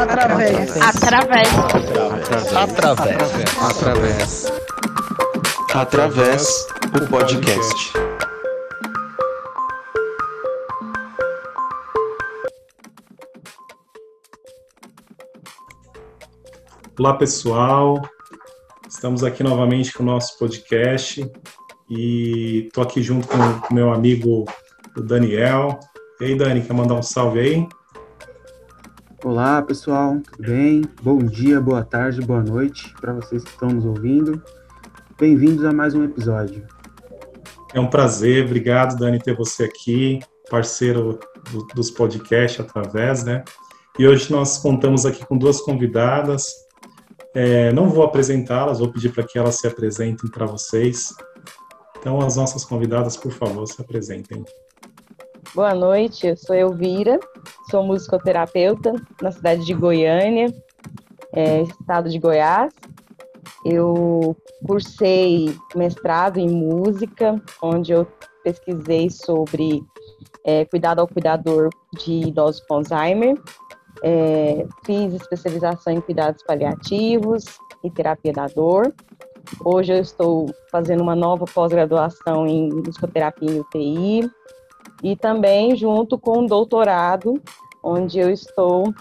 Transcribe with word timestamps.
Através. 0.00 0.80
Através. 0.80 1.48
Através. 2.56 3.60
Através. 3.60 4.52
Através 5.74 6.66
o 6.96 7.06
podcast. 7.06 7.92
Olá, 16.98 17.12
pessoal. 17.18 18.00
Estamos 18.88 19.22
aqui 19.22 19.42
novamente 19.42 19.92
com 19.92 20.02
o 20.02 20.06
nosso 20.06 20.38
podcast 20.38 21.30
e 21.90 22.64
estou 22.68 22.82
aqui 22.82 23.02
junto 23.02 23.28
com 23.28 23.36
o 23.36 23.74
meu 23.74 23.92
amigo 23.92 24.46
o 24.96 25.02
Daniel. 25.02 25.78
E 26.18 26.24
aí, 26.24 26.34
Dani, 26.38 26.62
quer 26.62 26.72
mandar 26.72 26.94
um 26.94 27.02
salve 27.02 27.40
aí? 27.40 27.68
Olá, 29.22 29.60
pessoal, 29.60 30.18
tudo 30.18 30.48
bem? 30.48 30.82
Bom 31.02 31.18
dia, 31.18 31.60
boa 31.60 31.84
tarde, 31.84 32.22
boa 32.22 32.42
noite 32.42 32.90
para 33.02 33.12
vocês 33.12 33.44
que 33.44 33.50
estão 33.50 33.68
nos 33.68 33.84
ouvindo. 33.84 34.42
Bem-vindos 35.18 35.62
a 35.62 35.72
mais 35.74 35.94
um 35.94 36.02
episódio. 36.02 36.66
É 37.74 37.78
um 37.78 37.86
prazer, 37.86 38.46
obrigado, 38.46 38.98
Dani, 38.98 39.18
ter 39.18 39.36
você 39.36 39.64
aqui, 39.64 40.20
parceiro 40.48 41.18
do, 41.52 41.66
dos 41.74 41.90
podcasts 41.90 42.60
através, 42.60 43.22
né? 43.22 43.44
E 43.98 44.08
hoje 44.08 44.32
nós 44.32 44.56
contamos 44.56 45.04
aqui 45.04 45.24
com 45.26 45.36
duas 45.36 45.60
convidadas. 45.60 46.46
É, 47.34 47.70
não 47.74 47.90
vou 47.90 48.02
apresentá-las, 48.02 48.78
vou 48.78 48.90
pedir 48.90 49.12
para 49.12 49.22
que 49.22 49.38
elas 49.38 49.56
se 49.56 49.66
apresentem 49.66 50.30
para 50.30 50.46
vocês. 50.46 51.14
Então, 51.98 52.18
as 52.22 52.36
nossas 52.36 52.64
convidadas, 52.64 53.18
por 53.18 53.32
favor, 53.32 53.66
se 53.66 53.82
apresentem. 53.82 54.42
Boa 55.52 55.74
noite, 55.74 56.28
eu 56.28 56.36
sou 56.36 56.54
Elvira, 56.54 57.18
sou 57.68 57.82
musicoterapeuta 57.82 58.94
na 59.20 59.32
cidade 59.32 59.66
de 59.66 59.74
Goiânia, 59.74 60.46
é, 61.32 61.62
estado 61.62 62.08
de 62.08 62.20
Goiás. 62.20 62.72
Eu 63.64 64.36
cursei 64.64 65.52
mestrado 65.74 66.38
em 66.38 66.48
música, 66.48 67.42
onde 67.60 67.90
eu 67.90 68.06
pesquisei 68.44 69.10
sobre 69.10 69.82
é, 70.44 70.64
cuidado 70.66 71.00
ao 71.00 71.08
cuidador 71.08 71.68
de 71.98 72.28
idosos 72.28 72.60
com 72.68 72.74
Alzheimer. 72.74 73.36
É, 74.04 74.64
fiz 74.86 75.14
especialização 75.14 75.92
em 75.92 76.00
cuidados 76.00 76.44
paliativos 76.44 77.44
e 77.82 77.90
terapia 77.90 78.32
da 78.32 78.46
dor. 78.46 78.94
Hoje 79.64 79.94
eu 79.94 80.00
estou 80.00 80.46
fazendo 80.70 81.02
uma 81.02 81.16
nova 81.16 81.44
pós-graduação 81.44 82.46
em 82.46 82.68
musicoterapia 82.68 83.50
em 83.50 83.58
UTI, 83.58 84.30
e 85.02 85.16
também 85.16 85.74
junto 85.76 86.18
com 86.18 86.40
um 86.40 86.46
doutorado, 86.46 87.40
onde 87.82 88.18
eu 88.18 88.30
estou 88.30 88.92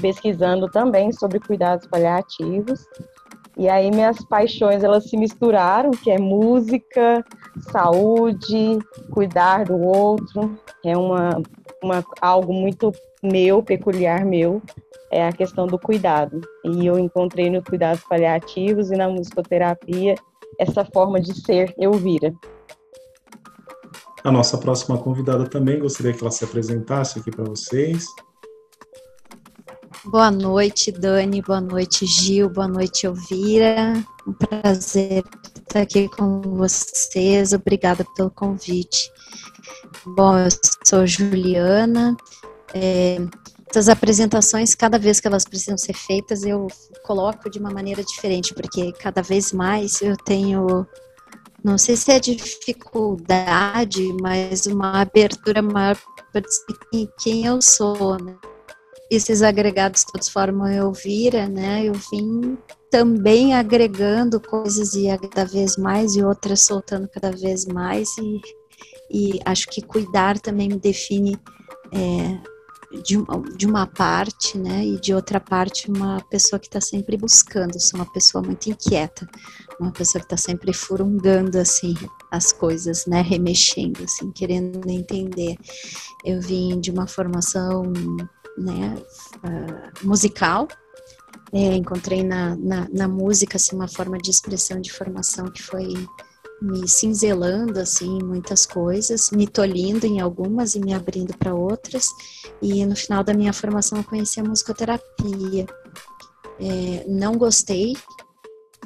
pesquisando 0.00 0.68
também 0.68 1.12
sobre 1.12 1.40
cuidados 1.40 1.86
paliativos. 1.86 2.84
E 3.56 3.68
aí 3.68 3.90
minhas 3.90 4.22
paixões 4.26 4.84
elas 4.84 5.08
se 5.08 5.16
misturaram, 5.16 5.90
que 5.90 6.10
é 6.10 6.18
música, 6.18 7.24
saúde, 7.72 8.78
cuidar 9.12 9.64
do 9.64 9.80
outro, 9.80 10.58
é 10.84 10.96
uma, 10.96 11.40
uma 11.82 12.04
algo 12.20 12.52
muito 12.52 12.92
meu, 13.22 13.62
peculiar 13.62 14.26
meu, 14.26 14.60
é 15.10 15.26
a 15.26 15.32
questão 15.32 15.66
do 15.66 15.78
cuidado. 15.78 16.40
E 16.64 16.86
eu 16.86 16.98
encontrei 16.98 17.48
nos 17.48 17.64
cuidados 17.64 18.04
paliativos 18.04 18.90
e 18.90 18.96
na 18.96 19.08
musicoterapia 19.08 20.16
essa 20.58 20.84
forma 20.84 21.18
de 21.18 21.34
ser 21.40 21.74
Elvira. 21.78 22.34
A 24.26 24.32
nossa 24.32 24.58
próxima 24.58 24.98
convidada 24.98 25.48
também 25.48 25.78
gostaria 25.78 26.12
que 26.12 26.20
ela 26.20 26.32
se 26.32 26.42
apresentasse 26.42 27.16
aqui 27.16 27.30
para 27.30 27.44
vocês. 27.44 28.06
Boa 30.04 30.32
noite, 30.32 30.90
Dani. 30.90 31.40
Boa 31.40 31.60
noite, 31.60 32.04
Gil. 32.04 32.50
Boa 32.50 32.66
noite, 32.66 33.06
Elvira. 33.06 33.92
Um 34.26 34.32
prazer 34.32 35.22
estar 35.60 35.82
aqui 35.82 36.08
com 36.08 36.40
vocês. 36.40 37.52
Obrigada 37.52 38.04
pelo 38.16 38.28
convite. 38.28 39.12
Bom, 40.04 40.36
eu 40.36 40.48
sou 40.84 41.06
Juliana. 41.06 42.16
É, 42.74 43.18
essas 43.70 43.88
apresentações, 43.88 44.74
cada 44.74 44.98
vez 44.98 45.20
que 45.20 45.28
elas 45.28 45.44
precisam 45.44 45.78
ser 45.78 45.94
feitas, 45.94 46.42
eu 46.42 46.66
coloco 47.04 47.48
de 47.48 47.60
uma 47.60 47.70
maneira 47.70 48.02
diferente, 48.02 48.52
porque 48.52 48.90
cada 48.94 49.22
vez 49.22 49.52
mais 49.52 50.02
eu 50.02 50.16
tenho 50.16 50.84
não 51.66 51.76
sei 51.76 51.96
se 51.96 52.12
é 52.12 52.20
dificuldade, 52.20 54.00
mas 54.22 54.66
uma 54.66 55.00
abertura 55.00 55.60
maior 55.60 55.98
para 56.30 56.40
dizer 56.40 57.08
quem 57.18 57.44
eu 57.44 57.60
sou, 57.60 58.16
né? 58.22 58.36
Esses 59.10 59.42
agregados 59.42 60.04
todos 60.04 60.28
formam 60.28 60.70
eu 60.70 60.92
vira, 60.92 61.48
né? 61.48 61.84
Eu 61.84 61.94
vim 61.94 62.56
também 62.88 63.52
agregando 63.52 64.40
coisas 64.40 64.94
e 64.94 65.08
cada 65.18 65.44
vez 65.44 65.76
mais 65.76 66.14
e 66.14 66.22
outras 66.22 66.62
soltando 66.62 67.08
cada 67.08 67.32
vez 67.32 67.66
mais 67.66 68.16
e, 68.16 68.40
e 69.10 69.40
acho 69.44 69.66
que 69.66 69.82
cuidar 69.82 70.38
também 70.38 70.68
me 70.68 70.78
define 70.78 71.36
é, 71.92 72.38
de, 73.02 73.16
de 73.56 73.66
uma 73.66 73.86
parte, 73.86 74.58
né, 74.58 74.84
e 74.84 75.00
de 75.00 75.14
outra 75.14 75.40
parte 75.40 75.90
uma 75.90 76.20
pessoa 76.22 76.58
que 76.58 76.66
está 76.66 76.80
sempre 76.80 77.16
buscando, 77.16 77.80
sou 77.80 78.00
uma 78.00 78.10
pessoa 78.10 78.42
muito 78.42 78.68
inquieta, 78.68 79.28
uma 79.80 79.92
pessoa 79.92 80.20
que 80.20 80.26
está 80.26 80.36
sempre 80.36 80.72
furungando, 80.72 81.58
assim, 81.58 81.94
as 82.30 82.52
coisas, 82.52 83.06
né, 83.06 83.20
remexendo, 83.20 84.04
assim, 84.04 84.30
querendo 84.30 84.88
entender. 84.88 85.56
Eu 86.24 86.40
vim 86.40 86.80
de 86.80 86.90
uma 86.90 87.06
formação, 87.06 87.82
né, 88.56 88.96
uh, 89.44 90.06
musical, 90.06 90.68
é, 91.52 91.74
encontrei 91.74 92.22
na, 92.22 92.56
na, 92.56 92.88
na 92.92 93.08
música, 93.08 93.56
assim, 93.56 93.76
uma 93.76 93.88
forma 93.88 94.18
de 94.18 94.30
expressão 94.30 94.80
de 94.80 94.92
formação 94.92 95.46
que 95.46 95.62
foi 95.62 95.94
me 96.60 96.88
cinzelando 96.88 97.78
assim 97.78 98.18
muitas 98.22 98.64
coisas, 98.64 99.30
me 99.30 99.46
tolhindo 99.46 100.06
em 100.06 100.20
algumas 100.20 100.74
e 100.74 100.80
me 100.80 100.94
abrindo 100.94 101.36
para 101.36 101.54
outras. 101.54 102.08
E 102.62 102.84
no 102.86 102.96
final 102.96 103.22
da 103.22 103.34
minha 103.34 103.52
formação 103.52 103.98
eu 103.98 104.04
conheci 104.04 104.40
a 104.40 104.44
musicoterapia. 104.44 105.66
É, 106.58 107.04
não 107.06 107.36
gostei 107.36 107.94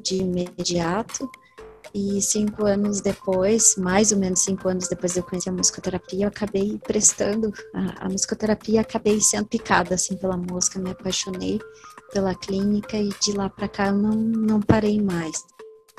de 0.03 0.17
imediato. 0.17 1.31
E 1.93 2.23
cinco 2.23 2.67
anos 2.67 3.01
depois, 3.01 3.75
mais 3.77 4.13
ou 4.13 4.19
menos 4.19 4.43
cinco 4.43 4.69
anos 4.69 4.87
depois 4.87 5.13
de 5.13 5.19
eu 5.19 5.25
conhecer 5.25 5.49
a 5.49 5.53
musicoterapia, 5.53 6.25
eu 6.25 6.29
acabei 6.29 6.79
prestando 6.79 7.53
a, 7.75 8.07
a 8.07 8.09
musicoterapia, 8.09 8.81
acabei 8.81 9.21
sendo 9.21 9.49
picada 9.49 9.97
assim 9.97 10.17
pela 10.17 10.37
música, 10.37 10.79
me 10.79 10.91
apaixonei 10.91 11.59
pela 12.13 12.33
clínica 12.33 12.97
e 12.97 13.09
de 13.21 13.33
lá 13.33 13.51
para 13.51 13.67
cá 13.67 13.89
eu 13.89 13.95
não, 13.95 14.13
não 14.13 14.61
parei 14.61 15.03
mais 15.03 15.45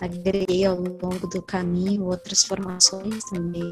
agreguei 0.01 0.65
ao 0.65 0.77
longo 0.77 1.27
do 1.27 1.41
caminho 1.41 2.05
outras 2.05 2.43
formações 2.43 3.23
também. 3.25 3.71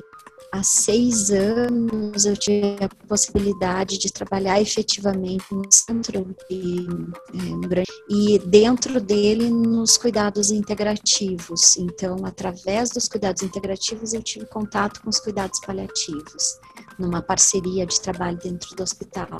Há 0.51 0.63
seis 0.63 1.29
anos 1.29 2.25
eu 2.25 2.35
tive 2.35 2.77
a 2.83 3.07
possibilidade 3.07 3.99
de 3.99 4.11
trabalhar 4.11 4.59
efetivamente 4.59 5.45
no 5.51 5.63
centro 5.71 6.35
de, 6.49 6.87
é, 7.77 7.83
e 8.09 8.39
dentro 8.39 8.99
dele 8.99 9.49
nos 9.49 9.97
cuidados 9.97 10.49
integrativos. 10.49 11.77
Então, 11.77 12.25
através 12.25 12.89
dos 12.89 13.07
cuidados 13.07 13.43
integrativos, 13.43 14.13
eu 14.13 14.23
tive 14.23 14.45
contato 14.45 15.01
com 15.01 15.09
os 15.09 15.19
cuidados 15.19 15.59
paliativos 15.59 16.59
numa 16.99 17.21
parceria 17.21 17.85
de 17.85 17.99
trabalho 17.99 18.37
dentro 18.37 18.75
do 18.75 18.83
hospital. 18.83 19.37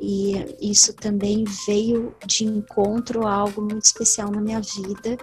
E 0.00 0.56
isso 0.60 0.92
também 0.94 1.44
veio 1.66 2.14
de 2.26 2.44
encontro 2.44 3.26
a 3.26 3.32
algo 3.32 3.62
muito 3.62 3.84
especial 3.84 4.30
na 4.30 4.40
minha 4.40 4.60
vida, 4.60 5.16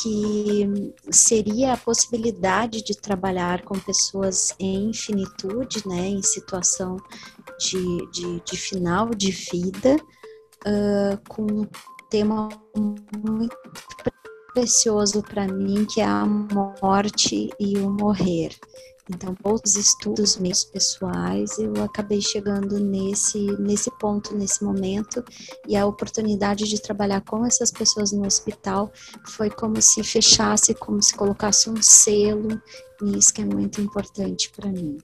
que 0.00 0.94
seria 1.10 1.72
a 1.72 1.76
possibilidade 1.76 2.82
de 2.82 2.96
trabalhar 2.96 3.62
com 3.62 3.78
pessoas 3.78 4.54
em 4.58 4.92
finitude, 4.92 5.86
né, 5.86 6.06
em 6.08 6.22
situação 6.22 6.96
de, 7.58 8.10
de, 8.10 8.40
de 8.40 8.56
final 8.56 9.10
de 9.10 9.30
vida, 9.30 9.96
uh, 10.66 11.28
com 11.28 11.42
um 11.42 11.68
tema 12.08 12.48
muito 12.76 13.56
precioso 14.54 15.20
para 15.20 15.48
mim, 15.48 15.84
que 15.84 16.00
é 16.00 16.04
a 16.04 16.24
morte 16.24 17.50
e 17.58 17.76
o 17.78 17.90
morrer. 17.90 18.54
Então, 19.10 19.36
outros 19.42 19.76
estudos 19.76 20.38
meus 20.38 20.64
pessoais, 20.64 21.58
eu 21.58 21.74
acabei 21.82 22.22
chegando 22.22 22.80
nesse, 22.80 23.38
nesse 23.60 23.90
ponto, 23.98 24.34
nesse 24.34 24.64
momento, 24.64 25.22
e 25.68 25.76
a 25.76 25.84
oportunidade 25.84 26.64
de 26.64 26.80
trabalhar 26.80 27.20
com 27.20 27.44
essas 27.44 27.70
pessoas 27.70 28.12
no 28.12 28.26
hospital 28.26 28.90
foi 29.26 29.50
como 29.50 29.80
se 29.82 30.02
fechasse, 30.02 30.74
como 30.74 31.02
se 31.02 31.14
colocasse 31.14 31.68
um 31.68 31.82
selo 31.82 32.60
nisso 33.02 33.34
que 33.34 33.42
é 33.42 33.44
muito 33.44 33.80
importante 33.80 34.50
para 34.56 34.70
mim. 34.70 34.96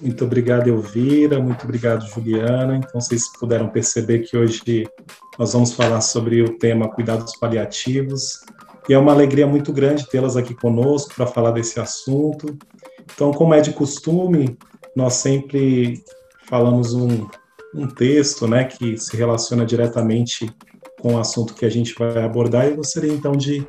Muito 0.00 0.24
obrigado, 0.24 0.68
Elvira. 0.68 1.40
Muito 1.40 1.64
obrigado, 1.64 2.06
Juliana. 2.06 2.76
Então, 2.76 3.00
vocês 3.00 3.28
puderam 3.36 3.68
perceber 3.68 4.20
que 4.20 4.36
hoje 4.36 4.88
nós 5.36 5.52
vamos 5.52 5.72
falar 5.72 6.00
sobre 6.00 6.40
o 6.40 6.56
tema 6.56 6.88
cuidados 6.88 7.36
paliativos. 7.36 8.40
E 8.88 8.94
é 8.94 8.98
uma 8.98 9.12
alegria 9.12 9.46
muito 9.46 9.72
grande 9.72 10.08
tê-las 10.08 10.36
aqui 10.36 10.54
conosco 10.54 11.14
para 11.14 11.26
falar 11.26 11.50
desse 11.50 11.78
assunto. 11.78 12.56
Então, 13.14 13.32
como 13.32 13.52
é 13.52 13.60
de 13.60 13.72
costume, 13.72 14.56
nós 14.96 15.14
sempre 15.14 16.02
falamos 16.48 16.94
um, 16.94 17.26
um 17.74 17.86
texto, 17.86 18.46
né, 18.48 18.64
que 18.64 18.96
se 18.96 19.14
relaciona 19.16 19.66
diretamente 19.66 20.50
com 21.00 21.14
o 21.14 21.18
assunto 21.18 21.54
que 21.54 21.66
a 21.66 21.70
gente 21.70 21.94
vai 21.98 22.24
abordar. 22.24 22.66
E 22.66 22.70
eu 22.70 22.76
gostaria 22.76 23.12
então 23.12 23.32
de 23.32 23.66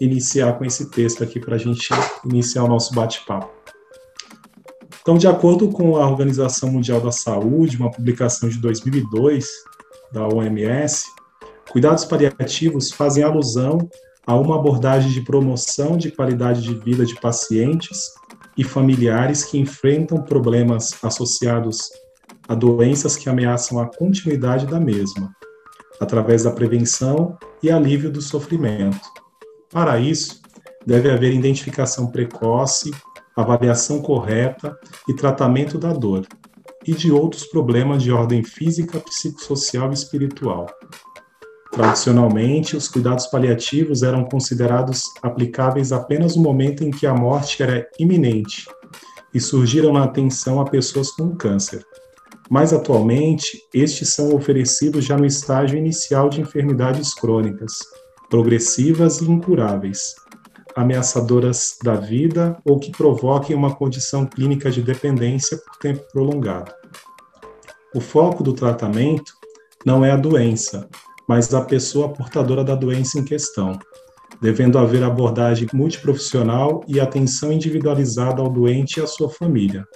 iniciar 0.00 0.56
com 0.56 0.64
esse 0.64 0.88
texto 0.90 1.24
aqui 1.24 1.40
para 1.40 1.56
a 1.56 1.58
gente 1.58 1.88
iniciar 2.24 2.62
o 2.64 2.68
nosso 2.68 2.94
bate-papo. 2.94 3.50
Então, 5.02 5.18
de 5.18 5.26
acordo 5.26 5.68
com 5.70 5.96
a 5.96 6.08
Organização 6.08 6.70
Mundial 6.70 7.00
da 7.00 7.10
Saúde, 7.10 7.76
uma 7.76 7.90
publicação 7.90 8.48
de 8.48 8.58
2002 8.58 9.46
da 10.12 10.28
OMS, 10.28 11.06
cuidados 11.70 12.04
paliativos 12.04 12.92
fazem 12.92 13.24
alusão 13.24 13.88
a 14.30 14.36
uma 14.36 14.54
abordagem 14.54 15.10
de 15.10 15.22
promoção 15.22 15.96
de 15.96 16.08
qualidade 16.12 16.62
de 16.62 16.72
vida 16.72 17.04
de 17.04 17.16
pacientes 17.16 18.12
e 18.56 18.62
familiares 18.62 19.42
que 19.42 19.58
enfrentam 19.58 20.22
problemas 20.22 20.96
associados 21.02 21.90
a 22.46 22.54
doenças 22.54 23.16
que 23.16 23.28
ameaçam 23.28 23.80
a 23.80 23.86
continuidade 23.86 24.66
da 24.66 24.78
mesma, 24.78 25.34
através 26.00 26.44
da 26.44 26.52
prevenção 26.52 27.36
e 27.60 27.72
alívio 27.72 28.08
do 28.08 28.22
sofrimento. 28.22 29.00
Para 29.68 29.98
isso, 29.98 30.40
deve 30.86 31.10
haver 31.10 31.34
identificação 31.34 32.06
precoce, 32.06 32.92
avaliação 33.36 34.00
correta 34.00 34.78
e 35.08 35.12
tratamento 35.12 35.76
da 35.76 35.92
dor 35.92 36.24
e 36.86 36.94
de 36.94 37.10
outros 37.10 37.46
problemas 37.46 38.00
de 38.00 38.12
ordem 38.12 38.44
física, 38.44 39.00
psicossocial 39.00 39.90
e 39.90 39.94
espiritual. 39.94 40.68
Tradicionalmente, 41.72 42.76
os 42.76 42.88
cuidados 42.88 43.26
paliativos 43.28 44.02
eram 44.02 44.24
considerados 44.24 45.02
aplicáveis 45.22 45.92
apenas 45.92 46.34
no 46.34 46.42
momento 46.42 46.82
em 46.82 46.90
que 46.90 47.06
a 47.06 47.14
morte 47.14 47.62
era 47.62 47.88
iminente 47.98 48.66
e 49.32 49.40
surgiram 49.40 49.92
na 49.92 50.04
atenção 50.04 50.60
a 50.60 50.64
pessoas 50.64 51.12
com 51.12 51.36
câncer. 51.36 51.84
Mas 52.50 52.72
atualmente, 52.72 53.62
estes 53.72 54.12
são 54.12 54.34
oferecidos 54.34 55.04
já 55.04 55.16
no 55.16 55.24
estágio 55.24 55.78
inicial 55.78 56.28
de 56.28 56.40
enfermidades 56.40 57.14
crônicas, 57.14 57.72
progressivas 58.28 59.20
e 59.20 59.30
incuráveis, 59.30 60.16
ameaçadoras 60.74 61.76
da 61.84 61.94
vida 61.94 62.56
ou 62.64 62.80
que 62.80 62.90
provoquem 62.90 63.54
uma 63.54 63.74
condição 63.74 64.26
clínica 64.26 64.70
de 64.70 64.82
dependência 64.82 65.56
por 65.58 65.76
tempo 65.76 66.02
prolongado. 66.12 66.72
O 67.94 68.00
foco 68.00 68.42
do 68.42 68.52
tratamento 68.52 69.32
não 69.86 70.04
é 70.04 70.10
a 70.10 70.16
doença, 70.16 70.88
mas 71.30 71.54
a 71.54 71.60
pessoa 71.60 72.08
portadora 72.08 72.64
da 72.64 72.74
doença 72.74 73.16
em 73.16 73.22
questão, 73.22 73.78
devendo 74.42 74.76
haver 74.76 75.04
abordagem 75.04 75.68
multiprofissional 75.72 76.82
e 76.88 76.98
atenção 76.98 77.52
individualizada 77.52 78.42
ao 78.42 78.50
doente 78.50 78.96
e 78.96 79.00
à 79.00 79.06
sua 79.06 79.30
família. 79.30 79.86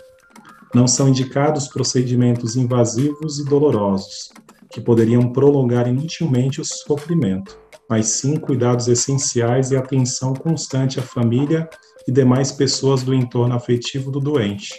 Não 0.73 0.87
são 0.87 1.09
indicados 1.09 1.67
procedimentos 1.67 2.55
invasivos 2.55 3.41
e 3.41 3.45
dolorosos, 3.47 4.29
que 4.71 4.81
poderiam 4.81 5.33
prolongar 5.33 5.89
inutilmente 5.89 6.61
o 6.61 6.65
sofrimento, 6.65 7.59
mas 7.91 8.07
sim 8.07 8.37
cuidados 8.37 8.87
essenciais 8.87 9.73
e 9.73 9.77
atenção 9.77 10.35
constante 10.35 11.01
à 11.01 11.03
família 11.03 11.69
e 12.07 12.13
demais 12.13 12.53
pessoas 12.53 13.03
do 13.03 13.13
entorno 13.13 13.57
afetivo 13.57 14.09
do 14.09 14.21
doente, 14.21 14.73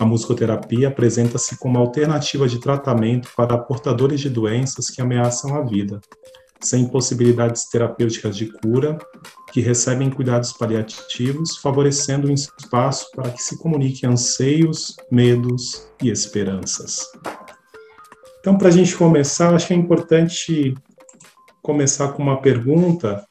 a 0.00 0.04
musicoterapia 0.06 0.88
apresenta-se 0.88 1.58
como 1.58 1.78
alternativa 1.78 2.48
de 2.48 2.58
tratamento 2.58 3.28
para 3.36 3.58
portadores 3.58 4.18
de 4.20 4.30
doenças 4.30 4.88
que 4.88 5.02
ameaçam 5.02 5.54
a 5.54 5.60
vida, 5.60 6.00
sem 6.58 6.88
possibilidades 6.88 7.68
terapêuticas 7.68 8.34
de 8.34 8.46
cura, 8.46 8.98
que 9.52 9.60
recebem 9.60 10.08
cuidados 10.08 10.54
paliativos, 10.54 11.58
favorecendo 11.58 12.30
um 12.30 12.32
espaço 12.32 13.10
para 13.14 13.30
que 13.30 13.42
se 13.42 13.58
comuniquem 13.58 14.08
anseios, 14.08 14.96
medos 15.12 15.86
e 16.02 16.08
esperanças. 16.08 17.06
Então, 18.40 18.56
para 18.56 18.68
a 18.68 18.72
gente 18.72 18.96
começar, 18.96 19.54
acho 19.54 19.66
que 19.66 19.74
é 19.74 19.76
importante 19.76 20.74
começar 21.60 22.12
com 22.12 22.22
uma 22.22 22.40
pergunta 22.40 23.22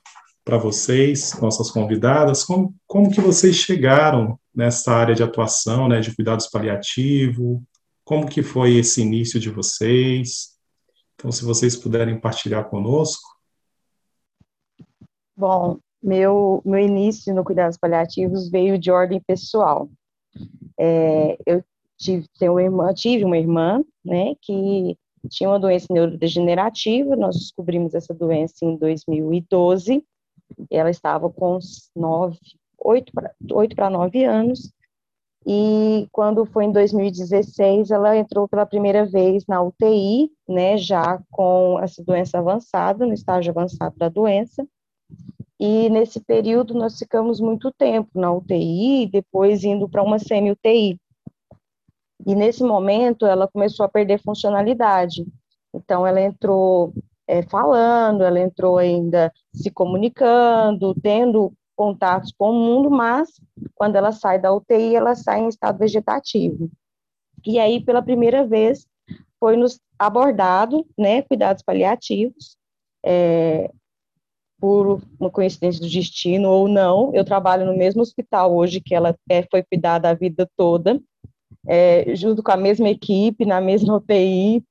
para 0.45 0.57
vocês, 0.57 1.33
nossas 1.42 1.71
convidadas, 1.71 2.44
como, 2.44 2.75
como 2.86 3.12
que 3.12 3.21
vocês 3.21 3.56
chegaram 3.56 4.38
nessa 4.59 4.91
área 4.91 5.15
de 5.15 5.23
atuação, 5.23 5.88
né, 5.88 6.01
de 6.01 6.13
cuidados 6.13 6.47
paliativos, 6.47 7.61
como 8.03 8.27
que 8.27 8.44
foi 8.44 8.75
esse 8.75 9.01
início 9.01 9.39
de 9.39 9.50
vocês? 9.50 10.57
Então, 11.15 11.31
se 11.31 11.45
vocês 11.45 11.77
puderem 11.77 12.19
partilhar 12.19 12.69
conosco. 12.69 13.25
Bom, 15.35 15.77
meu, 16.03 16.61
meu 16.65 16.79
início 16.79 17.33
no 17.33 17.45
cuidados 17.45 17.77
paliativos 17.77 18.50
veio 18.50 18.77
de 18.77 18.91
ordem 18.91 19.21
pessoal. 19.21 19.89
É, 20.77 21.38
eu 21.45 21.63
tive, 21.97 22.27
tenho 22.38 22.53
uma 22.53 22.61
irmã, 22.61 22.94
tive 22.94 23.23
uma 23.23 23.38
irmã, 23.38 23.81
né, 24.03 24.33
que 24.41 24.97
tinha 25.29 25.50
uma 25.50 25.59
doença 25.59 25.88
neurodegenerativa, 25.89 27.15
nós 27.15 27.38
descobrimos 27.38 27.94
essa 27.94 28.13
doença 28.13 28.65
em 28.65 28.75
2012, 28.75 30.03
ela 30.69 30.89
estava 30.89 31.29
com 31.29 31.59
nove, 31.95 32.38
oito 32.84 33.76
para 33.76 33.90
nove 33.90 34.24
anos, 34.24 34.72
e 35.46 36.08
quando 36.12 36.46
foi 36.46 36.66
em 36.66 36.72
2016, 36.72 37.92
ela 37.92 38.18
entrou 38.18 38.48
pela 38.48 38.66
primeira 38.66 39.06
vez 39.06 39.46
na 39.48 39.62
UTI, 39.62 40.30
né, 40.48 40.78
já 40.78 41.22
com 41.31 41.80
essa 41.80 42.04
doença 42.04 42.38
avançada, 42.40 43.06
no 43.06 43.14
estágio 43.14 43.52
avançado 43.52 43.98
da 43.98 44.10
doença, 44.10 44.68
e 45.60 45.90
nesse 45.90 46.20
período 46.22 46.74
nós 46.74 46.98
ficamos 46.98 47.40
muito 47.40 47.72
tempo 47.72 48.10
na 48.16 48.31
UTI, 48.31 49.10
depois 49.12 49.64
indo 49.64 49.90
para 49.90 50.04
uma 50.04 50.20
semi-UTI. 50.20 51.00
E 52.26 52.36
nesse 52.36 52.64
momento 52.64 53.26
ela 53.26 53.48
começou 53.48 53.86
a 53.86 53.90
perder 53.90 54.22
funcionalidade. 54.22 55.26
Então 55.74 56.08
ela 56.08 56.22
entrou 56.22 56.94
é, 57.28 57.44
falando, 57.44 58.24
ela 58.24 58.40
entrou 58.40 58.78
ainda 58.78 59.31
se 59.54 59.70
comunicando, 59.70 60.96
tendo 60.96 61.54
contatos 61.80 62.34
com 62.38 62.50
o 62.50 62.54
mundo, 62.54 62.92
mas 62.92 63.30
quando 63.74 63.96
ela 63.96 64.12
sai 64.12 64.38
da 64.38 64.54
UTI, 64.54 64.98
ela 64.98 65.16
sai 65.16 65.40
em 65.40 65.48
estado 65.48 65.80
vegetativo. 65.80 66.70
E 67.46 67.58
aí, 67.58 67.80
pela 67.80 68.02
primeira 68.02 68.46
vez, 68.46 68.86
foi 69.40 69.56
nos 69.56 69.80
abordado, 69.98 70.86
né, 70.98 71.22
cuidados 71.22 71.64
paliativos, 71.64 72.58
é, 73.06 73.72
por 74.60 75.02
uma 75.18 75.30
coincidência 75.30 75.80
do 75.80 75.90
destino 75.90 76.50
ou 76.50 76.68
não, 76.68 77.16
eu 77.16 77.24
trabalho 77.24 77.66
no 77.66 77.78
mesmo 77.78 78.02
hospital 78.02 78.54
hoje 78.54 78.81
que 78.81 78.94
ela 78.94 79.16
é, 79.30 79.48
foi 79.50 79.64
cuidada 79.64 80.10
a 80.10 80.14
vida 80.14 80.50
toda, 80.58 81.02
é, 81.66 82.14
junto 82.14 82.44
com 82.44 82.52
a 82.52 82.57
mesma 82.57 82.90
equipe, 82.90 83.45
na 83.45 83.62
mesma 83.62 83.95
UTI, 83.95 84.62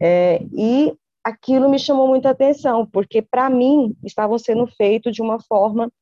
é, 0.00 0.40
e 0.54 0.94
aquilo 1.22 1.68
me 1.68 1.78
chamou 1.78 2.08
muita 2.08 2.30
atenção, 2.30 2.86
porque 2.86 3.20
para 3.20 3.50
mim 3.50 3.94
estavam 4.02 4.38
sendo 4.38 4.66
feitos 4.66 5.12
de 5.12 5.20
uma 5.20 5.38
forma 5.38 5.92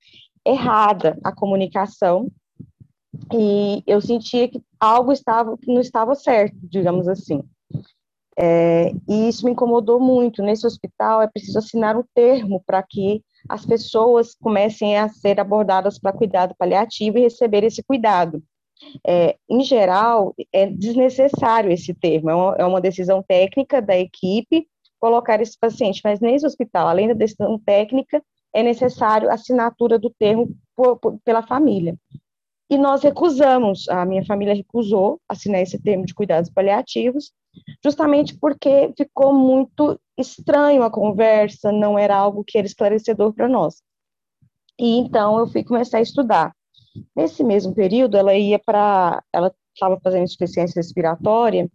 errada 0.44 1.18
a 1.22 1.32
comunicação, 1.32 2.30
e 3.32 3.82
eu 3.86 4.00
sentia 4.00 4.48
que 4.48 4.60
algo 4.78 5.12
estava 5.12 5.56
que 5.56 5.72
não 5.72 5.80
estava 5.80 6.14
certo, 6.14 6.56
digamos 6.62 7.08
assim. 7.08 7.42
É, 8.36 8.90
e 9.08 9.28
isso 9.28 9.44
me 9.44 9.52
incomodou 9.52 10.00
muito. 10.00 10.42
Nesse 10.42 10.66
hospital 10.66 11.22
é 11.22 11.28
preciso 11.28 11.58
assinar 11.58 11.96
um 11.96 12.04
termo 12.14 12.62
para 12.66 12.82
que 12.82 13.22
as 13.48 13.64
pessoas 13.64 14.34
comecem 14.34 14.98
a 14.98 15.08
ser 15.08 15.38
abordadas 15.38 15.98
para 15.98 16.12
cuidado 16.12 16.54
paliativo 16.58 17.18
e 17.18 17.22
receber 17.22 17.62
esse 17.62 17.82
cuidado. 17.82 18.42
É, 19.06 19.36
em 19.48 19.62
geral, 19.62 20.34
é 20.52 20.66
desnecessário 20.66 21.70
esse 21.70 21.94
termo, 21.94 22.30
é 22.30 22.34
uma, 22.34 22.56
é 22.56 22.64
uma 22.64 22.80
decisão 22.80 23.22
técnica 23.22 23.80
da 23.80 23.96
equipe 23.96 24.66
colocar 25.00 25.40
esse 25.40 25.58
paciente, 25.58 26.00
mas 26.02 26.18
nesse 26.18 26.46
hospital, 26.46 26.88
além 26.88 27.08
da 27.08 27.14
decisão 27.14 27.58
técnica, 27.58 28.22
é 28.54 28.62
necessário 28.62 29.28
a 29.28 29.34
assinatura 29.34 29.98
do 29.98 30.08
termo 30.08 30.48
por, 30.76 30.96
por, 30.98 31.18
pela 31.24 31.42
família. 31.42 31.96
E 32.70 32.78
nós 32.78 33.02
recusamos, 33.02 33.88
a 33.88 34.06
minha 34.06 34.24
família 34.24 34.54
recusou 34.54 35.20
assinar 35.28 35.60
esse 35.60 35.78
termo 35.78 36.06
de 36.06 36.14
cuidados 36.14 36.50
paliativos, 36.50 37.32
justamente 37.84 38.36
porque 38.38 38.92
ficou 38.96 39.34
muito 39.34 40.00
estranho 40.16 40.82
a 40.82 40.90
conversa, 40.90 41.70
não 41.70 41.98
era 41.98 42.16
algo 42.16 42.44
que 42.44 42.56
era 42.56 42.66
esclarecedor 42.66 43.32
para 43.34 43.48
nós. 43.48 43.82
E 44.78 44.98
então 44.98 45.38
eu 45.38 45.46
fui 45.46 45.62
começar 45.62 45.98
a 45.98 46.02
estudar. 46.02 46.52
Nesse 47.14 47.44
mesmo 47.44 47.74
período, 47.74 48.16
ela 48.16 48.34
ia 48.34 48.58
para, 48.58 49.22
ela 49.32 49.52
estava 49.74 49.98
fazendo 50.00 50.24
insuficiência 50.24 50.78
respiratória 50.80 51.68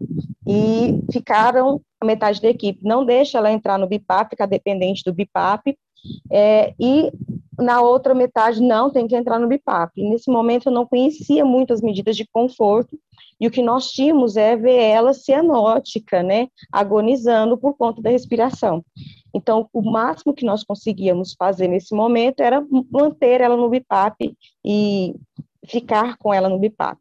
e 0.48 1.02
ficaram 1.12 1.82
a 2.00 2.06
metade 2.06 2.42
da 2.42 2.50
equipe. 2.50 2.80
Não 2.82 3.06
deixa 3.06 3.38
ela 3.38 3.52
entrar 3.52 3.78
no 3.78 3.88
BIPAP, 3.88 4.32
ficar 4.32 4.46
dependente 4.46 5.04
do 5.06 5.14
BIPAP, 5.14 5.78
é, 6.32 6.74
e 6.80 7.12
na 7.58 7.82
outra 7.82 8.14
metade 8.14 8.62
não 8.62 8.90
tem 8.90 9.08
que 9.08 9.16
entrar 9.16 9.40
no 9.40 9.48
BIPAP. 9.48 9.92
E 9.98 10.10
nesse 10.10 10.30
momento 10.30 10.68
eu 10.68 10.72
não 10.72 10.86
conhecia 10.86 11.44
muito 11.44 11.74
as 11.74 11.82
medidas 11.82 12.16
de 12.16 12.26
conforto, 12.32 12.98
e 13.40 13.48
o 13.48 13.52
que 13.52 13.62
nós 13.62 13.92
tínhamos 13.92 14.36
é 14.36 14.56
ver 14.56 14.82
ela 14.82 15.14
cianótica, 15.14 16.22
né, 16.22 16.48
agonizando 16.72 17.58
por 17.58 17.76
conta 17.76 18.02
da 18.02 18.10
respiração. 18.10 18.84
Então, 19.34 19.70
o 19.72 19.82
máximo 19.82 20.34
que 20.34 20.46
nós 20.46 20.64
conseguíamos 20.64 21.36
fazer 21.38 21.68
nesse 21.68 21.96
momento 21.96 22.42
era 22.42 22.66
manter 22.92 23.42
ela 23.42 23.56
no 23.56 23.70
BIPAP 23.70 24.36
e 24.66 25.16
ficar 25.66 26.18
com 26.18 26.34
ela 26.34 26.50
no 26.50 26.60
BIPAP. 26.60 26.98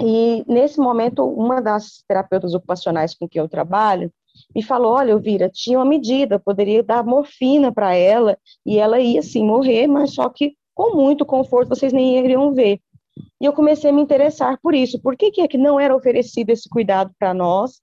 E 0.00 0.44
nesse 0.46 0.78
momento, 0.78 1.24
uma 1.24 1.60
das 1.60 2.04
terapeutas 2.06 2.54
ocupacionais 2.54 3.14
com 3.14 3.28
que 3.28 3.38
eu 3.38 3.48
trabalho 3.48 4.12
me 4.54 4.62
falou: 4.62 4.94
Olha, 4.94 5.12
Elvira, 5.12 5.48
tinha 5.48 5.78
uma 5.78 5.84
medida, 5.84 6.38
poderia 6.38 6.82
dar 6.82 7.04
morfina 7.04 7.72
para 7.72 7.94
ela 7.94 8.38
e 8.64 8.78
ela 8.78 9.00
ia 9.00 9.22
sim 9.22 9.44
morrer, 9.44 9.86
mas 9.86 10.14
só 10.14 10.28
que 10.28 10.54
com 10.74 10.96
muito 10.96 11.24
conforto 11.24 11.68
vocês 11.68 11.92
nem 11.92 12.18
iriam 12.18 12.52
ver. 12.52 12.80
E 13.40 13.44
eu 13.44 13.52
comecei 13.52 13.90
a 13.90 13.92
me 13.92 14.02
interessar 14.02 14.58
por 14.62 14.74
isso. 14.74 15.00
Por 15.00 15.16
que, 15.16 15.30
que 15.30 15.40
é 15.40 15.48
que 15.48 15.58
não 15.58 15.78
era 15.78 15.94
oferecido 15.94 16.50
esse 16.50 16.68
cuidado 16.68 17.12
para 17.18 17.32
nós? 17.32 17.80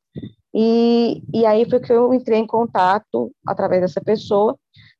E, 0.53 1.23
e 1.33 1.45
aí 1.45 1.69
foi 1.69 1.79
que 1.79 1.93
eu 1.93 2.13
entrei 2.13 2.39
em 2.39 2.47
contato, 2.47 3.31
através 3.47 3.81
dessa 3.81 4.01
pessoa, 4.01 4.57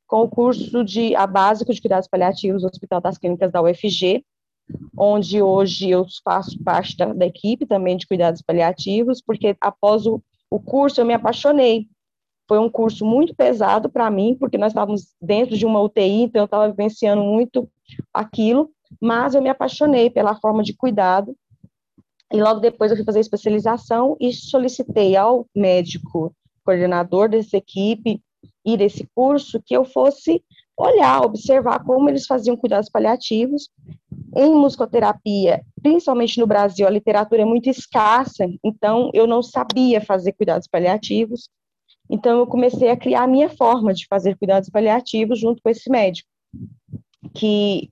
com 0.07 0.21
o 0.21 0.29
curso 0.29 0.83
de 0.83 1.15
a 1.15 1.27
básico 1.27 1.73
de 1.73 1.81
cuidados 1.81 2.07
paliativos 2.07 2.61
do 2.61 2.67
Hospital 2.67 3.01
das 3.01 3.17
Clínicas 3.17 3.51
da 3.51 3.61
UFG, 3.61 4.23
onde 4.97 5.41
hoje 5.41 5.89
eu 5.89 6.05
faço 6.23 6.61
parte 6.63 6.95
da, 6.95 7.13
da 7.13 7.25
equipe 7.25 7.65
também 7.65 7.97
de 7.97 8.07
cuidados 8.07 8.41
paliativos, 8.41 9.21
porque 9.21 9.55
após 9.59 10.05
o, 10.05 10.21
o 10.51 10.59
curso 10.59 10.99
eu 10.99 11.05
me 11.05 11.13
apaixonei. 11.13 11.87
Foi 12.47 12.59
um 12.59 12.69
curso 12.69 13.05
muito 13.05 13.33
pesado 13.33 13.89
para 13.89 14.11
mim, 14.11 14.35
porque 14.37 14.57
nós 14.57 14.73
estávamos 14.73 15.15
dentro 15.21 15.57
de 15.57 15.65
uma 15.65 15.81
UTI, 15.81 16.23
então 16.23 16.41
eu 16.41 16.45
estava 16.45 16.69
vivenciando 16.69 17.23
muito 17.23 17.67
aquilo, 18.13 18.69
mas 18.99 19.33
eu 19.33 19.41
me 19.41 19.49
apaixonei 19.49 20.09
pela 20.09 20.35
forma 20.35 20.61
de 20.61 20.73
cuidado 20.73 21.33
e 22.31 22.41
logo 22.41 22.59
depois 22.59 22.91
eu 22.91 22.97
fui 22.97 23.05
fazer 23.05 23.19
especialização 23.21 24.17
e 24.19 24.33
solicitei 24.33 25.15
ao 25.15 25.45
médico 25.55 26.35
coordenador 26.63 27.29
dessa 27.29 27.57
equipe 27.57 28.21
e 28.65 28.77
desse 28.77 29.07
curso 29.15 29.61
que 29.61 29.75
eu 29.75 29.85
fosse 29.85 30.43
olhar, 30.81 31.21
observar 31.23 31.83
como 31.83 32.09
eles 32.09 32.25
faziam 32.25 32.57
cuidados 32.57 32.89
paliativos. 32.89 33.69
Em 34.35 34.53
musicoterapia, 34.53 35.61
principalmente 35.81 36.39
no 36.39 36.47
Brasil, 36.47 36.87
a 36.87 36.89
literatura 36.89 37.41
é 37.41 37.45
muito 37.45 37.69
escassa, 37.69 38.45
então 38.63 39.09
eu 39.13 39.27
não 39.27 39.43
sabia 39.43 39.99
fazer 39.99 40.31
cuidados 40.33 40.67
paliativos. 40.67 41.49
Então 42.09 42.39
eu 42.39 42.47
comecei 42.47 42.89
a 42.89 42.97
criar 42.97 43.23
a 43.23 43.27
minha 43.27 43.49
forma 43.49 43.93
de 43.93 44.07
fazer 44.07 44.37
cuidados 44.37 44.69
paliativos 44.69 45.39
junto 45.39 45.61
com 45.61 45.69
esse 45.69 45.89
médico, 45.89 46.29
que 47.33 47.89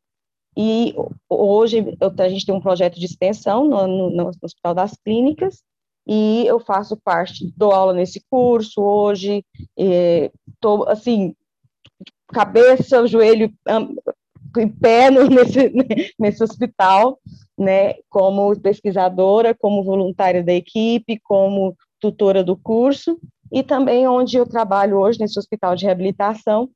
e 0.58 0.94
hoje 1.30 1.96
eu, 2.02 2.14
a 2.18 2.28
gente 2.28 2.46
tem 2.46 2.54
um 2.54 2.60
projeto 2.60 3.00
de 3.00 3.06
extensão 3.06 3.66
no, 3.66 3.88
no, 3.88 4.10
no, 4.10 4.32
Hospital 4.42 4.74
das 4.74 4.98
Clínicas, 4.98 5.64
e 6.06 6.46
eu 6.46 6.60
faço 6.60 6.98
parte, 6.98 7.54
dou 7.56 7.72
aula 7.72 7.94
nesse 7.94 8.22
curso 8.30 8.82
hoje, 8.82 9.46
estou, 9.78 10.90
assim, 10.90 11.34
cabeça, 12.34 13.08
joelho 13.08 13.52
em 14.58 14.68
pé 14.68 15.10
nesse, 15.12 15.72
nesse 16.18 16.44
hospital, 16.44 17.20
né, 17.58 17.96
como 18.10 18.58
pesquisadora, 18.60 19.54
como 19.54 19.84
voluntária 19.84 20.44
da 20.44 20.54
equipe, 20.54 21.20
como 21.24 21.76
tutora 22.00 22.44
do 22.44 22.56
curso, 22.56 23.20
e 23.52 23.62
também 23.64 24.08
onde 24.08 24.38
eu 24.38 24.46
trabalho 24.46 24.98
hoje, 24.98 25.20
nesse 25.20 25.38
hospital 25.38 25.76
de 25.76 25.86
reabilitação, 25.86 26.70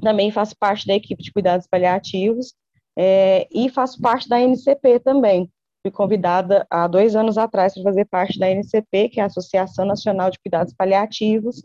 também 0.00 0.30
faço 0.30 0.56
parte 0.58 0.86
da 0.86 0.94
equipe 0.94 1.22
de 1.22 1.32
cuidados 1.32 1.66
paliativos, 1.66 2.54
é, 2.96 3.48
e 3.50 3.70
faço 3.70 4.00
parte 4.00 4.28
da 4.28 4.40
NCP 4.40 5.00
também. 5.00 5.50
Fui 5.82 5.90
convidada 5.90 6.66
há 6.70 6.86
dois 6.86 7.16
anos 7.16 7.38
atrás 7.38 7.74
para 7.74 7.82
fazer 7.82 8.04
parte 8.04 8.38
da 8.38 8.48
NCP, 8.50 9.08
que 9.08 9.20
é 9.20 9.22
a 9.22 9.26
Associação 9.26 9.84
Nacional 9.84 10.30
de 10.30 10.38
Cuidados 10.38 10.74
Paliativos, 10.74 11.62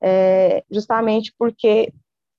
é, 0.00 0.62
justamente 0.70 1.34
porque 1.36 1.92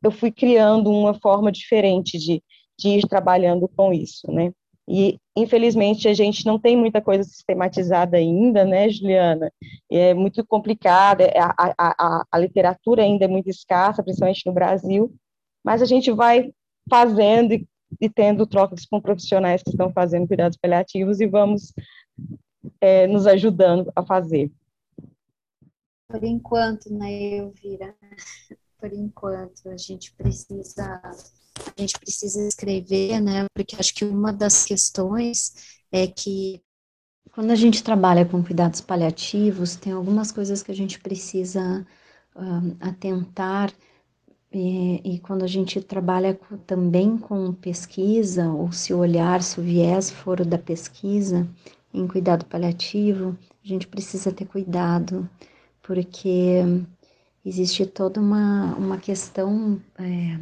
eu 0.04 0.12
fui 0.12 0.32
criando 0.32 0.90
uma 0.90 1.14
forma 1.14 1.52
diferente 1.52 2.18
de, 2.18 2.42
de 2.78 2.90
ir 2.90 3.08
trabalhando 3.08 3.68
com 3.68 3.94
isso, 3.94 4.32
né? 4.32 4.52
E, 4.88 5.20
infelizmente, 5.38 6.08
a 6.08 6.14
gente 6.14 6.46
não 6.46 6.58
tem 6.58 6.76
muita 6.76 7.00
coisa 7.00 7.24
sistematizada 7.24 8.18
ainda, 8.18 8.66
né, 8.66 8.90
Juliana? 8.90 9.52
É 9.92 10.16
muito 10.16 10.44
complicada, 10.46 11.26
é, 11.26 11.40
a, 11.40 11.54
a, 11.58 11.74
a, 11.78 12.26
a 12.32 12.38
literatura 12.40 13.04
ainda 13.04 13.26
é 13.26 13.28
muito 13.28 13.50
escassa, 13.50 14.02
principalmente 14.02 14.46
no 14.48 14.54
Brasil, 14.54 15.14
mas 15.64 15.82
a 15.82 15.86
gente 15.86 16.12
vai 16.12 16.52
fazendo 16.90 17.54
e 17.54 17.68
e 18.00 18.10
tendo 18.10 18.46
trocas 18.46 18.86
com 18.86 19.02
profissionais 19.02 19.64
que 19.64 19.72
estão 19.72 19.92
fazendo 19.92 20.28
cuidados 20.28 20.58
paliativos 20.58 21.20
e 21.20 21.28
vamos 21.28 21.74
é, 22.82 23.08
nos 23.08 23.26
ajudando 23.26 23.92
a 23.96 24.06
fazer. 24.06 24.52
Por 26.08 26.24
enquanto, 26.24 26.92
né, 26.92 27.38
Elvira? 27.38 27.96
Por 28.80 28.94
enquanto, 28.94 29.68
a 29.70 29.78
gente 29.78 30.14
precisa 30.14 31.02
a 31.78 31.82
gente 31.82 32.00
precisa 32.00 32.48
escrever, 32.48 33.20
né? 33.20 33.46
Porque 33.54 33.76
acho 33.76 33.94
que 33.94 34.06
uma 34.06 34.32
das 34.32 34.66
questões 34.66 35.54
é 35.92 36.08
que 36.08 36.62
quando 37.32 37.52
a 37.52 37.56
gente 37.56 37.84
trabalha 37.84 38.26
com 38.26 38.44
cuidados 38.44 38.82
paliativos, 38.82 39.76
tem 39.76 39.94
algumas 39.94 40.32
coisas 40.32 40.64
que 40.64 40.72
a 40.72 40.76
gente 40.76 41.00
precisa 41.00 41.86
atentar 42.80 43.74
e, 44.52 45.16
e, 45.16 45.20
quando 45.20 45.44
a 45.44 45.48
gente 45.48 45.80
trabalha 45.82 46.34
com, 46.34 46.58
também 46.58 47.18
com 47.18 47.54
pesquisa, 47.54 48.50
ou 48.50 48.72
se 48.72 48.94
olhar, 48.94 49.44
se 49.44 49.60
o 49.60 49.64
viés 49.64 50.10
for 50.10 50.42
o 50.42 50.46
da 50.46 50.58
pesquisa 50.58 51.48
em 51.94 52.08
cuidado 52.08 52.46
paliativo, 52.46 53.38
a 53.64 53.68
gente 53.68 53.88
precisa 53.88 54.32
ter 54.32 54.46
cuidado, 54.46 55.30
porque 55.84 56.64
existe 57.46 57.86
toda 57.86 58.20
uma, 58.20 58.76
uma 58.76 58.98
questão 58.98 59.82
é, 59.98 60.40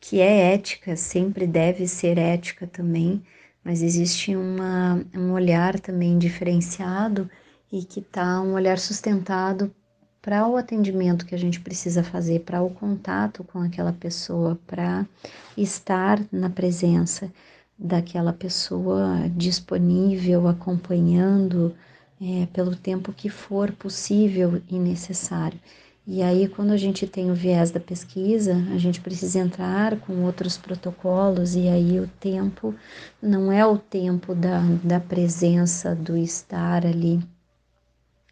que 0.00 0.20
é 0.20 0.52
ética, 0.54 0.96
sempre 0.96 1.46
deve 1.46 1.86
ser 1.88 2.18
ética 2.18 2.66
também, 2.66 3.22
mas 3.62 3.82
existe 3.82 4.36
uma, 4.36 5.04
um 5.14 5.32
olhar 5.32 5.80
também 5.80 6.18
diferenciado 6.18 7.30
e 7.72 7.84
que 7.84 8.00
está 8.00 8.40
um 8.40 8.52
olhar 8.52 8.78
sustentado 8.78 9.74
para 10.20 10.46
o 10.48 10.56
atendimento 10.56 11.26
que 11.26 11.34
a 11.34 11.38
gente 11.38 11.60
precisa 11.60 12.02
fazer, 12.02 12.40
para 12.40 12.62
o 12.62 12.70
contato 12.70 13.44
com 13.44 13.58
aquela 13.60 13.92
pessoa, 13.92 14.58
para 14.66 15.06
estar 15.56 16.18
na 16.32 16.48
presença 16.48 17.30
daquela 17.78 18.32
pessoa 18.32 19.28
disponível, 19.34 20.48
acompanhando 20.48 21.74
é, 22.24 22.46
pelo 22.46 22.74
tempo 22.74 23.12
que 23.12 23.28
for 23.28 23.70
possível 23.72 24.62
e 24.70 24.78
necessário. 24.78 25.60
E 26.06 26.22
aí, 26.22 26.48
quando 26.48 26.72
a 26.72 26.76
gente 26.76 27.06
tem 27.06 27.30
o 27.30 27.34
viés 27.34 27.70
da 27.70 27.80
pesquisa, 27.80 28.54
a 28.74 28.78
gente 28.78 29.00
precisa 29.00 29.38
entrar 29.38 29.98
com 30.00 30.24
outros 30.24 30.56
protocolos, 30.56 31.54
e 31.54 31.68
aí 31.68 32.00
o 32.00 32.08
tempo 32.20 32.74
não 33.22 33.50
é 33.52 33.66
o 33.66 33.78
tempo 33.78 34.34
da, 34.34 34.60
da 34.82 35.00
presença, 35.00 35.94
do 35.94 36.16
estar 36.16 36.84
ali 36.86 37.20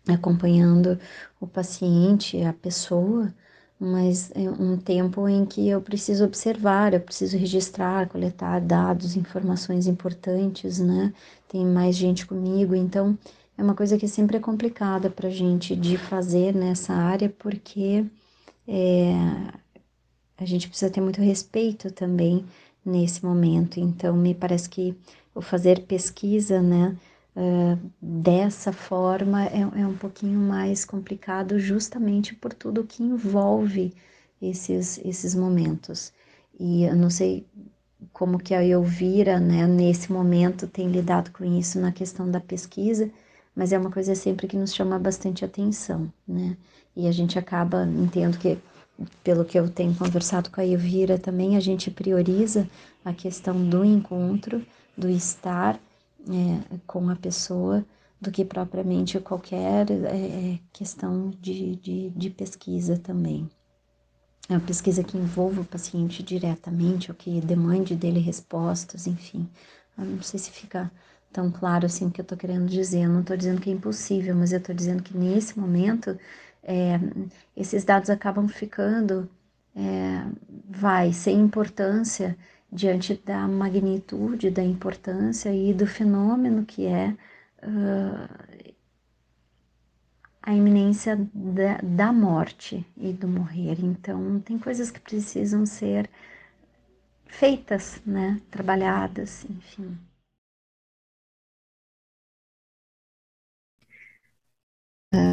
acompanhando 0.09 0.99
o 1.41 1.47
paciente, 1.47 2.43
a 2.43 2.53
pessoa, 2.53 3.33
mas 3.79 4.31
é 4.35 4.49
um 4.51 4.77
tempo 4.77 5.29
em 5.29 5.45
que 5.45 5.69
eu 5.69 5.81
preciso 5.81 6.25
observar, 6.25 6.95
eu 6.95 7.01
preciso 7.01 7.37
registrar, 7.37 8.09
coletar 8.09 8.61
dados, 8.61 9.17
informações 9.17 9.87
importantes, 9.87 10.79
né? 10.79 11.13
Tem 11.49 11.65
mais 11.65 11.97
gente 11.97 12.27
comigo, 12.27 12.75
então 12.75 13.19
é 13.57 13.63
uma 13.63 13.75
coisa 13.75 13.99
que 13.99 14.09
sempre 14.09 14.37
é 14.37 14.41
complicada 14.41 15.11
para 15.11 15.29
a 15.29 15.33
gente 15.33 15.77
de 15.77 15.97
fazer 15.97 16.55
nessa 16.55 16.93
área, 16.93 17.29
porque 17.29 18.05
é, 18.67 19.13
a 20.39 20.45
gente 20.45 20.69
precisa 20.69 20.91
ter 20.91 21.01
muito 21.01 21.21
respeito 21.21 21.91
também 21.93 22.45
nesse 22.85 23.25
momento. 23.25 23.79
Então, 23.79 24.17
me 24.17 24.35
parece 24.35 24.69
que 24.69 24.97
o 25.35 25.41
fazer 25.41 25.87
pesquisa, 25.87 26.61
né? 26.61 26.97
uh, 27.37 27.79
dessa 28.01 28.73
forma 28.73 29.45
é, 29.47 29.61
é, 29.61 29.87
um 29.87 29.97
pouquinho 29.97 30.39
mais 30.39 30.85
complicado, 30.85 31.59
justamente 31.59 32.35
por 32.35 32.53
tudo 32.53 32.85
que 32.85 33.03
envolve 33.03 33.95
esses, 34.41 34.99
esses 35.05 35.35
momentos. 35.35 36.13
E 36.59 36.85
eu 36.85 36.97
não 36.97 37.11
sei 37.11 37.47
como 38.13 38.39
que 38.39 38.55
a 38.55 38.65
Elvira, 38.65 39.39
né, 39.41 39.67
nesse 39.67 40.13
momento, 40.13 40.67
tem 40.67 40.89
lidado 40.89 41.31
com 41.31 41.45
isso 41.45 41.81
na 41.81 41.93
questão 41.93 42.31
da 42.31 42.41
pesquisa, 42.41 43.11
mas 43.55 43.73
é 43.73 43.79
uma 43.79 43.91
coisa 43.91 44.15
sempre 44.15 44.47
que 44.47 44.57
nos 44.57 44.75
chama 44.75 44.99
bastante 44.99 45.45
atenção, 45.45 46.13
né? 46.27 46.57
E 46.97 47.07
a 47.07 47.13
gente 47.13 47.39
acaba, 47.39 47.85
entendo 47.87 48.39
que, 48.39 48.59
pelo 49.23 49.45
que 49.45 49.59
eu 49.59 49.69
tenho 49.69 49.95
conversado 49.95 50.51
com 50.51 50.61
a 50.61 50.67
Elvira 50.67 51.19
também, 51.19 51.57
a 51.57 51.61
gente 51.61 51.91
prioriza 51.91 52.69
a 53.05 53.13
questão 53.13 53.69
do 53.69 53.85
encontro, 53.85 54.65
do 54.97 55.09
estar 55.09 55.79
é, 56.29 56.79
com 56.87 57.09
a 57.09 57.17
pessoa 57.17 57.85
do 58.21 58.31
que 58.31 58.45
propriamente 58.45 59.19
qualquer 59.19 59.91
é, 59.91 60.59
questão 60.73 61.31
de, 61.41 61.77
de, 61.77 62.11
de, 62.11 62.31
pesquisa 62.31 62.97
também. 62.97 63.51
É 64.49 64.55
uma 64.55 64.61
pesquisa 64.61 65.03
que 65.03 65.19
envolva 65.19 65.63
o 65.63 65.65
paciente 65.65 66.23
diretamente, 66.23 67.11
ou 67.11 67.17
que 67.17 67.41
demande 67.41 67.97
dele 67.97 68.21
respostas, 68.21 69.07
enfim. 69.07 69.49
Eu 69.99 70.05
não 70.05 70.23
sei 70.23 70.39
se 70.39 70.51
fica 70.51 70.91
tão 71.33 71.51
claro 71.51 71.87
assim 71.87 72.07
o 72.07 72.11
que 72.11 72.21
eu 72.21 72.25
estou 72.25 72.39
querendo 72.39 72.67
dizer. 72.69 73.05
Eu 73.05 73.11
não 73.11 73.21
estou 73.21 73.37
dizendo 73.37 73.61
que 73.61 73.71
é 73.71 73.73
impossível, 73.73 74.35
mas 74.35 74.53
eu 74.53 74.59
estou 74.59 74.75
dizendo 74.75 75.03
que 75.03 75.17
nesse 75.17 75.59
momento 75.59 76.19
é, 76.63 76.99
esses 77.57 77.85
dados 77.85 78.11
acabam 78.11 78.49
ficando, 78.49 79.29
é, 79.75 80.25
vai, 80.69 81.13
sem 81.13 81.41
importância 81.41 82.37
diante 82.73 83.15
da 83.15 83.47
magnitude, 83.49 84.51
da 84.51 84.63
importância 84.63 85.55
e 85.55 85.75
do 85.75 85.87
fenômeno 85.87 86.65
que 86.65 86.87
é 86.87 87.15
uh, 87.63 88.75
a 90.43 90.55
iminência 90.55 91.17
da, 91.35 91.79
da 91.83 92.13
morte 92.13 92.85
e 92.97 93.13
do 93.13 93.29
morrer. 93.29 93.79
Então, 93.81 94.41
tem 94.41 94.59
coisas 94.59 94.91
que 94.91 95.01
precisam 95.01 95.67
ser 95.67 96.09
feitas, 97.27 98.01
né, 98.07 98.41
trabalhadas, 98.51 99.45
enfim. 99.49 99.99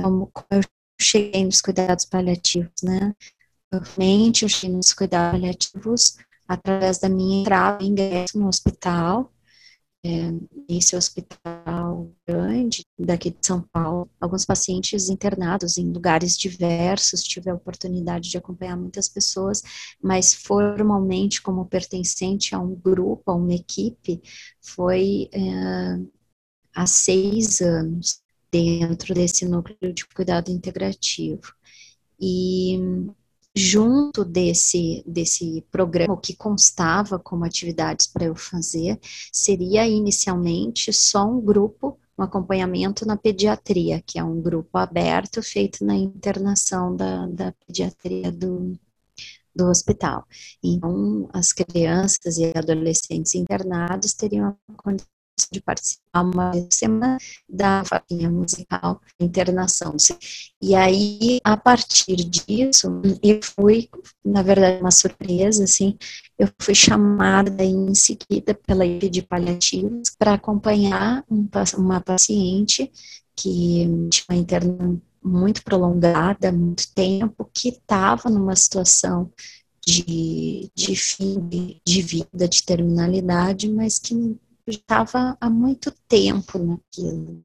Como 0.04 0.32
eu 0.52 0.62
cheguei 1.02 1.46
nos 1.46 1.62
cuidados 1.62 2.06
paliativos, 2.06 2.82
né? 2.84 3.16
Realmente 3.72 4.44
eu 4.44 4.50
cheguei 4.50 4.76
nos 4.76 4.94
cuidados 4.94 5.40
paliativos 5.40 6.18
através 6.48 6.98
da 6.98 7.08
minha 7.08 7.42
entrada, 7.42 7.84
ingresso 7.84 8.40
no 8.40 8.48
hospital, 8.48 9.32
é, 10.04 10.32
esse 10.70 10.96
hospital 10.96 12.10
grande 12.28 12.86
daqui 12.98 13.32
de 13.32 13.46
São 13.46 13.62
Paulo, 13.62 14.10
alguns 14.20 14.46
pacientes 14.46 15.10
internados 15.10 15.78
em 15.78 15.92
lugares 15.92 16.38
diversos, 16.38 17.22
tive 17.24 17.50
a 17.50 17.56
oportunidade 17.56 18.30
de 18.30 18.38
acompanhar 18.38 18.78
muitas 18.78 19.10
pessoas, 19.10 19.62
mas 20.02 20.34
formalmente 20.34 21.42
como 21.42 21.66
pertencente 21.66 22.56
a 22.56 22.60
um 22.60 22.76
grupo, 22.76 23.30
a 23.30 23.36
uma 23.36 23.54
equipe, 23.54 24.22
foi 24.62 25.30
é, 25.34 26.00
há 26.74 26.88
seis 26.88 27.62
anos 27.62 28.22
dentro 28.52 29.14
desse 29.14 29.46
núcleo 29.46 29.94
de 29.94 30.06
cuidado 30.08 30.50
integrativo. 30.50 31.54
E 32.20 32.78
junto 33.56 34.24
desse, 34.24 35.04
desse 35.06 35.66
programa, 35.72 36.14
o 36.14 36.18
que 36.18 36.36
constava 36.36 37.20
como 37.20 37.46
atividades 37.46 38.08
para 38.08 38.26
eu 38.26 38.36
fazer, 38.36 39.00
seria 39.32 39.88
inicialmente 39.88 40.94
só 40.94 41.26
um 41.26 41.42
grupo, 41.42 42.00
um 42.18 42.24
acompanhamento 42.24 43.06
na 43.06 43.18
pediatria, 43.18 44.02
que 44.06 44.20
é 44.20 44.24
um 44.24 44.42
grupo 44.42 44.78
aberto 44.78 45.42
feito 45.42 45.84
na 45.84 45.96
internação 45.96 46.96
da, 46.96 47.28
da 47.28 47.54
pediatria 47.66 48.32
do, 48.32 48.80
do 49.56 49.68
hospital. 49.68 50.26
Então, 50.64 51.30
as 51.34 51.52
crianças 51.52 52.38
e 52.38 52.52
adolescentes 52.56 53.36
internados 53.36 54.14
teriam 54.14 54.48
a 54.70 54.74
condição 54.74 55.19
de 55.52 55.62
participar 55.62 56.24
uma 56.24 56.52
semana 56.72 57.18
da 57.48 57.84
faquinha 57.86 58.30
musical 58.30 59.02
internação. 59.20 59.96
E 60.62 60.76
aí, 60.76 61.40
a 61.44 61.56
partir 61.56 62.16
disso, 62.16 63.02
eu 63.22 63.40
fui, 63.44 63.90
na 64.24 64.42
verdade, 64.42 64.82
uma 64.82 64.92
surpresa, 64.92 65.64
assim, 65.64 65.98
eu 66.38 66.50
fui 66.60 66.76
chamada 66.76 67.64
em 67.64 67.94
seguida 67.94 68.54
pela 68.54 68.86
equipe 68.86 69.10
de 69.10 69.22
paliativos 69.22 70.10
para 70.18 70.34
acompanhar 70.34 71.24
um, 71.30 71.48
uma 71.78 72.02
paciente 72.02 72.92
que 73.36 73.88
tinha 74.10 74.26
uma 74.30 74.38
interna 74.38 75.02
muito 75.24 75.64
prolongada, 75.64 76.52
muito 76.52 76.94
tempo, 76.94 77.50
que 77.54 77.70
estava 77.70 78.30
numa 78.30 78.56
situação 78.56 79.32
de, 79.86 80.70
de 80.76 80.96
fim 80.96 81.40
de, 81.48 81.82
de 81.86 82.02
vida, 82.02 82.48
de 82.48 82.64
terminalidade, 82.64 83.70
mas 83.70 83.98
que 84.00 84.38
estava 84.76 85.38
há 85.40 85.50
muito 85.50 85.92
tempo 86.08 86.58
naquilo. 86.60 87.44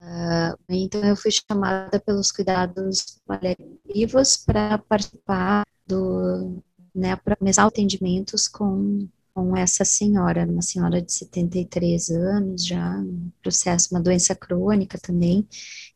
Uh, 0.00 0.56
então 0.70 1.04
eu 1.04 1.14
fui 1.14 1.30
chamada 1.30 2.00
pelos 2.00 2.32
cuidados 2.32 3.20
paliativos 3.26 4.38
para 4.38 4.78
participar 4.78 5.66
do, 5.86 6.62
né, 6.94 7.16
para 7.16 7.36
começar 7.36 7.64
atendimentos 7.66 8.48
com, 8.48 9.06
com 9.34 9.56
essa 9.56 9.84
senhora, 9.84 10.46
uma 10.46 10.62
senhora 10.62 11.02
de 11.02 11.12
73 11.12 12.10
anos 12.10 12.64
já, 12.64 12.96
processo, 13.42 13.94
uma 13.94 14.00
doença 14.00 14.34
crônica 14.34 14.98
também, 14.98 15.46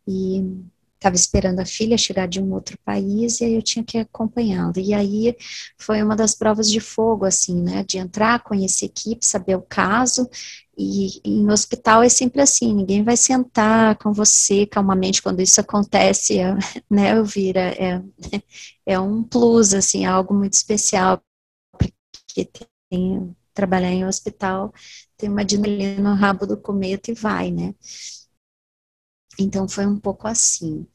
e 0.07 0.45
estava 1.05 1.17
esperando 1.17 1.61
a 1.61 1.67
filha 1.67 1.99
chegar 1.99 2.27
de 2.27 2.41
um 2.41 2.53
outro 2.53 2.79
país 2.85 3.41
e 3.41 3.45
aí 3.45 3.55
eu 3.55 3.63
tinha 3.63 3.85
que 3.85 3.99
acompanhá-la. 3.99 4.73
E 4.79 4.95
aí 4.95 5.37
foi 5.79 6.03
uma 6.03 6.17
das 6.17 6.35
provas 6.35 6.71
de 6.71 6.81
fogo, 6.81 7.25
assim, 7.27 7.61
né, 7.63 7.85
de 7.85 7.99
entrar, 7.99 8.43
conhecer 8.43 8.87
a 8.87 8.89
equipe, 8.89 9.25
saber 9.27 9.57
o 9.57 9.63
caso. 9.63 10.29
E, 10.77 11.21
em 11.25 11.51
hospital 11.51 12.03
é 12.03 12.09
sempre 12.09 12.41
assim, 12.43 12.75
ninguém 12.75 13.05
vai 13.05 13.17
sentar 13.17 13.97
com 13.99 14.13
você 14.13 14.67
calmamente 14.67 15.23
quando 15.23 15.41
isso 15.41 15.61
acontece, 15.61 16.39
é, 16.39 16.55
né, 16.91 17.11
Elvira? 17.13 17.61
É, 17.61 18.03
é 18.87 18.99
um 19.01 19.23
plus, 19.23 19.75
assim, 19.75 20.05
é 20.05 20.09
algo 20.09 20.35
muito 20.35 20.55
especial, 20.55 21.23
porque 21.79 22.51
tem, 22.91 23.37
trabalhar 23.53 23.91
em 23.91 24.07
hospital 24.07 24.73
tem 25.17 25.29
uma 25.29 25.43
adrenalina 25.43 26.03
no 26.11 26.15
rabo 26.17 26.47
do 26.47 26.57
cometa 26.57 27.11
e 27.11 27.15
vai, 27.15 27.51
né? 27.51 27.75
Então 29.39 29.69
foi 29.69 29.87
um 29.87 29.99
pouco 29.99 30.27
assim. 30.27 30.87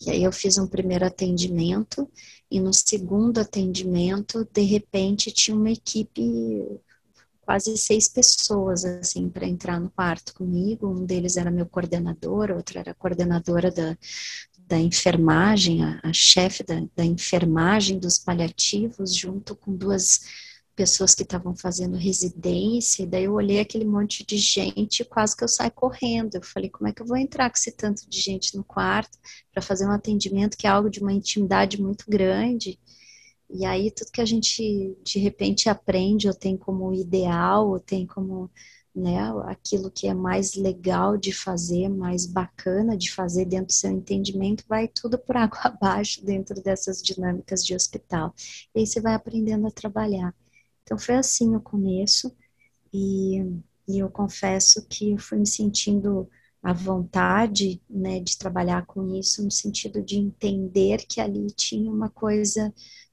E 0.00 0.10
aí 0.10 0.22
eu 0.22 0.32
fiz 0.32 0.58
um 0.58 0.66
primeiro 0.66 1.06
atendimento 1.06 2.08
e 2.50 2.60
no 2.60 2.72
segundo 2.72 3.38
atendimento, 3.38 4.46
de 4.52 4.62
repente, 4.62 5.32
tinha 5.32 5.56
uma 5.56 5.70
equipe 5.70 6.22
quase 7.40 7.76
seis 7.76 8.08
pessoas 8.08 8.84
assim 8.84 9.28
para 9.28 9.46
entrar 9.46 9.80
no 9.80 9.90
quarto 9.90 10.34
comigo. 10.34 10.88
Um 10.88 11.04
deles 11.04 11.36
era 11.36 11.50
meu 11.50 11.66
coordenador, 11.66 12.50
outro 12.50 12.78
era 12.78 12.94
coordenadora 12.94 13.70
da, 13.70 13.96
da 14.66 14.78
enfermagem, 14.78 15.84
a, 15.84 16.00
a 16.02 16.12
chefe 16.12 16.62
da, 16.62 16.82
da 16.94 17.04
enfermagem 17.04 17.98
dos 17.98 18.18
paliativos, 18.18 19.14
junto 19.14 19.54
com 19.54 19.74
duas 19.76 20.20
pessoas 20.74 21.14
que 21.14 21.22
estavam 21.22 21.54
fazendo 21.54 21.96
residência, 21.96 23.06
daí 23.06 23.24
eu 23.24 23.34
olhei 23.34 23.60
aquele 23.60 23.84
monte 23.84 24.24
de 24.26 24.36
gente, 24.36 25.04
quase 25.04 25.36
que 25.36 25.44
eu 25.44 25.48
saí 25.48 25.70
correndo. 25.70 26.34
Eu 26.34 26.42
falei, 26.42 26.68
como 26.68 26.88
é 26.88 26.92
que 26.92 27.02
eu 27.02 27.06
vou 27.06 27.16
entrar 27.16 27.48
com 27.50 27.56
esse 27.56 27.72
tanto 27.72 28.08
de 28.08 28.20
gente 28.20 28.56
no 28.56 28.64
quarto 28.64 29.18
para 29.52 29.62
fazer 29.62 29.86
um 29.86 29.92
atendimento 29.92 30.56
que 30.56 30.66
é 30.66 30.70
algo 30.70 30.90
de 30.90 31.00
uma 31.00 31.12
intimidade 31.12 31.80
muito 31.80 32.04
grande? 32.08 32.78
E 33.48 33.64
aí 33.64 33.90
tudo 33.90 34.10
que 34.10 34.20
a 34.20 34.24
gente 34.24 34.96
de 35.04 35.18
repente 35.18 35.68
aprende, 35.68 36.28
ou 36.28 36.34
tem 36.34 36.56
como 36.56 36.92
ideal, 36.92 37.68
ou 37.68 37.78
tem 37.78 38.06
como 38.06 38.50
né, 38.94 39.18
aquilo 39.46 39.90
que 39.90 40.06
é 40.06 40.14
mais 40.14 40.54
legal 40.54 41.16
de 41.16 41.32
fazer, 41.32 41.88
mais 41.88 42.26
bacana 42.26 42.96
de 42.96 43.10
fazer 43.12 43.44
dentro 43.44 43.66
do 43.66 43.72
seu 43.72 43.90
entendimento, 43.90 44.64
vai 44.68 44.88
tudo 44.88 45.18
por 45.18 45.36
água 45.36 45.60
abaixo 45.64 46.24
dentro 46.24 46.60
dessas 46.62 47.02
dinâmicas 47.02 47.64
de 47.64 47.74
hospital. 47.74 48.34
E 48.74 48.80
aí 48.80 48.86
você 48.86 49.00
vai 49.00 49.14
aprendendo 49.14 49.66
a 49.66 49.70
trabalhar. 49.70 50.34
Então 50.84 50.98
foi 50.98 51.16
assim 51.16 51.56
o 51.56 51.60
começo 51.60 52.34
e, 52.92 53.40
e 53.88 53.98
eu 53.98 54.08
confesso 54.10 54.86
que 54.86 55.12
eu 55.12 55.18
fui 55.18 55.38
me 55.38 55.46
sentindo 55.46 56.28
à 56.62 56.72
vontade 56.72 57.82
né, 57.90 58.20
de 58.20 58.38
trabalhar 58.38 58.86
com 58.86 59.14
isso, 59.14 59.42
no 59.44 59.50
sentido 59.50 60.02
de 60.02 60.16
entender 60.16 61.04
que 61.06 61.20
ali 61.20 61.46
tinha 61.48 61.90
uma 61.90 62.08
coisa 62.08 62.72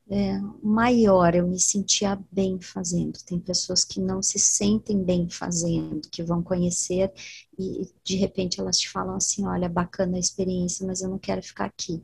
é, 0.10 0.38
maior, 0.62 1.34
eu 1.36 1.48
me 1.48 1.60
sentia 1.60 2.20
bem 2.32 2.60
fazendo. 2.62 3.18
Tem 3.26 3.40
pessoas 3.40 3.86
que 3.86 4.00
não 4.00 4.22
se 4.22 4.38
sentem 4.38 5.02
bem 5.04 5.30
fazendo, 5.30 6.02
que 6.12 6.22
vão 6.22 6.44
conhecer 6.44 7.12
e 7.58 7.88
de 8.04 8.16
repente 8.18 8.60
elas 8.60 8.78
te 8.78 8.90
falam 8.90 9.16
assim: 9.16 9.48
olha, 9.48 9.70
bacana 9.70 10.18
a 10.18 10.20
experiência, 10.20 10.86
mas 10.86 11.02
eu 11.02 11.10
não 11.10 11.18
quero 11.18 11.42
ficar 11.42 11.66
aqui. 11.66 12.04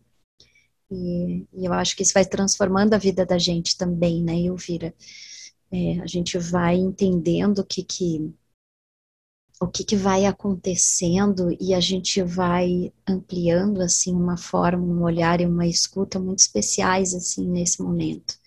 E, 0.90 1.46
e 1.54 1.66
eu 1.66 1.74
acho 1.74 1.96
que 1.98 2.04
isso 2.04 2.14
vai 2.14 2.26
transformando 2.26 2.94
a 2.94 2.98
vida 2.98 3.26
da 3.26 3.38
gente 3.38 3.78
também, 3.78 4.24
né, 4.24 4.40
Elvira? 4.40 4.94
É, 5.72 6.00
a 6.00 6.08
gente 6.08 6.38
vai 6.38 6.76
entendendo 6.76 7.60
o 7.60 7.66
que 7.66 7.84
que 7.84 8.34
o 9.60 9.68
que, 9.68 9.84
que 9.84 9.96
vai 9.96 10.26
acontecendo 10.26 11.50
e 11.60 11.74
a 11.74 11.80
gente 11.80 12.22
vai 12.22 12.94
ampliando 13.08 13.82
assim 13.82 14.14
uma 14.14 14.38
forma, 14.38 14.84
um 14.84 15.04
olhar 15.04 15.42
e 15.42 15.46
uma 15.46 15.66
escuta 15.66 16.20
muito 16.20 16.40
especiais 16.40 17.14
assim 17.14 17.48
nesse 17.50 17.82
momento. 17.82 18.38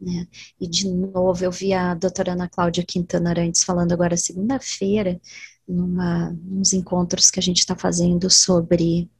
Né? 0.00 0.28
E 0.60 0.68
de 0.68 0.88
novo 0.92 1.44
eu 1.44 1.50
vi 1.50 1.72
a 1.72 1.94
doutora 1.94 2.32
Ana 2.32 2.48
Cláudia 2.48 2.84
Quintana 2.84 3.30
Arantes 3.30 3.64
falando 3.64 3.92
agora 3.92 4.16
segunda-feira, 4.16 5.20
numa 5.66 6.36
uns 6.50 6.72
encontros 6.72 7.30
que 7.30 7.40
a 7.40 7.42
gente 7.42 7.58
está 7.58 7.74
fazendo 7.76 8.30
sobre 8.30 9.10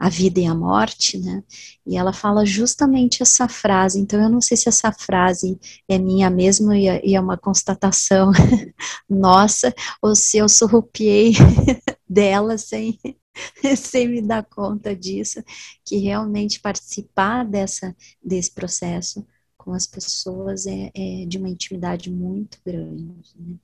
a 0.00 0.08
vida 0.08 0.40
e 0.40 0.46
a 0.46 0.54
morte, 0.54 1.18
né? 1.18 1.44
E 1.86 1.94
ela 1.94 2.10
fala 2.10 2.46
justamente 2.46 3.22
essa 3.22 3.46
frase. 3.46 4.00
Então, 4.00 4.18
eu 4.18 4.30
não 4.30 4.40
sei 4.40 4.56
se 4.56 4.66
essa 4.66 4.90
frase 4.90 5.60
é 5.86 5.98
minha 5.98 6.30
mesmo 6.30 6.72
e 6.72 6.88
é, 6.88 7.12
é 7.12 7.20
uma 7.20 7.36
constatação 7.36 8.32
nossa, 9.06 9.74
ou 10.00 10.16
se 10.16 10.38
eu 10.38 10.48
surrupiei 10.48 11.34
dela 12.08 12.56
sem, 12.56 12.98
sem 13.76 14.08
me 14.08 14.22
dar 14.22 14.42
conta 14.42 14.96
disso, 14.96 15.44
que 15.84 15.98
realmente 15.98 16.60
participar 16.60 17.44
dessa, 17.44 17.94
desse 18.24 18.52
processo 18.52 19.26
com 19.54 19.74
as 19.74 19.86
pessoas 19.86 20.64
é, 20.66 20.90
é 20.94 21.26
de 21.26 21.36
uma 21.36 21.50
intimidade 21.50 22.10
muito 22.10 22.58
grande, 22.64 23.34
né? 23.38 23.54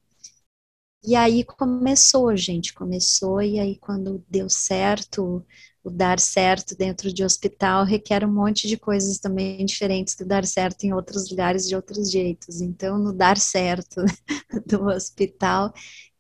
E 1.07 1.15
aí 1.15 1.45
começou, 1.45 2.37
gente, 2.37 2.75
começou, 2.75 3.41
e 3.41 3.61
aí 3.61 3.77
quando 3.79 4.25
deu 4.29 4.51
certo 4.51 5.45
o 5.85 5.91
dar 5.91 6.19
certo 6.19 6.75
dentro 6.77 7.13
de 7.13 7.23
hospital 7.25 7.85
requer 7.85 8.25
um 8.25 8.33
monte 8.33 8.67
de 8.67 8.77
coisas 8.77 9.19
também 9.21 9.65
diferentes 9.65 10.17
do 10.17 10.27
dar 10.27 10.45
certo 10.45 10.83
em 10.83 10.93
outros 10.93 11.31
lugares 11.31 11.69
de 11.69 11.77
outros 11.77 12.11
jeitos. 12.11 12.61
Então, 12.61 12.99
no 12.99 13.13
dar 13.13 13.39
certo 13.39 14.03
do 14.67 14.87
hospital, 14.87 15.73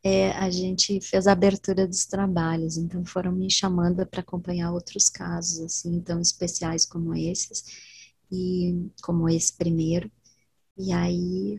é, 0.04 0.30
a 0.32 0.48
gente 0.50 1.00
fez 1.00 1.26
a 1.26 1.32
abertura 1.32 1.84
dos 1.86 2.06
trabalhos, 2.06 2.76
então 2.76 3.04
foram 3.04 3.32
me 3.32 3.50
chamando 3.50 4.06
para 4.06 4.20
acompanhar 4.20 4.72
outros 4.72 5.10
casos, 5.10 5.58
assim, 5.60 6.00
tão 6.00 6.20
especiais 6.20 6.86
como 6.86 7.12
esses, 7.12 7.64
e 8.30 8.88
como 9.02 9.28
esse 9.28 9.52
primeiro, 9.52 10.08
e 10.78 10.92
aí 10.92 11.58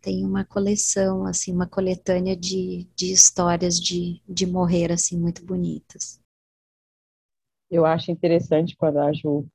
tem 0.00 0.24
uma 0.24 0.44
coleção, 0.44 1.26
assim, 1.26 1.52
uma 1.52 1.66
coletânea 1.66 2.36
de, 2.36 2.88
de 2.96 3.12
histórias 3.12 3.78
de, 3.78 4.22
de 4.28 4.46
morrer, 4.46 4.92
assim, 4.92 5.18
muito 5.18 5.44
bonitas. 5.44 6.20
Eu 7.70 7.86
acho 7.86 8.10
interessante 8.10 8.76
quando 8.76 8.98
a 8.98 9.12
Ju 9.12 9.46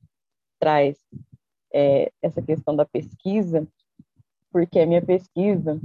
traz 0.59 0.97
é, 1.73 2.11
essa 2.21 2.41
questão 2.41 2.75
da 2.75 2.85
pesquisa, 2.85 3.67
porque 4.51 4.79
a 4.79 4.85
minha 4.85 5.05
pesquisa, 5.05 5.79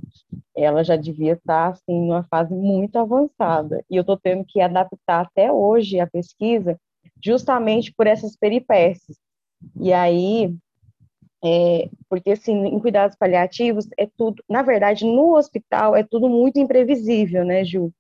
ela 0.57 0.85
já 0.85 0.95
devia 0.95 1.33
estar, 1.33 1.71
assim, 1.71 2.07
numa 2.07 2.23
fase 2.25 2.55
muito 2.55 2.97
avançada, 2.97 3.85
e 3.91 3.97
eu 3.97 4.03
estou 4.03 4.17
tendo 4.17 4.45
que 4.45 4.61
adaptar 4.61 5.27
até 5.27 5.51
hoje 5.51 5.99
a 5.99 6.07
pesquisa 6.07 6.79
justamente 7.23 7.93
por 7.93 8.07
essas 8.07 8.37
peripécias. 8.37 9.19
E 9.81 9.93
aí, 9.93 10.55
é, 11.43 11.89
porque 12.09 12.33
assim, 12.33 12.67
em 12.67 12.79
cuidados 12.79 13.17
paliativos 13.17 13.89
é 13.99 14.07
tudo, 14.07 14.43
na 14.49 14.63
verdade, 14.63 15.05
no 15.05 15.37
hospital 15.37 15.97
é 15.97 16.03
tudo 16.03 16.29
muito 16.29 16.59
imprevisível, 16.59 17.45
né, 17.45 17.65
Ju? 17.65 17.93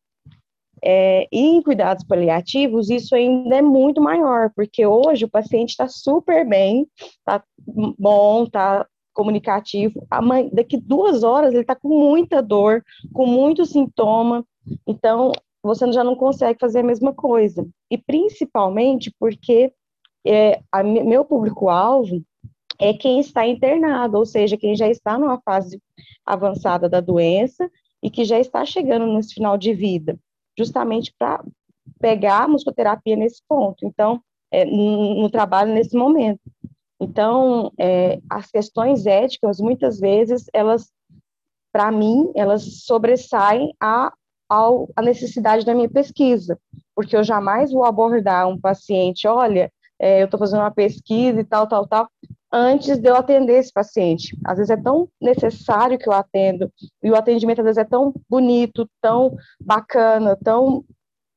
É, 0.83 1.26
e 1.31 1.40
em 1.40 1.62
cuidados 1.62 2.05
paliativos 2.05 2.88
isso 2.88 3.14
ainda 3.14 3.57
é 3.57 3.62
muito 3.62 4.00
maior, 4.00 4.50
porque 4.55 4.87
hoje 4.87 5.24
o 5.24 5.31
paciente 5.31 5.70
está 5.70 5.87
super 5.88 6.46
bem, 6.48 6.87
está 7.18 7.42
bom, 7.98 8.44
está 8.44 8.87
comunicativo. 9.12 10.07
Mãe, 10.22 10.48
daqui 10.53 10.79
duas 10.79 11.22
horas 11.22 11.53
ele 11.53 11.62
está 11.62 11.74
com 11.74 11.88
muita 11.88 12.42
dor, 12.42 12.83
com 13.12 13.26
muito 13.26 13.66
sintoma, 13.66 14.44
então 14.87 15.33
você 15.62 15.90
já 15.92 16.03
não 16.03 16.16
consegue 16.16 16.59
fazer 16.59 16.81
a 16.81 16.85
mesma 16.85 17.12
coisa. 17.12 17.66
E 17.90 17.98
principalmente 17.98 19.14
porque 19.18 19.72
é, 20.26 20.61
a, 20.72 20.83
meu 20.83 21.24
público-alvo 21.24 22.22
é 22.81 22.95
quem 22.95 23.21
está 23.21 23.47
internado, 23.47 24.16
ou 24.16 24.25
seja, 24.25 24.57
quem 24.57 24.75
já 24.75 24.88
está 24.88 25.19
numa 25.19 25.38
fase 25.43 25.81
avançada 26.25 26.88
da 26.88 27.01
doença 27.01 27.71
e 28.03 28.11
que 28.11 28.25
já 28.25 28.40
está 28.40 28.64
chegando 28.64 29.07
nesse 29.07 29.35
final 29.35 29.59
de 29.59 29.75
vida, 29.75 30.19
justamente 30.59 31.14
para 31.19 31.45
pegar 32.01 32.45
a 32.45 32.49
musicoterapia 32.49 33.16
nesse 33.16 33.43
ponto. 33.47 33.85
Então, 33.85 34.23
é, 34.51 34.64
no, 34.64 35.21
no 35.21 35.31
trabalho 35.31 35.75
nesse 35.75 35.95
momento. 35.95 36.40
Então, 36.99 37.71
é, 37.79 38.19
as 38.31 38.51
questões 38.51 39.05
éticas, 39.05 39.61
muitas 39.61 40.01
vezes, 40.01 40.47
elas, 40.53 40.90
para 41.71 41.93
mim, 41.93 42.33
elas 42.35 42.83
sobressaem 42.85 43.75
a, 43.79 44.12
a 44.49 45.03
necessidade 45.03 45.66
da 45.66 45.75
minha 45.75 45.88
pesquisa, 45.88 46.59
porque 46.95 47.14
eu 47.14 47.23
jamais 47.23 47.73
vou 47.73 47.85
abordar 47.85 48.49
um 48.49 48.59
paciente, 48.59 49.29
olha, 49.29 49.71
é, 49.99 50.23
eu 50.23 50.25
estou 50.25 50.40
fazendo 50.40 50.61
uma 50.61 50.71
pesquisa 50.71 51.40
e 51.40 51.45
tal, 51.45 51.66
tal, 51.66 51.87
tal, 51.87 52.09
antes 52.52 52.98
de 52.98 53.08
eu 53.08 53.14
atender 53.14 53.58
esse 53.58 53.72
paciente. 53.72 54.36
Às 54.44 54.58
vezes 54.58 54.70
é 54.70 54.76
tão 54.76 55.08
necessário 55.20 55.98
que 55.98 56.08
eu 56.08 56.12
atendo, 56.12 56.72
e 57.02 57.10
o 57.10 57.16
atendimento 57.16 57.60
às 57.60 57.64
vezes 57.64 57.78
é 57.78 57.84
tão 57.84 58.12
bonito, 58.28 58.88
tão 59.00 59.36
bacana, 59.60 60.36
tão 60.36 60.84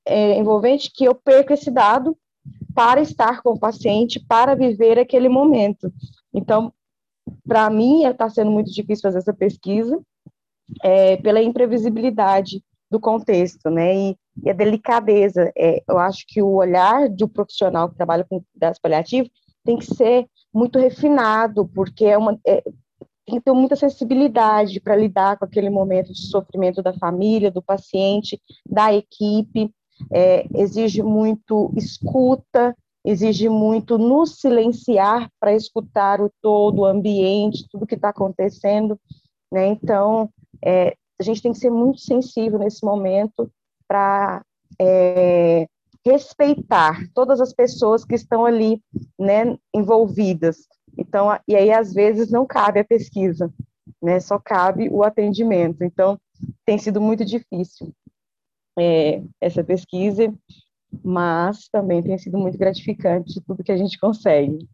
é, 0.05 0.37
envolvente, 0.37 0.91
que 0.93 1.05
eu 1.05 1.13
perco 1.13 1.53
esse 1.53 1.69
dado 1.69 2.17
para 2.73 3.01
estar 3.01 3.41
com 3.41 3.51
o 3.51 3.59
paciente, 3.59 4.19
para 4.19 4.55
viver 4.55 4.97
aquele 4.97 5.29
momento. 5.29 5.93
Então, 6.33 6.73
para 7.47 7.69
mim, 7.69 8.03
está 8.03 8.29
sendo 8.29 8.51
muito 8.51 8.71
difícil 8.71 9.03
fazer 9.03 9.19
essa 9.19 9.33
pesquisa, 9.33 10.01
é, 10.81 11.17
pela 11.17 11.41
imprevisibilidade 11.41 12.63
do 12.89 12.99
contexto, 12.99 13.69
né, 13.69 13.95
e, 13.95 14.17
e 14.43 14.49
a 14.49 14.53
delicadeza. 14.53 15.51
É, 15.57 15.83
eu 15.87 15.97
acho 15.97 16.25
que 16.27 16.41
o 16.41 16.55
olhar 16.55 17.07
do 17.09 17.27
profissional 17.27 17.89
que 17.89 17.95
trabalha 17.95 18.25
com 18.27 18.43
cuidados 18.51 18.79
paliativos 18.79 19.31
tem 19.63 19.77
que 19.77 19.85
ser 19.85 20.27
muito 20.53 20.77
refinado, 20.77 21.67
porque 21.67 22.05
é 22.05 22.17
uma, 22.17 22.39
é, 22.45 22.61
tem 23.25 23.35
que 23.35 23.41
ter 23.41 23.53
muita 23.53 23.75
sensibilidade 23.75 24.79
para 24.79 24.95
lidar 24.95 25.37
com 25.37 25.45
aquele 25.45 25.69
momento 25.69 26.11
de 26.11 26.27
sofrimento 26.27 26.81
da 26.81 26.93
família, 26.93 27.51
do 27.51 27.61
paciente, 27.61 28.39
da 28.69 28.93
equipe, 28.93 29.71
é, 30.11 30.45
exige 30.55 31.01
muito 31.01 31.71
escuta, 31.75 32.75
exige 33.05 33.49
muito 33.49 33.97
nos 33.97 34.39
silenciar 34.39 35.29
para 35.39 35.53
escutar 35.53 36.21
o 36.21 36.31
todo, 36.41 36.79
o 36.79 36.85
ambiente, 36.85 37.67
tudo 37.69 37.87
que 37.87 37.95
está 37.95 38.09
acontecendo, 38.09 38.99
né? 39.51 39.67
Então, 39.67 40.29
é, 40.63 40.95
a 41.19 41.23
gente 41.23 41.41
tem 41.41 41.51
que 41.51 41.59
ser 41.59 41.69
muito 41.69 41.99
sensível 41.99 42.59
nesse 42.59 42.85
momento 42.85 43.49
para 43.87 44.41
é, 44.79 45.67
respeitar 46.05 47.07
todas 47.13 47.39
as 47.39 47.53
pessoas 47.53 48.03
que 48.03 48.15
estão 48.15 48.45
ali, 48.45 48.81
né, 49.17 49.57
envolvidas. 49.73 50.67
Então, 50.97 51.27
e 51.47 51.55
aí 51.55 51.71
às 51.71 51.93
vezes 51.93 52.29
não 52.29 52.45
cabe 52.45 52.79
a 52.79 52.85
pesquisa, 52.85 53.51
né? 54.01 54.19
Só 54.19 54.37
cabe 54.37 54.89
o 54.89 55.03
atendimento. 55.03 55.83
Então, 55.83 56.19
tem 56.65 56.77
sido 56.77 57.01
muito 57.01 57.25
difícil 57.25 57.93
é, 58.77 59.23
essa 59.41 59.63
pesquisa, 59.63 60.33
mas 61.03 61.67
também 61.69 62.03
tem 62.03 62.17
sido 62.17 62.37
muito 62.37 62.57
gratificante 62.57 63.41
tudo 63.41 63.63
que 63.63 63.71
a 63.71 63.77
gente 63.77 63.97
consegue. 63.99 64.67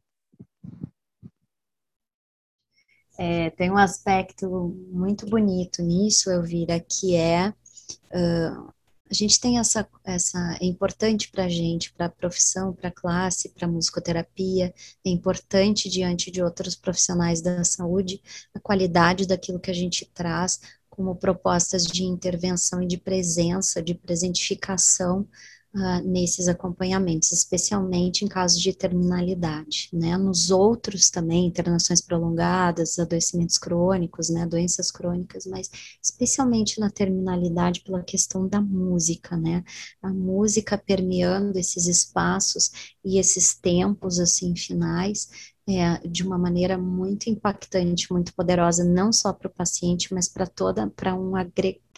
É, 3.17 3.49
tem 3.51 3.69
um 3.69 3.77
aspecto 3.77 4.49
muito 4.91 5.25
bonito 5.29 5.81
nisso, 5.81 6.31
Elvira, 6.31 6.79
que 6.79 7.17
é 7.17 7.49
uh, 7.49 8.73
a 9.09 9.13
gente 9.13 9.39
tem 9.39 9.57
essa, 9.57 9.87
essa 10.03 10.57
é 10.61 10.65
importante 10.65 11.31
para 11.31 11.45
a 11.45 11.49
gente, 11.49 11.91
para 11.93 12.05
a 12.05 12.09
profissão, 12.09 12.73
para 12.73 12.89
a 12.89 12.91
classe, 12.91 13.49
para 13.49 13.65
a 13.65 13.71
musicoterapia, 13.71 14.73
é 15.03 15.09
importante 15.09 15.89
diante 15.89 16.29
de 16.29 16.43
outros 16.43 16.75
profissionais 16.75 17.41
da 17.41 17.63
saúde, 17.63 18.21
a 18.53 18.59
qualidade 18.59 19.27
daquilo 19.27 19.59
que 19.59 19.71
a 19.71 19.73
gente 19.73 20.05
traz, 20.13 20.59
como 20.89 21.15
propostas 21.15 21.85
de 21.85 22.03
intervenção 22.03 22.83
e 22.83 22.87
de 22.87 22.97
presença, 22.97 23.81
de 23.81 23.95
presentificação 23.95 25.27
uh, 25.73 26.01
nesses 26.07 26.47
acompanhamentos, 26.47 27.31
especialmente 27.31 28.25
em 28.25 28.27
casos 28.27 28.61
de 28.61 28.73
terminalidade, 28.73 29.89
né? 29.93 30.17
Nos 30.17 30.51
outros 30.51 31.09
também, 31.09 31.47
internações 31.47 32.01
prolongadas, 32.01 32.97
adoecimentos 32.99 33.57
crônicos, 33.57 34.29
né? 34.29 34.45
Doenças 34.45 34.91
crônicas, 34.91 35.45
mas 35.45 35.69
especialmente 36.01 36.79
na 36.79 36.89
terminalidade 36.89 37.81
pela 37.81 38.03
questão 38.03 38.47
da 38.47 38.61
música, 38.61 39.37
né? 39.37 39.63
A 40.01 40.09
música 40.09 40.77
permeando 40.77 41.57
esses 41.57 41.87
espaços 41.87 42.71
e 43.03 43.19
esses 43.19 43.53
tempos, 43.53 44.19
assim, 44.19 44.55
finais, 44.55 45.29
é, 45.67 45.99
de 46.07 46.23
uma 46.23 46.37
maneira 46.37 46.77
muito 46.77 47.29
impactante, 47.29 48.11
muito 48.11 48.33
poderosa, 48.33 48.83
não 48.83 49.13
só 49.13 49.31
para 49.31 49.47
o 49.47 49.53
paciente, 49.53 50.13
mas 50.13 50.27
para 50.27 50.47
toda, 50.47 50.89
para 50.89 51.13
um 51.15 51.33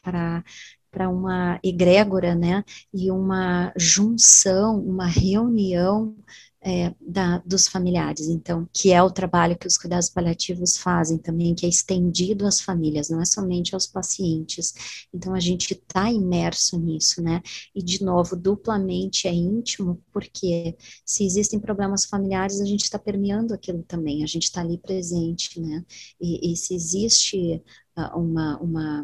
para 0.04 0.44
para 0.91 1.10
uma 1.10 1.60
egrégora, 1.63 2.36
né, 2.36 2.63
e 2.93 3.10
uma 3.10 3.73
junção, 3.77 4.80
uma 4.80 5.08
reunião 5.08 6.15
é, 6.63 6.93
da, 7.01 7.39
dos 7.39 7.67
familiares, 7.67 8.27
então, 8.27 8.69
que 8.71 8.91
é 8.91 9.01
o 9.01 9.10
trabalho 9.10 9.58
que 9.58 9.65
os 9.65 9.77
cuidados 9.77 10.10
paliativos 10.10 10.77
fazem 10.77 11.17
também, 11.17 11.56
que 11.56 11.65
é 11.65 11.69
estendido 11.69 12.45
às 12.45 12.62
famílias, 12.62 13.10
não 13.10 13.19
é 13.19 13.25
somente 13.25 13.73
aos 13.73 13.88
pacientes. 13.88 15.08
Então, 15.12 15.34
a 15.34 15.39
gente 15.39 15.73
está 15.73 16.12
imerso 16.12 16.80
nisso, 16.80 17.21
né? 17.21 17.41
E, 17.73 17.82
de 17.82 18.04
novo, 18.04 18.36
duplamente 18.36 19.27
é 19.27 19.34
íntimo, 19.34 19.99
porque 20.13 20.77
se 21.04 21.25
existem 21.25 21.60
problemas 21.60 22.06
familiares, 22.06 22.62
a 22.62 22.65
gente 22.65 22.84
está 22.84 22.99
permeando 22.99 23.54
aquilo 23.56 23.82
também, 23.84 24.23
a 24.23 24.27
gente 24.27 24.43
está 24.43 24.62
ali 24.62 24.77
presente, 24.77 25.60
né? 25.60 25.84
E, 26.19 26.54
e 26.54 26.56
se 26.56 26.75
existe 26.75 27.63
uh, 27.97 28.19
uma, 28.19 28.60
uma 28.60 29.04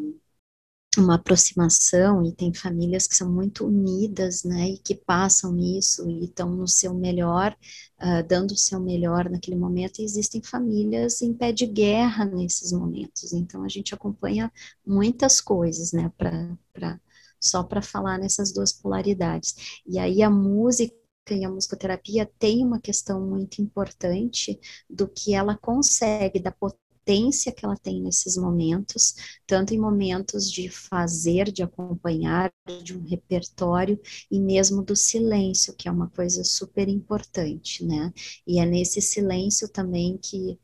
uma 0.99 1.15
aproximação 1.15 2.25
e 2.25 2.31
tem 2.31 2.53
famílias 2.53 3.07
que 3.07 3.15
são 3.15 3.31
muito 3.31 3.65
unidas, 3.65 4.43
né, 4.43 4.69
e 4.69 4.77
que 4.77 4.95
passam 4.95 5.57
isso 5.57 6.09
e 6.09 6.25
estão 6.25 6.49
no 6.49 6.67
seu 6.67 6.93
melhor, 6.93 7.55
uh, 8.01 8.27
dando 8.27 8.51
o 8.51 8.57
seu 8.57 8.79
melhor 8.79 9.29
naquele 9.29 9.55
momento, 9.57 9.99
e 9.99 10.05
existem 10.05 10.41
famílias 10.41 11.21
em 11.21 11.33
pé 11.33 11.51
de 11.51 11.65
guerra 11.65 12.25
nesses 12.25 12.71
momentos, 12.71 13.33
então 13.33 13.63
a 13.63 13.67
gente 13.67 13.93
acompanha 13.93 14.51
muitas 14.85 15.41
coisas, 15.41 15.91
né, 15.91 16.11
para 16.17 16.99
só 17.39 17.63
para 17.63 17.81
falar 17.81 18.17
nessas 18.17 18.51
duas 18.51 18.71
polaridades, 18.73 19.81
e 19.85 19.99
aí 19.99 20.21
a 20.23 20.29
música 20.29 20.95
e 21.29 21.43
a 21.43 21.49
musicoterapia 21.49 22.29
tem 22.39 22.65
uma 22.65 22.79
questão 22.79 23.19
muito 23.21 23.61
importante 23.61 24.59
do 24.89 25.07
que 25.07 25.33
ela 25.33 25.57
consegue, 25.57 26.39
da 26.39 26.51
potência 26.51 26.86
potência 27.07 27.51
que 27.53 27.65
ela 27.65 27.77
tem 27.77 28.01
nesses 28.01 28.35
momentos, 28.37 29.15
tanto 29.45 29.73
em 29.73 29.79
momentos 29.79 30.51
de 30.51 30.69
fazer, 30.69 31.51
de 31.51 31.63
acompanhar, 31.63 32.51
de 32.83 32.97
um 32.97 33.03
repertório 33.03 33.99
e 34.29 34.39
mesmo 34.39 34.83
do 34.83 34.95
silêncio, 34.95 35.73
que 35.75 35.87
é 35.87 35.91
uma 35.91 36.09
coisa 36.09 36.43
super 36.43 36.87
importante, 36.89 37.85
né? 37.85 38.11
E 38.45 38.59
é 38.59 38.65
nesse 38.65 39.01
silêncio 39.01 39.69
também 39.69 40.17
que 40.17 40.59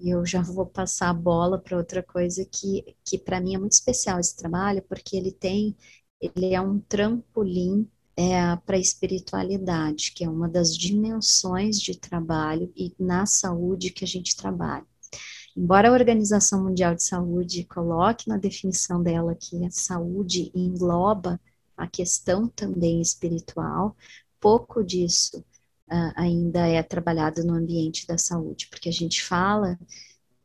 eu 0.00 0.24
já 0.26 0.42
vou 0.42 0.66
passar 0.66 1.08
a 1.10 1.14
bola 1.14 1.58
para 1.58 1.76
outra 1.76 2.02
coisa 2.02 2.44
que, 2.44 2.96
que 3.04 3.18
para 3.18 3.40
mim 3.40 3.54
é 3.54 3.58
muito 3.58 3.72
especial 3.72 4.20
esse 4.20 4.36
trabalho, 4.36 4.82
porque 4.88 5.16
ele 5.16 5.32
tem, 5.32 5.76
ele 6.20 6.54
é 6.54 6.60
um 6.60 6.78
trampolim 6.80 7.88
é, 8.16 8.54
para 8.64 8.76
a 8.76 8.80
espiritualidade, 8.80 10.12
que 10.12 10.24
é 10.24 10.28
uma 10.28 10.48
das 10.48 10.76
dimensões 10.76 11.80
de 11.80 11.98
trabalho 11.98 12.72
e 12.76 12.94
na 12.98 13.26
saúde 13.26 13.90
que 13.90 14.04
a 14.04 14.08
gente 14.08 14.36
trabalha. 14.36 14.86
Embora 15.56 15.88
a 15.88 15.92
Organização 15.92 16.64
Mundial 16.64 16.94
de 16.94 17.02
Saúde 17.04 17.64
coloque 17.64 18.28
na 18.28 18.36
definição 18.36 19.02
dela 19.02 19.34
que 19.34 19.64
a 19.64 19.70
saúde 19.70 20.50
engloba 20.54 21.40
a 21.76 21.86
questão 21.86 22.48
também 22.48 23.00
espiritual, 23.00 23.96
pouco 24.40 24.82
disso 24.82 25.38
uh, 25.88 26.12
ainda 26.16 26.66
é 26.66 26.82
trabalhado 26.82 27.44
no 27.44 27.54
ambiente 27.54 28.06
da 28.06 28.18
saúde, 28.18 28.68
porque 28.68 28.88
a 28.88 28.92
gente 28.92 29.22
fala 29.22 29.78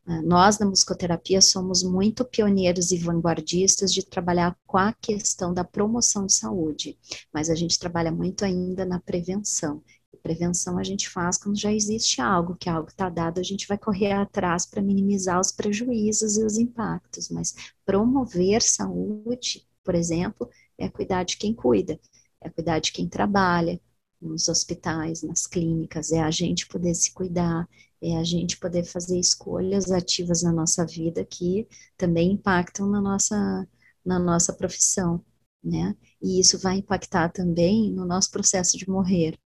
ah, 0.06 0.22
nós, 0.22 0.58
na 0.58 0.66
musicoterapia, 0.66 1.40
somos 1.40 1.84
muito 1.84 2.24
pioneiros 2.24 2.90
e 2.90 2.98
vanguardistas 2.98 3.92
de 3.92 4.04
trabalhar 4.04 4.56
com 4.66 4.76
a 4.76 4.92
questão 4.92 5.54
da 5.54 5.62
promoção 5.62 6.26
de 6.26 6.32
saúde, 6.32 6.98
mas 7.32 7.48
a 7.48 7.54
gente 7.54 7.78
trabalha 7.78 8.10
muito 8.10 8.44
ainda 8.44 8.84
na 8.84 8.98
prevenção. 8.98 9.80
Prevenção 10.22 10.78
a 10.78 10.82
gente 10.84 11.08
faz 11.08 11.38
quando 11.38 11.58
já 11.58 11.72
existe 11.72 12.20
algo, 12.20 12.56
que 12.56 12.68
algo 12.68 12.88
está 12.88 13.08
dado, 13.08 13.40
a 13.40 13.42
gente 13.42 13.66
vai 13.66 13.78
correr 13.78 14.12
atrás 14.12 14.66
para 14.66 14.82
minimizar 14.82 15.40
os 15.40 15.50
prejuízos 15.50 16.36
e 16.36 16.44
os 16.44 16.58
impactos, 16.58 17.28
mas 17.30 17.54
promover 17.84 18.62
saúde, 18.62 19.66
por 19.82 19.94
exemplo, 19.94 20.48
é 20.78 20.88
cuidar 20.88 21.24
de 21.24 21.36
quem 21.36 21.54
cuida, 21.54 21.98
é 22.40 22.50
cuidar 22.50 22.78
de 22.80 22.92
quem 22.92 23.08
trabalha, 23.08 23.80
nos 24.20 24.48
hospitais, 24.48 25.22
nas 25.22 25.46
clínicas, 25.46 26.12
é 26.12 26.20
a 26.20 26.30
gente 26.30 26.66
poder 26.68 26.94
se 26.94 27.12
cuidar, 27.12 27.68
é 28.02 28.16
a 28.16 28.24
gente 28.24 28.58
poder 28.58 28.84
fazer 28.84 29.18
escolhas 29.18 29.90
ativas 29.90 30.42
na 30.42 30.52
nossa 30.52 30.84
vida 30.86 31.24
que 31.24 31.66
também 31.96 32.32
impactam 32.32 32.88
na 32.88 33.00
nossa, 33.00 33.66
na 34.04 34.18
nossa 34.18 34.52
profissão, 34.52 35.24
né? 35.64 35.96
E 36.22 36.38
isso 36.40 36.58
vai 36.58 36.78
impactar 36.78 37.30
também 37.30 37.90
no 37.90 38.04
nosso 38.06 38.30
processo 38.30 38.76
de 38.76 38.88
morrer. 38.88 39.38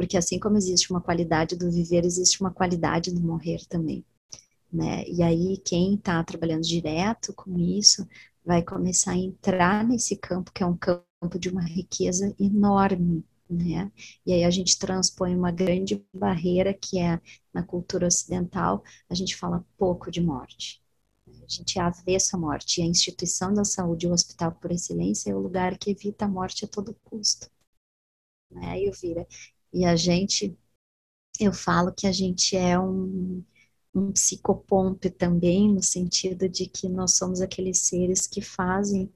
Porque 0.00 0.16
assim 0.16 0.38
como 0.38 0.56
existe 0.56 0.90
uma 0.90 1.02
qualidade 1.02 1.54
do 1.56 1.70
viver, 1.70 2.06
existe 2.06 2.40
uma 2.40 2.50
qualidade 2.50 3.12
do 3.12 3.20
morrer 3.20 3.66
também, 3.68 4.02
né? 4.72 5.04
E 5.06 5.22
aí 5.22 5.58
quem 5.58 5.94
está 5.94 6.24
trabalhando 6.24 6.62
direto 6.62 7.34
com 7.34 7.58
isso 7.58 8.08
vai 8.42 8.62
começar 8.62 9.10
a 9.12 9.18
entrar 9.18 9.86
nesse 9.86 10.16
campo 10.16 10.52
que 10.54 10.62
é 10.62 10.66
um 10.66 10.74
campo 10.74 11.38
de 11.38 11.50
uma 11.50 11.60
riqueza 11.62 12.34
enorme, 12.40 13.22
né? 13.48 13.92
E 14.24 14.32
aí 14.32 14.42
a 14.42 14.50
gente 14.50 14.78
transpõe 14.78 15.36
uma 15.36 15.50
grande 15.52 16.02
barreira 16.14 16.72
que 16.72 16.98
é 16.98 17.20
na 17.52 17.62
cultura 17.62 18.06
ocidental, 18.06 18.82
a 19.06 19.14
gente 19.14 19.36
fala 19.36 19.66
pouco 19.76 20.10
de 20.10 20.22
morte. 20.22 20.82
A 21.28 21.46
gente 21.46 21.78
é 21.78 21.82
avesso 21.82 22.36
à 22.36 22.38
morte. 22.38 22.80
E 22.80 22.84
a 22.84 22.86
instituição 22.86 23.52
da 23.52 23.66
saúde, 23.66 24.06
o 24.06 24.12
hospital 24.12 24.52
por 24.52 24.72
excelência, 24.72 25.30
é 25.30 25.34
o 25.34 25.40
lugar 25.40 25.76
que 25.76 25.90
evita 25.90 26.24
a 26.24 26.28
morte 26.28 26.64
a 26.64 26.68
todo 26.68 26.96
custo. 27.04 27.50
Né, 28.50 28.80
Elvira? 28.82 29.26
E 29.72 29.84
a 29.84 29.96
gente, 29.96 30.56
eu 31.40 31.52
falo 31.52 31.92
que 31.92 32.06
a 32.06 32.12
gente 32.12 32.56
é 32.56 32.78
um, 32.78 33.44
um 33.94 34.12
psicoponto 34.12 35.10
também, 35.10 35.72
no 35.72 35.82
sentido 35.82 36.48
de 36.48 36.66
que 36.66 36.88
nós 36.88 37.16
somos 37.16 37.40
aqueles 37.40 37.80
seres 37.80 38.26
que 38.26 38.42
fazem 38.42 39.12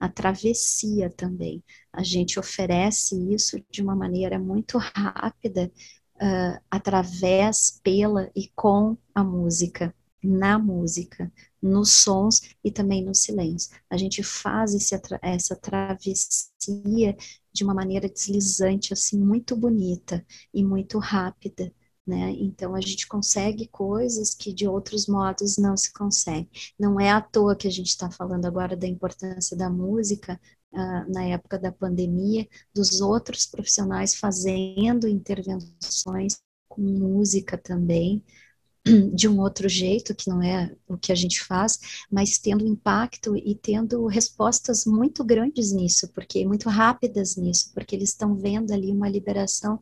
a 0.00 0.08
travessia 0.08 1.10
também. 1.10 1.62
A 1.92 2.02
gente 2.02 2.38
oferece 2.38 3.16
isso 3.32 3.62
de 3.70 3.82
uma 3.82 3.96
maneira 3.96 4.38
muito 4.38 4.78
rápida, 4.78 5.72
uh, 6.16 6.60
através, 6.70 7.80
pela 7.82 8.30
e 8.34 8.48
com 8.54 8.96
a 9.14 9.24
música, 9.24 9.94
na 10.26 10.58
música, 10.58 11.32
nos 11.62 11.90
sons 11.90 12.40
e 12.62 12.70
também 12.70 13.04
no 13.04 13.14
silêncio. 13.14 13.76
A 13.90 13.96
gente 13.96 14.22
faz 14.22 14.74
esse, 14.74 14.94
essa 15.22 15.56
travessia 15.56 17.16
de 17.52 17.64
uma 17.64 17.74
maneira 17.74 18.08
deslizante, 18.08 18.92
assim, 18.92 19.18
muito 19.18 19.56
bonita 19.56 20.24
e 20.52 20.64
muito 20.64 20.98
rápida 20.98 21.72
né? 22.06 22.32
Então 22.38 22.74
a 22.74 22.80
gente 22.80 23.06
consegue 23.06 23.66
coisas 23.68 24.34
que 24.34 24.52
de 24.52 24.68
outros 24.68 25.06
modos 25.06 25.56
não 25.56 25.76
se 25.76 25.92
consegue. 25.92 26.48
Não 26.78 27.00
é 27.00 27.10
à 27.10 27.20
toa 27.20 27.56
que 27.56 27.66
a 27.66 27.70
gente 27.70 27.88
está 27.88 28.10
falando 28.10 28.46
agora 28.46 28.76
da 28.76 28.86
importância 28.86 29.56
da 29.56 29.70
música 29.70 30.38
uh, 30.72 31.12
na 31.12 31.24
época 31.24 31.58
da 31.58 31.72
pandemia, 31.72 32.46
dos 32.74 33.00
outros 33.00 33.46
profissionais 33.46 34.14
fazendo 34.14 35.08
intervenções 35.08 36.38
com 36.68 36.82
música 36.82 37.56
também, 37.56 38.22
de 39.14 39.28
um 39.28 39.40
outro 39.40 39.68
jeito, 39.68 40.14
que 40.14 40.28
não 40.28 40.42
é 40.42 40.74
o 40.86 40.96
que 40.96 41.10
a 41.10 41.14
gente 41.14 41.42
faz, 41.42 41.78
mas 42.10 42.38
tendo 42.38 42.66
impacto 42.66 43.36
e 43.36 43.54
tendo 43.54 44.06
respostas 44.06 44.84
muito 44.84 45.24
grandes 45.24 45.72
nisso, 45.72 46.08
porque 46.12 46.44
muito 46.46 46.68
rápidas 46.68 47.36
nisso, 47.36 47.72
porque 47.72 47.96
eles 47.96 48.10
estão 48.10 48.34
vendo 48.34 48.72
ali 48.72 48.90
uma 48.90 49.08
liberação 49.08 49.80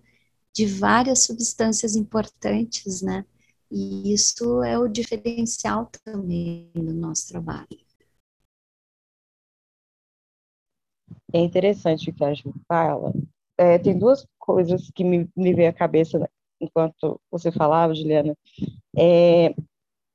de 0.53 0.67
várias 0.67 1.25
substâncias 1.25 1.97
importantes, 1.97 3.03
né? 3.03 3.25
E 3.71 4.13
isso 4.13 4.63
é 4.63 4.79
o 4.79 4.87
diferencial 4.87 5.91
também 6.05 6.71
do 6.75 6.93
nosso 6.93 7.29
trabalho. 7.29 7.67
É 11.33 11.41
interessante 11.41 12.11
o 12.11 12.15
que 12.15 12.23
a 12.23 12.35
Ju 12.35 12.55
fala. 12.69 13.13
É, 13.57 13.79
tem 13.79 13.99
duas 13.99 14.27
coisas 14.39 14.91
que 14.95 15.03
me, 15.03 15.29
me 15.35 15.67
à 15.67 15.73
cabeça 15.73 16.29
enquanto 16.63 17.21
você 17.31 17.51
falava, 17.51 17.95
Juliana. 17.95 18.37
É, 18.97 19.55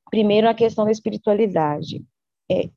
primeiro, 0.10 0.48
a 0.48 0.54
questão 0.54 0.86
da 0.86 0.92
espiritualidade. 0.92 2.04
É, 2.50 2.70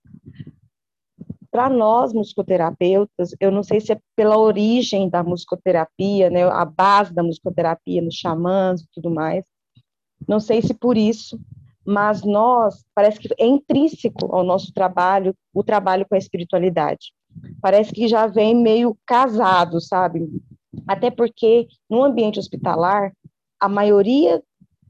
para 1.50 1.68
nós, 1.68 2.12
musicoterapeutas, 2.12 3.34
eu 3.40 3.50
não 3.50 3.62
sei 3.62 3.80
se 3.80 3.92
é 3.92 4.00
pela 4.14 4.38
origem 4.38 5.08
da 5.08 5.22
musicoterapia, 5.22 6.30
né, 6.30 6.44
a 6.44 6.64
base 6.64 7.12
da 7.12 7.22
musicoterapia 7.22 8.00
nos 8.00 8.14
xamãs 8.14 8.82
e 8.82 8.88
tudo 8.92 9.10
mais, 9.10 9.44
não 10.28 10.38
sei 10.38 10.62
se 10.62 10.72
por 10.72 10.96
isso, 10.96 11.40
mas 11.84 12.22
nós, 12.22 12.84
parece 12.94 13.18
que 13.18 13.28
é 13.38 13.46
intrínseco 13.46 14.34
ao 14.34 14.44
nosso 14.44 14.72
trabalho, 14.72 15.34
o 15.52 15.64
trabalho 15.64 16.06
com 16.08 16.14
a 16.14 16.18
espiritualidade. 16.18 17.12
Parece 17.60 17.92
que 17.92 18.06
já 18.06 18.26
vem 18.26 18.54
meio 18.54 18.96
casado, 19.04 19.80
sabe? 19.80 20.28
Até 20.86 21.10
porque 21.10 21.66
no 21.88 22.04
ambiente 22.04 22.38
hospitalar, 22.38 23.12
a 23.60 23.68
maioria 23.68 24.42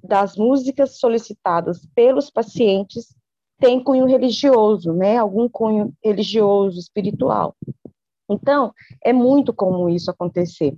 das 0.03 0.37
músicas 0.37 0.99
solicitadas 0.99 1.87
pelos 1.95 2.31
pacientes 2.31 3.15
tem 3.59 3.83
cunho 3.83 4.07
religioso, 4.07 4.93
né? 4.93 5.19
Algum 5.19 5.49
cunho 5.49 5.93
religioso, 6.03 6.79
espiritual. 6.79 7.55
Então, 8.31 8.73
é 9.05 9.13
muito 9.13 9.53
comum 9.53 9.89
isso 9.89 10.11
acontecer. 10.11 10.77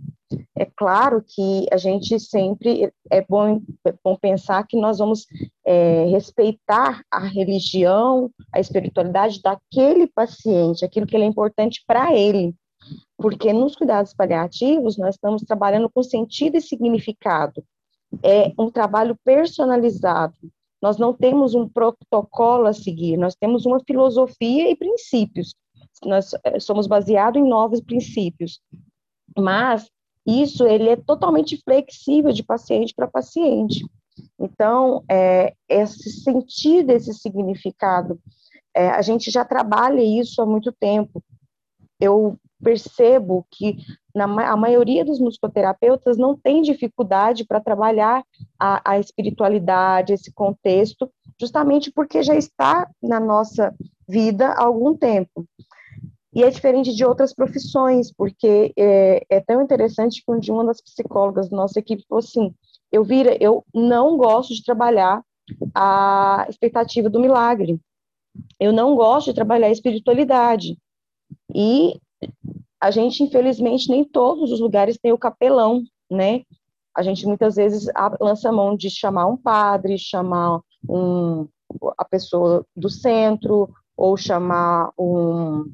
É 0.57 0.65
claro 0.65 1.23
que 1.23 1.67
a 1.71 1.77
gente 1.77 2.19
sempre 2.19 2.91
é 3.11 3.23
bom, 3.23 3.61
é 3.87 3.95
bom 4.03 4.17
pensar 4.17 4.67
que 4.67 4.81
nós 4.81 4.99
vamos 4.99 5.27
é, 5.65 6.07
respeitar 6.07 7.05
a 7.11 7.21
religião, 7.21 8.31
a 8.51 8.59
espiritualidade 8.59 9.43
daquele 9.43 10.07
paciente, 10.07 10.85
aquilo 10.85 11.07
que 11.07 11.15
é 11.15 11.25
importante 11.25 11.85
para 11.87 12.17
ele. 12.17 12.55
Porque 13.19 13.53
nos 13.53 13.77
cuidados 13.77 14.15
paliativos 14.15 14.97
nós 14.97 15.15
estamos 15.15 15.43
trabalhando 15.43 15.91
com 15.91 16.03
sentido 16.03 16.57
e 16.57 16.61
significado. 16.61 17.63
É 18.23 18.53
um 18.59 18.71
trabalho 18.71 19.17
personalizado, 19.25 20.35
nós 20.83 20.99
não 20.99 21.15
temos 21.15 21.55
um 21.55 21.69
protocolo 21.69 22.67
a 22.67 22.73
seguir, 22.73 23.17
nós 23.17 23.37
temos 23.37 23.65
uma 23.65 23.79
filosofia 23.87 24.69
e 24.69 24.75
princípios. 24.75 25.55
Nós 26.05 26.35
eh, 26.43 26.59
somos 26.59 26.89
baseados 26.89 27.41
em 27.41 27.49
novos 27.49 27.81
princípios. 27.81 28.61
Mas 29.39 29.89
isso 30.27 30.67
ele 30.67 30.89
é 30.89 30.97
totalmente 30.97 31.61
flexível 31.63 32.33
de 32.33 32.43
paciente 32.43 32.93
para 32.93 33.07
paciente. 33.07 33.85
Então, 34.39 35.05
é, 35.09 35.55
esse 35.69 36.11
sentido, 36.11 36.91
esse 36.91 37.15
significado, 37.15 38.21
é, 38.75 38.89
a 38.89 39.03
gente 39.03 39.31
já 39.31 39.45
trabalha 39.45 40.03
isso 40.03 40.43
há 40.43 40.47
muito 40.47 40.73
tempo. 40.73 41.23
Eu 42.01 42.37
percebo 42.63 43.47
que 43.51 43.77
na, 44.15 44.25
a 44.51 44.57
maioria 44.57 45.05
dos 45.05 45.19
musicoterapeutas 45.19 46.17
não 46.17 46.37
tem 46.37 46.63
dificuldade 46.63 47.45
para 47.45 47.61
trabalhar 47.61 48.25
a, 48.59 48.93
a, 48.93 48.99
espiritualidade, 48.99 50.13
esse 50.13 50.33
contexto, 50.33 51.11
justamente 51.41 51.91
porque 51.91 52.23
já 52.23 52.35
está 52.35 52.89
na 53.03 53.19
nossa 53.19 53.75
vida 54.09 54.49
há 54.49 54.65
algum 54.65 54.97
tempo. 54.97 55.47
E 56.35 56.43
é 56.43 56.51
diferente 56.51 56.95
de 56.95 57.05
outras 57.05 57.35
profissões, 57.35 58.11
porque 58.13 58.73
é, 58.77 59.25
é 59.29 59.41
tão 59.41 59.61
interessante 59.63 60.23
que 60.25 60.33
um 60.33 60.41
uma 60.55 60.65
das 60.65 60.81
psicólogas 60.81 61.49
da 61.49 61.57
nossa 61.57 61.79
equipe 61.79 62.05
falou 62.09 62.21
assim, 62.21 62.55
eu 62.91 63.05
vira, 63.05 63.37
eu 63.41 63.65
não 63.75 64.17
gosto 64.17 64.55
de 64.55 64.65
trabalhar 64.65 65.23
a 65.75 66.47
expectativa 66.49 67.11
do 67.11 67.21
milagre. 67.21 67.79
Eu 68.59 68.73
não 68.73 68.97
gosto 68.97 69.27
de 69.27 69.35
trabalhar 69.35 69.67
a 69.67 69.73
espiritualidade. 69.73 70.79
E 71.55 72.01
a 72.83 72.91
gente, 72.91 73.23
infelizmente, 73.23 73.89
nem 73.89 74.03
todos 74.03 74.51
os 74.51 74.59
lugares 74.59 74.99
tem 75.01 75.13
o 75.13 75.19
capelão, 75.19 75.85
né? 76.11 76.43
A 76.93 77.01
gente 77.01 77.25
muitas 77.25 77.55
vezes 77.55 77.87
lança 78.21 78.51
mão 78.51 78.77
de 78.77 78.91
chamar 78.91 79.27
um 79.29 79.37
padre, 79.37 79.97
chamar 79.97 80.61
um, 80.89 81.47
a 81.97 82.05
pessoa 82.05 82.67
do 82.75 82.91
centro, 82.91 83.73
ou 83.97 84.17
chamar 84.17 84.91
um, 84.99 85.73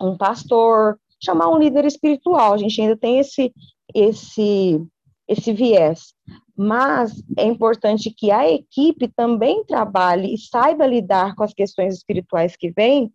um 0.00 0.16
pastor, 0.16 1.00
chamar 1.20 1.48
um 1.48 1.58
líder 1.58 1.84
espiritual. 1.84 2.52
A 2.52 2.58
gente 2.58 2.80
ainda 2.80 2.96
tem 2.96 3.18
esse, 3.18 3.52
esse, 3.92 4.80
esse 5.26 5.52
viés. 5.52 6.14
Mas 6.56 7.20
é 7.36 7.44
importante 7.44 8.14
que 8.16 8.30
a 8.30 8.48
equipe 8.48 9.08
também 9.08 9.64
trabalhe 9.64 10.32
e 10.32 10.38
saiba 10.38 10.86
lidar 10.86 11.34
com 11.34 11.42
as 11.42 11.52
questões 11.52 11.96
espirituais 11.96 12.54
que 12.54 12.70
vêm 12.70 13.10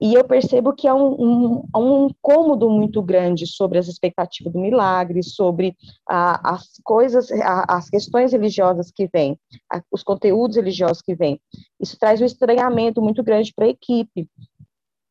e 0.00 0.14
eu 0.14 0.24
percebo 0.24 0.72
que 0.72 0.88
há 0.88 0.94
um, 0.94 1.12
um, 1.12 1.64
um 1.76 2.06
incômodo 2.06 2.70
muito 2.70 3.02
grande 3.02 3.46
sobre 3.46 3.78
as 3.78 3.86
expectativas 3.86 4.52
do 4.52 4.58
milagre, 4.58 5.22
sobre 5.22 5.76
a, 6.08 6.54
as 6.54 6.80
coisas, 6.82 7.30
a, 7.32 7.76
as 7.76 7.90
questões 7.90 8.32
religiosas 8.32 8.90
que 8.90 9.08
vêm, 9.12 9.38
a, 9.70 9.82
os 9.90 10.02
conteúdos 10.02 10.56
religiosos 10.56 11.02
que 11.02 11.14
vêm. 11.14 11.38
Isso 11.78 11.98
traz 11.98 12.20
um 12.20 12.24
estranhamento 12.24 13.02
muito 13.02 13.22
grande 13.22 13.52
para 13.54 13.66
a 13.66 13.70
equipe, 13.70 14.26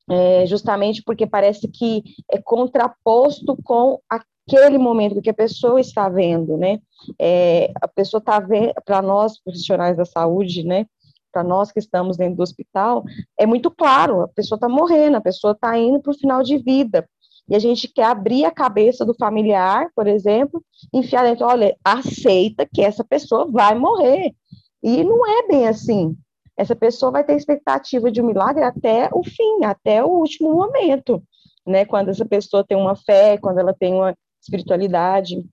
é, 0.09 0.45
justamente 0.47 1.03
porque 1.03 1.27
parece 1.27 1.67
que 1.67 2.03
é 2.31 2.41
contraposto 2.41 3.55
com 3.63 3.99
aquele 4.09 4.79
momento 4.79 5.21
que 5.21 5.29
a 5.29 5.33
pessoa 5.35 5.79
está 5.79 6.09
vendo, 6.09 6.57
né? 6.57 6.79
É, 7.19 7.71
a 7.79 7.87
pessoa 7.87 8.19
está 8.19 8.39
vendo, 8.39 8.73
para 8.83 9.03
nós 9.03 9.39
profissionais 9.39 9.95
da 9.95 10.05
saúde, 10.05 10.63
né? 10.63 10.87
Para 11.31 11.43
nós 11.43 11.71
que 11.71 11.79
estamos 11.79 12.17
dentro 12.17 12.37
do 12.37 12.43
hospital, 12.43 13.03
é 13.37 13.45
muito 13.45 13.71
claro, 13.71 14.21
a 14.21 14.27
pessoa 14.27 14.57
está 14.57 14.67
morrendo, 14.67 15.17
a 15.17 15.21
pessoa 15.21 15.53
está 15.53 15.77
indo 15.77 16.01
para 16.01 16.11
o 16.11 16.17
final 16.17 16.43
de 16.43 16.57
vida. 16.57 17.07
E 17.49 17.55
a 17.55 17.59
gente 17.59 17.87
quer 17.87 18.05
abrir 18.05 18.45
a 18.45 18.51
cabeça 18.51 19.03
do 19.03 19.15
familiar, 19.15 19.87
por 19.95 20.05
exemplo, 20.05 20.63
enfiar 20.93 21.23
dentro, 21.23 21.47
olha, 21.47 21.75
aceita 21.83 22.67
que 22.71 22.81
essa 22.81 23.03
pessoa 23.03 23.49
vai 23.49 23.73
morrer. 23.73 24.35
E 24.83 25.03
não 25.03 25.25
é 25.27 25.47
bem 25.47 25.67
assim. 25.67 26.15
Essa 26.55 26.75
pessoa 26.75 27.11
vai 27.11 27.23
ter 27.23 27.35
expectativa 27.35 28.11
de 28.11 28.21
um 28.21 28.25
milagre 28.27 28.63
até 28.63 29.09
o 29.13 29.23
fim, 29.23 29.63
até 29.63 30.03
o 30.03 30.09
último 30.09 30.53
momento, 30.53 31.23
né? 31.65 31.85
Quando 31.85 32.09
essa 32.09 32.25
pessoa 32.25 32.63
tem 32.63 32.77
uma 32.77 32.95
fé, 32.95 33.37
quando 33.37 33.59
ela 33.59 33.73
tem 33.73 33.93
uma 33.93 34.13
espiritualidade, 34.41 35.43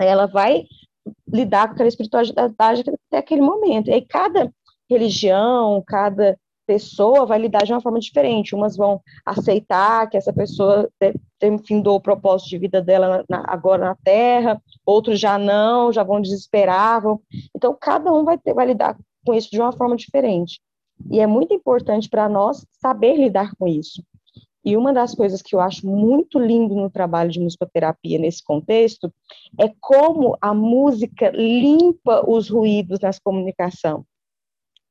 ela 0.00 0.26
vai 0.26 0.64
lidar 1.32 1.68
com 1.68 1.74
aquela 1.74 1.88
espiritualidade 1.88 2.82
até 3.08 3.18
aquele 3.18 3.42
momento. 3.42 3.88
E 3.88 3.92
aí 3.92 4.04
cada 4.04 4.52
religião, 4.88 5.82
cada 5.86 6.38
pessoa 6.66 7.24
vai 7.24 7.38
lidar 7.38 7.64
de 7.64 7.72
uma 7.72 7.80
forma 7.80 7.98
diferente. 7.98 8.54
Umas 8.54 8.76
vão 8.76 9.00
aceitar 9.24 10.08
que 10.08 10.18
essa 10.18 10.32
pessoa 10.32 10.90
tem, 11.38 11.58
findou 11.58 11.96
o 11.96 12.00
propósito 12.00 12.50
de 12.50 12.58
vida 12.58 12.82
dela 12.82 13.24
na, 13.28 13.42
agora 13.46 13.86
na 13.86 13.96
Terra, 14.04 14.60
outros 14.84 15.18
já 15.18 15.38
não, 15.38 15.90
já 15.90 16.02
vão 16.02 16.20
desesperar. 16.20 17.00
Vão... 17.00 17.20
Então, 17.56 17.74
cada 17.80 18.12
um 18.12 18.22
vai, 18.22 18.36
ter, 18.36 18.52
vai 18.52 18.66
lidar 18.66 18.98
com 19.24 19.32
isso 19.32 19.50
de 19.50 19.58
uma 19.58 19.72
forma 19.72 19.96
diferente. 19.96 20.60
E 21.10 21.20
é 21.20 21.26
muito 21.26 21.54
importante 21.54 22.08
para 22.08 22.28
nós 22.28 22.66
saber 22.82 23.16
lidar 23.16 23.52
com 23.58 23.66
isso. 23.66 24.02
E 24.64 24.76
uma 24.76 24.92
das 24.92 25.14
coisas 25.14 25.40
que 25.40 25.54
eu 25.54 25.60
acho 25.60 25.86
muito 25.86 26.38
lindo 26.38 26.74
no 26.74 26.90
trabalho 26.90 27.30
de 27.30 27.40
musicoterapia 27.40 28.18
nesse 28.18 28.44
contexto 28.44 29.10
é 29.58 29.72
como 29.80 30.36
a 30.42 30.52
música 30.52 31.30
limpa 31.30 32.28
os 32.28 32.50
ruídos 32.50 33.00
nas 33.00 33.18
comunicação. 33.18 34.04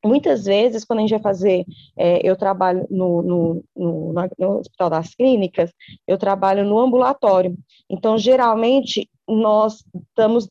Muitas 0.06 0.46
vezes, 0.46 0.86
quando 0.86 1.00
a 1.00 1.02
gente 1.02 1.12
vai 1.12 1.22
fazer, 1.22 1.66
é, 1.98 2.28
eu 2.28 2.36
trabalho 2.36 2.86
no, 2.90 3.22
no, 3.22 3.64
no, 3.76 4.14
no, 4.38 4.60
Hospital 4.60 4.90
das 4.90 5.16
Clínicas, 5.16 5.72
eu 6.08 6.18
trabalho 6.18 6.64
no 6.64 6.78
ambulatório. 6.78 7.58
Então, 7.90 8.18
geralmente, 8.18 9.10
nós 9.28 9.84
estamos 10.10 10.48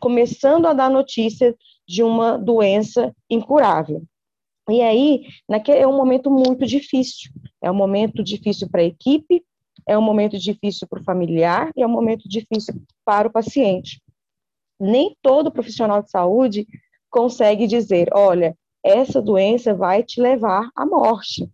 começando 0.00 0.66
a 0.66 0.72
dar 0.72 0.90
notícia 0.90 1.54
de 1.86 2.02
uma 2.02 2.36
doença 2.36 3.14
incurável. 3.30 4.02
E 4.68 4.82
aí, 4.82 5.26
naquele, 5.48 5.78
é 5.78 5.86
um 5.86 5.96
momento 5.96 6.30
muito 6.30 6.66
difícil. 6.66 7.30
É 7.62 7.70
um 7.70 7.74
momento 7.74 8.22
difícil 8.22 8.68
para 8.68 8.82
a 8.82 8.84
equipe, 8.84 9.42
é 9.86 9.96
um 9.96 10.02
momento 10.02 10.38
difícil 10.38 10.86
para 10.86 11.00
o 11.00 11.04
familiar 11.04 11.70
e 11.74 11.82
é 11.82 11.86
um 11.86 11.90
momento 11.90 12.28
difícil 12.28 12.74
para 13.04 13.28
o 13.28 13.32
paciente. 13.32 14.02
Nem 14.78 15.16
todo 15.22 15.50
profissional 15.50 16.02
de 16.02 16.10
saúde 16.10 16.66
consegue 17.10 17.66
dizer, 17.66 18.08
olha, 18.12 18.54
essa 18.84 19.20
doença 19.20 19.74
vai 19.74 20.02
te 20.02 20.20
levar 20.20 20.70
à 20.74 20.86
morte. 20.86 21.48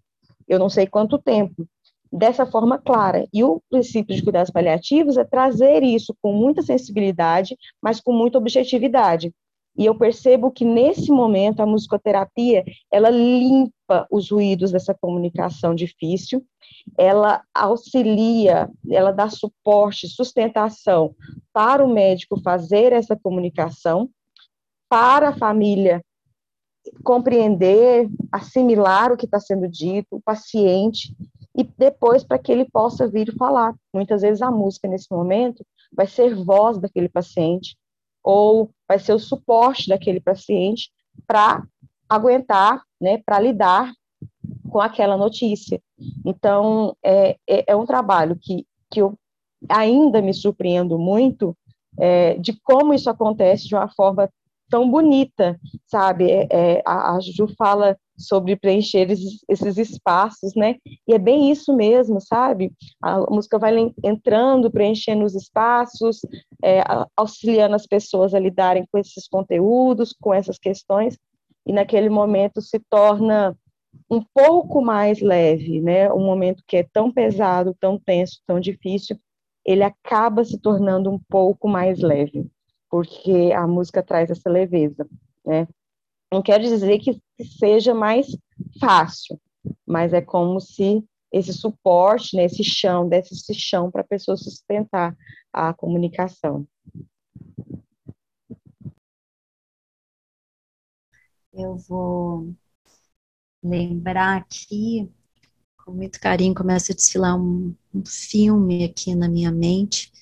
Eu 0.47 0.59
não 0.59 0.69
sei 0.69 0.87
quanto 0.87 1.19
tempo. 1.19 1.67
Dessa 2.13 2.47
forma 2.47 2.79
clara. 2.79 3.27
E 3.33 3.43
o 3.43 3.61
princípio 3.69 4.15
de 4.15 4.23
cuidados 4.23 4.51
paliativos 4.53 5.17
é 5.17 5.25
trazer 5.25 5.83
isso 5.83 6.15
com 6.23 6.33
muita 6.33 6.63
sensibilidade, 6.63 7.57
mas 7.83 8.01
com 8.01 8.13
muita 8.13 8.39
objetividade. 8.39 9.33
E 9.77 9.87
eu 9.87 9.97
percebo 9.97 10.53
que 10.53 10.65
nesse 10.65 11.11
momento 11.11 11.61
a 11.61 11.67
musicoterapia, 11.67 12.65
ela 12.93 13.11
limpa 13.11 14.07
os 14.09 14.31
ruídos 14.31 14.71
dessa 14.71 14.95
comunicação 14.95 15.75
difícil, 15.75 16.45
ela 16.97 17.43
auxilia, 17.53 18.71
ela 18.89 19.11
dá 19.11 19.29
suporte, 19.29 20.07
sustentação 20.07 21.17
para 21.53 21.85
o 21.85 21.93
médico 21.93 22.41
fazer 22.41 22.93
essa 22.93 23.17
comunicação, 23.17 24.09
para 24.89 25.31
a 25.31 25.37
família 25.37 26.01
compreender, 27.03 28.09
assimilar 28.31 29.13
o 29.13 29.17
que 29.17 29.25
está 29.25 29.41
sendo 29.41 29.69
dito, 29.69 30.17
o 30.17 30.21
paciente, 30.21 31.15
e 31.57 31.63
depois 31.63 32.25
para 32.25 32.39
que 32.39 32.51
ele 32.51 32.65
possa 32.65 33.09
vir 33.09 33.35
falar. 33.37 33.75
Muitas 33.93 34.23
vezes 34.23 34.43
a 34.43 34.51
música, 34.51 34.89
nesse 34.89 35.11
momento, 35.11 35.65
vai 35.93 36.07
ser 36.07 36.35
voz 36.35 36.79
daquele 36.79 37.09
paciente, 37.09 37.77
ou 38.23 38.71
vai 38.89 38.99
ser 38.99 39.13
o 39.13 39.19
suporte 39.19 39.89
daquele 39.89 40.21
paciente 40.21 40.91
para 41.27 41.63
aguentar, 42.09 42.83
né, 43.01 43.23
para 43.25 43.39
lidar 43.39 43.93
com 44.71 44.81
aquela 44.81 45.17
notícia. 45.17 45.81
Então, 46.25 46.97
é, 47.03 47.37
é, 47.49 47.65
é, 47.69 47.77
um 47.77 47.87
trabalho 47.87 48.37
que, 48.41 48.67
que 48.91 49.01
eu 49.01 49.17
ainda 49.69 50.21
me 50.21 50.35
surpreendo 50.35 50.99
muito 50.99 51.57
é, 51.99 52.35
de 52.35 52.59
como 52.61 52.93
isso 52.93 53.09
acontece 53.09 53.69
de 53.69 53.75
uma 53.75 53.89
forma 53.89 54.29
tão 54.71 54.91
bonita, 54.91 55.59
sabe? 55.87 56.31
É, 56.31 56.49
é, 56.51 56.83
a, 56.85 57.17
a 57.17 57.21
Ju 57.21 57.49
fala 57.57 57.97
sobre 58.17 58.57
preencher 58.57 59.11
esses, 59.11 59.41
esses, 59.49 59.77
espaços, 59.77 60.55
né? 60.55 60.77
E 61.07 61.15
é 61.15 61.19
bem 61.19 61.51
isso 61.51 61.75
mesmo, 61.75 62.21
sabe? 62.21 62.73
A 63.03 63.21
música 63.31 63.59
vai 63.59 63.75
entrando, 64.03 64.71
preenchendo 64.71 65.25
os 65.25 65.35
espaços, 65.35 66.21
é, 66.63 66.83
auxiliando 67.17 67.75
as 67.75 67.87
pessoas 67.87 68.35
a 68.35 68.39
lidarem 68.39 68.87
com 68.91 68.99
esses 68.99 69.27
conteúdos, 69.29 70.15
com 70.21 70.33
essas 70.33 70.59
questões, 70.59 71.19
e 71.67 71.73
naquele 71.73 72.09
momento 72.09 72.61
se 72.61 72.79
torna 72.91 73.57
um 74.11 74.23
pouco 74.35 74.83
mais 74.83 75.21
leve, 75.21 75.81
né? 75.81 76.13
Um 76.13 76.25
momento 76.25 76.63
que 76.67 76.77
é 76.77 76.87
tão 76.93 77.11
pesado, 77.11 77.77
tão 77.81 77.99
tenso, 77.99 78.41
tão 78.47 78.61
difícil, 78.61 79.19
ele 79.65 79.83
acaba 79.83 80.45
se 80.45 80.59
tornando 80.59 81.11
um 81.11 81.19
pouco 81.29 81.69
mais 81.69 82.01
leve 82.01 82.47
porque 82.95 83.51
a 83.53 83.67
música 83.67 84.05
traz 84.05 84.31
essa 84.31 84.49
leveza, 84.49 85.05
né? 85.45 85.67
Não 86.33 86.41
quero 86.41 86.63
dizer 86.63 87.01
que 87.01 87.21
seja 87.59 87.93
mais 87.93 88.29
fácil, 88.79 89.37
mas 89.85 90.13
é 90.13 90.21
como 90.21 90.61
se 90.61 91.05
esse 91.33 91.53
suporte, 91.53 92.37
né, 92.37 92.45
esse 92.45 92.63
chão, 92.63 93.09
desse 93.09 93.35
esse 93.35 93.53
chão 93.53 93.91
para 93.91 94.03
a 94.03 94.07
pessoa 94.07 94.37
sustentar 94.37 95.17
a 95.53 95.75
comunicação. 95.75 96.65
Eu 101.53 101.77
vou 101.89 102.55
lembrar 103.61 104.37
aqui, 104.37 105.11
com 105.85 105.91
muito 105.91 106.21
carinho, 106.21 106.55
começa 106.55 106.93
a 106.93 106.95
desfilar 106.95 107.37
um, 107.37 107.75
um 107.93 108.07
filme 108.07 108.85
aqui 108.85 109.17
na 109.17 109.29
minha 109.29 109.51
mente, 109.51 110.13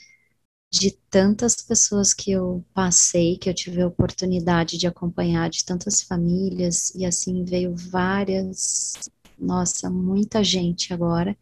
de 0.72 0.90
tantas 1.10 1.56
pessoas 1.56 2.14
que 2.14 2.30
eu 2.32 2.64
passei, 2.72 3.36
que 3.36 3.50
eu 3.50 3.54
tive 3.54 3.82
a 3.82 3.86
oportunidade 3.86 4.78
de 4.78 4.86
acompanhar, 4.86 5.50
de 5.50 5.64
tantas 5.66 6.00
famílias, 6.00 6.94
e 6.94 7.04
assim 7.04 7.44
veio 7.44 7.76
várias, 7.76 8.94
nossa, 9.38 9.90
muita 9.90 10.42
gente 10.42 10.94
agora. 10.94 11.36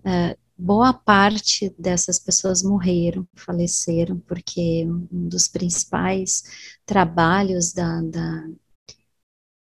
Uh, 0.00 0.34
boa 0.56 0.94
parte 0.94 1.74
dessas 1.78 2.18
pessoas 2.18 2.62
morreram, 2.62 3.28
faleceram, 3.34 4.18
porque 4.20 4.86
um 5.12 5.28
dos 5.28 5.46
principais 5.46 6.42
trabalhos 6.86 7.74
da, 7.74 8.00
da 8.00 8.48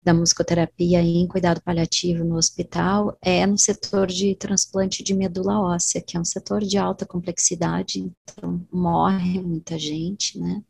da 0.04 0.14
musicoterapia 0.14 1.02
em 1.02 1.28
cuidado 1.28 1.62
paliativo 1.62 2.24
no 2.24 2.36
hospital 2.36 3.18
é 3.22 3.46
no 3.46 3.58
setor 3.58 4.08
de 4.08 4.36
transplante 4.36 5.02
de 5.04 5.14
medula 5.14 5.60
óssea, 5.62 6.02
que 6.02 6.18
é 6.18 6.20
um 6.20 6.26
setor 6.26 6.62
de 6.62 6.78
alta 6.78 7.06
complexidade, 7.06 8.12
então 8.24 8.66
morre 8.72 9.42
muita 9.42 9.80
gente, 9.80 10.38
né? 10.40 10.62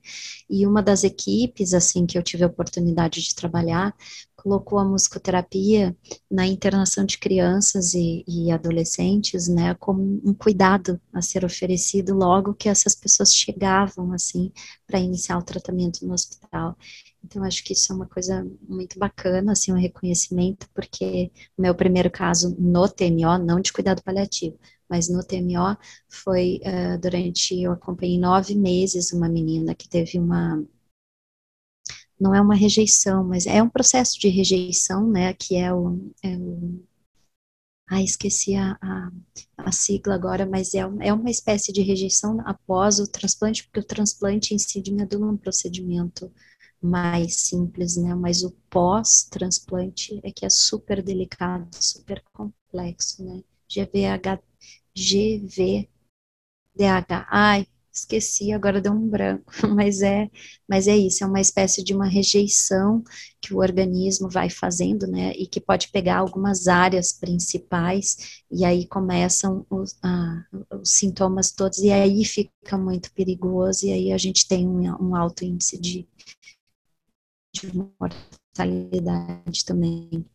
E 0.50 0.68
uma 0.68 0.84
das 0.84 1.04
equipes, 1.04 1.74
assim, 1.74 2.06
que 2.06 2.18
eu 2.18 2.24
tive 2.24 2.44
a 2.44 2.48
oportunidade 2.48 3.22
de 3.22 3.34
trabalhar, 3.34 3.96
colocou 4.44 4.78
a 4.78 4.84
musicoterapia 4.84 5.96
na 6.30 6.46
internação 6.46 7.06
de 7.06 7.18
crianças 7.18 7.94
e, 7.94 8.26
e, 8.28 8.52
adolescentes, 8.52 9.48
né, 9.48 9.74
como 9.76 10.22
um 10.24 10.34
cuidado 10.34 11.00
a 11.14 11.22
ser 11.22 11.46
oferecido 11.46 12.14
logo 12.14 12.54
que 12.54 12.68
essas 12.68 12.94
pessoas 12.94 13.34
chegavam, 13.34 14.12
assim, 14.12 14.52
para 14.86 15.00
iniciar 15.00 15.38
o 15.38 15.44
tratamento 15.44 16.06
no 16.06 16.14
hospital. 16.14 16.78
Então, 17.24 17.44
acho 17.44 17.64
que 17.64 17.74
isso 17.74 17.92
é 17.92 17.96
uma 17.96 18.08
coisa 18.08 18.46
muito 18.68 19.00
bacana, 19.00 19.54
assim, 19.54 19.72
um 19.72 19.80
reconhecimento, 19.80 20.70
porque 20.74 21.32
o 21.58 21.62
meu 21.62 21.74
primeiro 21.74 22.12
caso 22.12 22.56
no 22.60 22.88
TMO, 22.90 23.38
não 23.40 23.60
de 23.62 23.72
cuidado 23.72 24.04
paliativo, 24.04 24.60
mas 24.90 25.10
no 25.10 25.24
TMO 25.24 25.78
foi 26.10 26.60
uh, 26.64 27.00
durante, 27.00 27.60
eu 27.62 27.72
acompanhei 27.72 28.20
nove 28.20 28.56
meses 28.56 29.14
uma 29.14 29.30
menina 29.30 29.74
que 29.74 29.88
teve 29.88 30.20
uma 30.20 30.64
não 32.20 32.34
é 32.34 32.40
uma 32.40 32.56
rejeição, 32.56 33.24
mas 33.24 33.46
é 33.46 33.62
um 33.62 33.70
processo 33.70 34.20
de 34.20 34.30
rejeição, 34.30 35.10
né, 35.10 35.34
que 35.34 35.56
é 35.58 35.74
o, 35.74 36.00
é 36.24 36.38
o 36.38 36.82
ah, 37.90 38.02
esqueci 38.02 38.56
a, 38.56 38.78
a, 38.82 39.12
a, 39.58 39.72
sigla 39.72 40.16
agora, 40.16 40.46
mas 40.46 40.74
é, 40.74 40.80
é 40.80 41.14
uma 41.14 41.30
espécie 41.30 41.72
de 41.72 41.82
rejeição 41.82 42.40
após 42.46 43.00
o 43.00 43.08
transplante, 43.08 43.64
porque 43.66 43.82
o 43.82 43.84
transplante 43.84 44.54
em 44.54 44.58
si 44.58 44.82
de 44.82 44.92
medula 44.92 45.28
é 45.28 45.32
um 45.32 45.38
procedimento 45.38 46.32
mais 46.84 47.36
simples, 47.38 47.98
né, 47.98 48.14
mas 48.16 48.44
o 48.44 48.52
pós-transplante 48.70 50.20
é 50.24 50.32
que 50.32 50.46
é 50.46 50.50
super 50.50 51.02
delicado, 51.02 51.70
super 51.80 52.24
complexo, 52.34 53.24
né, 53.24 53.44
GVH, 53.68 54.40
GVDH, 54.94 55.90
ai, 57.30 57.68
esqueci, 57.92 58.52
agora 58.52 58.82
deu 58.82 58.92
um 58.92 59.08
branco, 59.08 59.46
mas 59.76 60.02
é, 60.02 60.30
mas 60.68 60.88
é 60.88 60.98
isso, 60.98 61.24
é 61.24 61.28
uma 61.28 61.40
espécie 61.42 61.84
de 61.84 61.94
uma 61.94 62.08
rejeição 62.08 63.04
que 63.40 63.54
o 63.54 63.60
organismo 63.60 64.30
vai 64.30 64.50
fazendo, 64.50 65.06
né, 65.08 65.32
e 65.34 65.46
que 65.48 65.62
pode 65.62 65.90
pegar 65.90 66.18
algumas 66.18 66.68
áreas 66.68 67.14
principais, 67.14 68.42
e 68.52 68.66
aí 68.66 68.88
começam 68.88 69.66
os, 69.70 69.96
ah, 70.04 70.44
os 70.82 70.90
sintomas 70.90 71.52
todos, 71.52 71.80
e 71.80 71.92
aí 71.92 72.26
fica 72.26 72.78
muito 72.78 73.12
perigoso, 73.14 73.86
e 73.86 73.92
aí 73.92 74.12
a 74.12 74.18
gente 74.18 74.48
tem 74.48 74.68
um, 74.68 74.82
um 75.02 75.16
alto 75.16 75.46
índice 75.46 75.80
de, 75.80 76.08
de 77.54 77.72
mortalidade 77.76 79.66
também. 79.66 80.26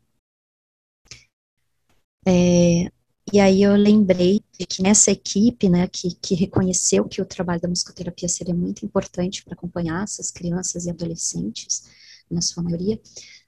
É, 2.26 2.90
e 3.32 3.40
aí 3.40 3.62
eu 3.62 3.74
lembrei 3.76 4.42
que 4.68 4.82
nessa 4.82 5.10
equipe, 5.10 5.68
né, 5.68 5.86
que, 5.88 6.14
que 6.14 6.34
reconheceu 6.34 7.06
que 7.08 7.20
o 7.20 7.26
trabalho 7.26 7.60
da 7.60 7.68
musicoterapia 7.68 8.28
seria 8.28 8.54
muito 8.54 8.84
importante 8.84 9.44
para 9.44 9.54
acompanhar 9.54 10.04
essas 10.04 10.30
crianças 10.30 10.86
e 10.86 10.90
adolescentes, 10.90 11.84
na 12.30 12.40
sua 12.40 12.62
maioria, 12.62 13.00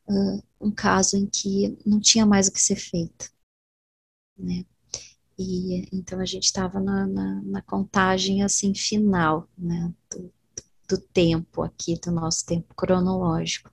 uh, 0.08 0.42
um 0.60 0.70
caso 0.70 1.16
em 1.16 1.26
que 1.26 1.78
não 1.84 2.00
tinha 2.00 2.24
mais 2.26 2.48
o 2.48 2.52
que 2.52 2.60
ser 2.60 2.76
feito, 2.76 3.30
né? 4.38 4.64
E 5.38 5.88
então 5.92 6.20
a 6.20 6.24
gente 6.24 6.44
estava 6.44 6.80
na, 6.80 7.06
na, 7.06 7.42
na, 7.42 7.62
contagem 7.62 8.42
assim 8.42 8.74
final, 8.74 9.48
né, 9.56 9.92
do, 10.10 10.32
do 10.90 10.98
tempo 10.98 11.62
aqui, 11.62 11.98
do 12.00 12.10
nosso 12.10 12.44
tempo 12.44 12.74
cronológico. 12.74 13.70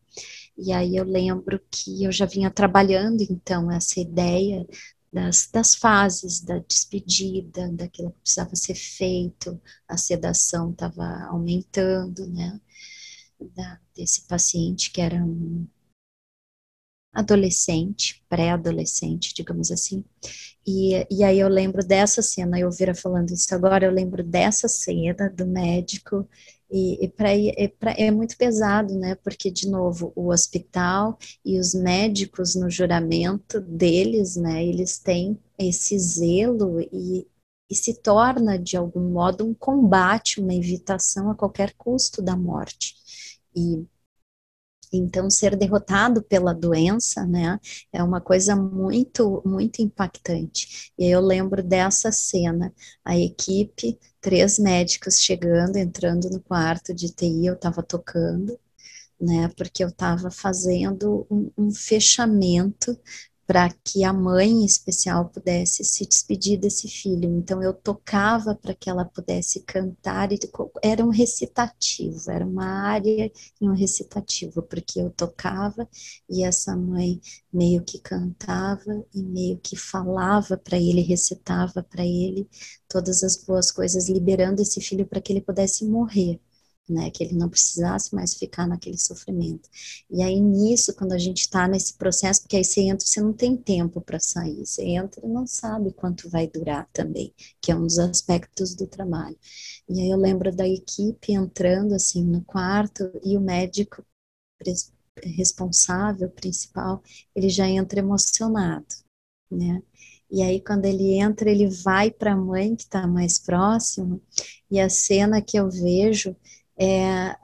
E 0.58 0.72
aí 0.72 0.96
eu 0.96 1.04
lembro 1.04 1.60
que 1.72 2.04
eu 2.04 2.12
já 2.12 2.26
vinha 2.26 2.52
trabalhando 2.52 3.22
então 3.22 3.72
essa 3.72 4.00
ideia 4.00 4.68
das, 5.12 5.48
das 5.52 5.76
fases 5.76 6.42
da 6.42 6.60
despedida, 6.60 7.72
daquilo 7.72 8.12
que 8.12 8.20
precisava 8.22 8.56
ser 8.56 8.76
feito, 8.76 9.60
a 9.88 9.98
sedação 9.98 10.72
estava 10.72 11.26
aumentando, 11.30 12.28
né, 12.28 12.60
da, 13.56 13.80
desse 13.96 14.22
paciente 14.28 14.92
que 14.92 15.02
era 15.02 15.16
um 15.24 15.68
adolescente, 17.14 18.24
pré-adolescente, 18.30 19.34
digamos 19.34 19.72
assim. 19.72 20.04
E, 20.66 21.08
e 21.10 21.24
aí 21.24 21.40
eu 21.40 21.48
lembro 21.48 21.84
dessa 21.86 22.22
cena, 22.22 22.60
eu 22.60 22.70
vira 22.70 22.94
falando 22.94 23.32
isso 23.32 23.54
agora, 23.56 23.86
eu 23.86 23.92
lembro 23.92 24.24
dessa 24.24 24.68
cena 24.68 25.30
do 25.30 25.46
médico 25.48 26.28
e, 26.70 27.06
e 27.06 27.10
pra, 27.10 27.30
é, 27.34 27.68
pra, 27.68 27.92
é 27.92 28.12
muito 28.12 28.38
pesado, 28.38 28.94
né? 28.98 29.16
Porque, 29.16 29.50
de 29.50 29.70
novo, 29.70 30.12
o 30.16 30.30
hospital 30.32 31.18
e 31.44 31.60
os 31.60 31.74
médicos 31.74 32.56
no 32.56 32.70
juramento 32.70 33.62
deles, 33.62 34.36
né? 34.36 34.66
Eles 34.66 35.00
têm 35.00 35.40
esse 35.58 35.98
zelo 35.98 36.80
e, 36.82 37.28
e 37.70 37.76
se 37.76 37.94
torna, 38.02 38.58
de 38.60 38.78
algum 38.78 39.10
modo, 39.12 39.46
um 39.46 39.54
combate, 39.54 40.40
uma 40.42 40.54
evitação 40.54 41.32
a 41.32 41.36
qualquer 41.36 41.74
custo 41.78 42.22
da 42.22 42.36
morte. 42.36 42.96
E 43.56 43.86
então, 44.92 45.30
ser 45.30 45.56
derrotado 45.56 46.22
pela 46.24 46.54
doença, 46.54 47.26
né, 47.26 47.60
é 47.92 48.02
uma 48.04 48.22
coisa 48.22 48.56
muito, 48.56 49.42
muito 49.46 49.82
impactante. 49.82 50.92
E 50.98 51.06
eu 51.08 51.20
lembro 51.22 51.62
dessa 51.64 52.12
cena, 52.12 52.74
a 53.04 53.18
equipe, 53.18 53.98
três 54.22 54.58
médicos 54.60 55.22
chegando, 55.22 55.78
entrando 55.78 56.30
no 56.30 56.40
quarto 56.42 56.94
de 56.94 57.12
TI, 57.14 57.48
eu 57.48 57.54
estava 57.56 57.84
tocando, 57.84 58.58
né, 59.20 59.50
porque 59.58 59.84
eu 59.84 59.90
estava 59.90 60.30
fazendo 60.32 61.26
um, 61.30 61.52
um 61.58 61.72
fechamento 61.72 62.98
para 63.48 63.70
que 63.84 64.04
a 64.04 64.12
mãe 64.12 64.50
em 64.50 64.66
especial 64.66 65.30
pudesse 65.30 65.84
se 65.86 66.06
despedir 66.06 66.60
desse 66.60 66.90
filho. 66.90 67.30
Então 67.38 67.64
eu 67.64 67.74
tocava 67.74 68.54
para 68.54 68.76
que 68.76 68.90
ela 68.90 69.06
pudesse 69.06 69.62
cantar 69.62 70.34
e 70.34 70.40
era 70.84 71.06
um 71.06 71.10
recitativo, 71.10 72.30
era 72.30 72.46
uma 72.46 72.66
área 72.66 73.32
em 73.62 73.70
um 73.70 73.74
recitativo, 73.74 74.62
porque 74.62 75.00
eu 75.00 75.10
tocava 75.12 75.88
e 76.30 76.44
essa 76.44 76.76
mãe 76.76 77.22
meio 77.52 77.84
que 77.84 78.00
cantava 78.00 79.06
e 79.16 79.24
meio 79.24 79.58
que 79.60 79.78
falava 79.78 80.58
para 80.58 80.78
ele, 80.78 81.02
recitava 81.02 81.82
para 81.82 82.06
ele 82.06 82.50
todas 82.90 83.24
as 83.24 83.38
boas 83.38 83.72
coisas, 83.72 84.10
liberando 84.10 84.62
esse 84.62 84.82
filho 84.82 85.06
para 85.08 85.22
que 85.22 85.32
ele 85.32 85.42
pudesse 85.42 85.86
morrer 85.86 86.42
né, 86.90 87.10
que 87.12 87.24
ele 87.24 87.36
não 87.36 87.50
precisasse 87.50 88.14
mais 88.16 88.34
ficar 88.34 88.68
naquele 88.68 88.98
sofrimento. 88.98 89.70
E 90.10 90.22
aí 90.24 90.40
nisso, 90.40 90.96
quando 90.96 91.14
a 91.14 91.18
gente 91.18 91.42
está 91.42 91.68
nesse 91.68 91.94
processo, 91.96 92.42
porque 92.42 92.58
aí 92.58 92.64
você 92.64 92.82
entra, 92.82 93.06
você 93.06 93.22
não 93.22 93.34
tem 93.34 93.58
tempo 93.58 94.02
para 94.02 94.20
sair, 94.20 94.66
você 94.66 94.84
entra 94.84 95.26
e 95.26 95.30
não 95.30 95.46
sabe 95.46 95.92
quanto 95.94 96.30
vai 96.30 96.48
durar 96.48 96.88
também, 96.94 97.34
que 97.62 97.72
é 97.72 97.76
um 97.76 97.84
dos 97.84 98.00
aspectos 98.00 98.76
do 98.76 98.88
trabalho. 98.88 99.38
E 99.90 100.02
aí 100.02 100.10
eu 100.10 100.18
lembro 100.18 100.56
da 100.56 100.68
equipe 100.68 101.34
entrando 101.34 101.94
assim 101.94 102.24
no 102.24 102.44
quarto 102.44 103.12
e 103.24 103.38
o 103.38 103.42
médico 103.42 104.04
responsável 105.24 106.30
principal, 106.30 107.02
ele 107.36 107.50
já 107.50 107.68
entra 107.68 108.00
emocionado, 108.00 108.86
né? 109.50 109.82
E 110.30 110.44
aí, 110.44 110.60
quando 110.62 110.86
ele 110.86 111.14
entra, 111.14 111.50
ele 111.50 111.68
vai 111.70 112.12
para 112.12 112.34
a 112.34 112.38
mãe 112.38 112.76
que 112.76 112.84
está 112.84 113.08
mais 113.08 113.40
próxima, 113.40 114.20
e 114.70 114.80
a 114.80 114.90
cena 114.90 115.42
que 115.42 115.58
eu 115.58 115.70
vejo 115.70 116.36
é 116.80 117.36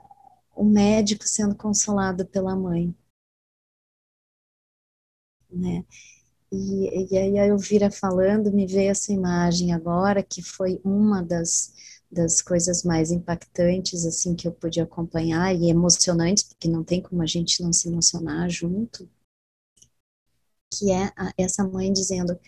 o 0.54 0.64
médico 0.64 1.26
sendo 1.26 1.54
consolado 1.54 2.26
pela 2.26 2.56
mãe. 2.56 2.94
Né? 5.50 5.84
E, 6.52 7.12
e 7.12 7.18
aí 7.18 7.48
eu 7.48 7.58
vira 7.58 7.90
falando, 7.90 8.52
me 8.52 8.66
veio 8.66 8.90
essa 8.90 9.12
imagem 9.12 9.72
agora, 9.72 10.22
que 10.22 10.42
foi 10.42 10.80
uma 10.84 11.22
das, 11.22 11.72
das 12.10 12.40
coisas 12.40 12.84
mais 12.84 13.10
impactantes, 13.10 14.06
assim, 14.06 14.36
que 14.36 14.46
eu 14.46 14.52
pude 14.52 14.80
acompanhar, 14.80 15.54
e 15.54 15.68
emocionantes, 15.68 16.44
porque 16.44 16.68
não 16.68 16.84
tem 16.84 17.02
como 17.02 17.22
a 17.22 17.26
gente 17.26 17.62
não 17.62 17.72
se 17.72 17.88
emocionar 17.88 18.48
junto, 18.48 19.08
que 20.72 20.90
é 20.90 21.12
a, 21.16 21.32
essa 21.36 21.64
mãe 21.66 21.92
dizendo, 21.92 22.38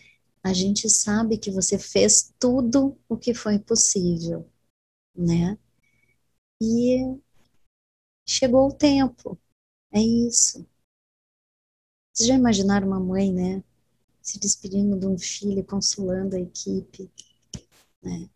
a 0.43 0.53
gente 0.53 0.89
sabe 0.89 1.37
que 1.37 1.51
você 1.51 1.77
fez 1.77 2.33
tudo 2.39 2.97
o 3.09 3.17
que 3.17 3.33
foi 3.33 3.59
possível, 3.59 4.49
né? 5.15 5.57
E 6.61 7.17
chegou 8.27 8.67
o 8.67 8.73
tempo. 8.73 9.39
É 9.91 10.01
isso. 10.01 10.67
Vocês 12.13 12.27
já 12.27 12.35
imaginaram 12.35 12.87
uma 12.87 12.99
mãe, 12.99 13.31
né? 13.31 13.63
Se 14.21 14.39
despedindo 14.39 14.99
de 14.99 15.07
um 15.07 15.17
filho, 15.17 15.63
consolando 15.63 16.35
a 16.35 16.39
equipe, 16.39 17.09
né? 18.03 18.29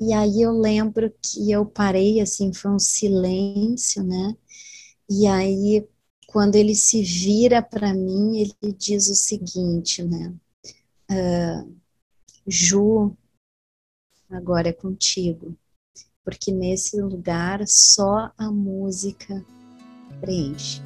E 0.00 0.12
aí 0.12 0.42
eu 0.42 0.52
lembro 0.52 1.12
que 1.22 1.50
eu 1.50 1.64
parei, 1.66 2.20
assim, 2.20 2.52
foi 2.52 2.70
um 2.70 2.78
silêncio, 2.78 4.02
né? 4.02 4.36
E 5.10 5.26
aí, 5.26 5.88
quando 6.28 6.56
ele 6.56 6.74
se 6.74 7.02
vira 7.02 7.62
para 7.62 7.94
mim, 7.94 8.38
ele 8.38 8.74
diz 8.74 9.08
o 9.08 9.14
seguinte, 9.14 10.02
né? 10.04 10.34
Uh, 11.10 11.76
Ju, 12.46 13.16
agora 14.30 14.68
é 14.68 14.72
contigo 14.72 15.56
porque 16.26 16.50
nesse 16.50 17.00
lugar 17.00 17.62
só 17.68 18.32
a 18.36 18.50
música 18.50 19.44
preenche. 20.20 20.82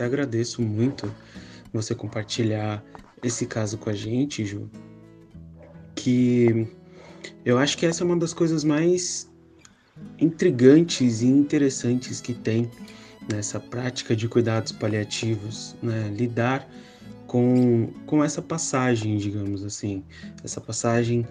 Até 0.00 0.06
agradeço 0.06 0.62
muito 0.62 1.14
você 1.74 1.94
compartilhar 1.94 2.82
esse 3.22 3.44
caso 3.44 3.76
com 3.76 3.90
a 3.90 3.92
gente, 3.92 4.46
Ju. 4.46 4.70
Que 5.94 6.66
eu 7.44 7.58
acho 7.58 7.76
que 7.76 7.84
essa 7.84 8.02
é 8.02 8.06
uma 8.06 8.16
das 8.16 8.32
coisas 8.32 8.64
mais 8.64 9.30
intrigantes 10.18 11.20
e 11.20 11.26
interessantes 11.26 12.18
que 12.18 12.32
tem 12.32 12.70
nessa 13.30 13.60
prática 13.60 14.16
de 14.16 14.26
cuidados 14.26 14.72
paliativos, 14.72 15.76
né? 15.82 16.10
lidar 16.16 16.66
com, 17.26 17.92
com 18.06 18.24
essa 18.24 18.40
passagem, 18.40 19.18
digamos 19.18 19.62
assim, 19.62 20.02
essa 20.42 20.62
passagem 20.62 21.28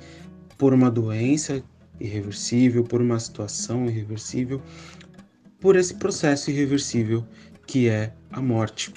por 0.60 0.76
uma 0.76 0.92
doença 0.92 1.64
irreversível, 2.00 2.84
por 2.84 3.02
uma 3.02 3.20
situação 3.20 3.88
irreversível, 3.88 4.62
por 5.60 5.76
esse 5.76 5.96
processo 5.96 6.52
irreversível 6.52 7.26
que 7.70 7.88
é 7.88 8.12
a 8.32 8.42
morte. 8.42 8.92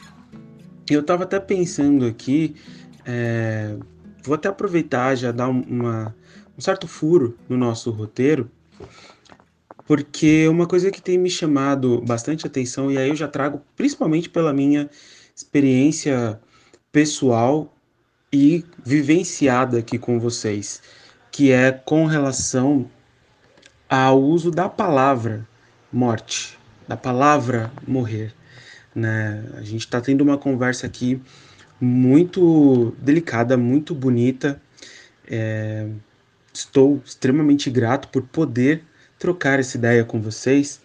Eu 0.88 1.02
estava 1.02 1.24
até 1.24 1.38
pensando 1.38 2.06
aqui, 2.06 2.56
é, 3.04 3.76
vou 4.24 4.34
até 4.34 4.48
aproveitar 4.48 5.14
já 5.14 5.30
dar 5.30 5.50
uma, 5.50 6.16
um 6.56 6.60
certo 6.60 6.88
furo 6.88 7.36
no 7.50 7.58
nosso 7.58 7.90
roteiro, 7.90 8.50
porque 9.86 10.48
uma 10.48 10.66
coisa 10.66 10.90
que 10.90 11.02
tem 11.02 11.18
me 11.18 11.28
chamado 11.28 12.00
bastante 12.00 12.46
atenção, 12.46 12.90
e 12.90 12.96
aí 12.96 13.10
eu 13.10 13.14
já 13.14 13.28
trago 13.28 13.60
principalmente 13.76 14.30
pela 14.30 14.54
minha 14.54 14.88
experiência 15.36 16.40
pessoal 16.90 17.76
e 18.32 18.64
vivenciada 18.82 19.80
aqui 19.80 19.98
com 19.98 20.18
vocês, 20.18 20.80
que 21.30 21.52
é 21.52 21.72
com 21.72 22.06
relação 22.06 22.88
ao 23.86 24.18
uso 24.18 24.50
da 24.50 24.66
palavra 24.66 25.46
morte, 25.92 26.58
da 26.88 26.96
palavra 26.96 27.70
morrer. 27.86 28.34
Né? 28.95 29.45
A 29.57 29.62
gente 29.62 29.80
está 29.80 30.01
tendo 30.01 30.22
uma 30.22 30.36
conversa 30.38 30.86
aqui 30.86 31.20
muito 31.80 32.95
delicada, 33.01 33.57
muito 33.57 33.95
bonita. 33.95 34.61
É, 35.26 35.88
estou 36.53 37.03
extremamente 37.05 37.70
grato 37.70 38.09
por 38.09 38.22
poder 38.22 38.84
trocar 39.18 39.59
essa 39.59 39.76
ideia 39.76 40.05
com 40.05 40.20
vocês. 40.20 40.80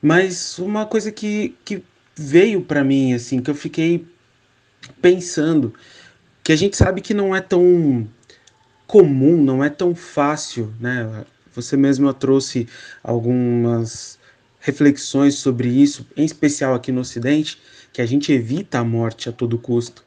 Mas 0.00 0.58
uma 0.58 0.86
coisa 0.86 1.12
que, 1.12 1.56
que 1.64 1.82
veio 2.16 2.62
para 2.62 2.84
mim, 2.84 3.14
assim, 3.14 3.40
que 3.40 3.50
eu 3.50 3.54
fiquei 3.54 4.06
pensando, 5.00 5.72
que 6.42 6.52
a 6.52 6.56
gente 6.56 6.76
sabe 6.76 7.00
que 7.00 7.14
não 7.14 7.34
é 7.34 7.40
tão 7.40 8.08
comum, 8.86 9.42
não 9.42 9.62
é 9.62 9.70
tão 9.70 9.94
fácil, 9.94 10.72
né? 10.80 11.24
Você 11.54 11.76
mesma 11.76 12.12
trouxe 12.12 12.66
algumas 13.02 14.18
reflexões 14.62 15.34
sobre 15.34 15.68
isso, 15.68 16.06
em 16.16 16.24
especial 16.24 16.72
aqui 16.72 16.90
no 16.90 17.00
Ocidente, 17.00 17.60
que 17.92 18.00
a 18.00 18.06
gente 18.06 18.32
evita 18.32 18.78
a 18.78 18.84
morte 18.84 19.28
a 19.28 19.32
todo 19.32 19.58
custo. 19.58 20.04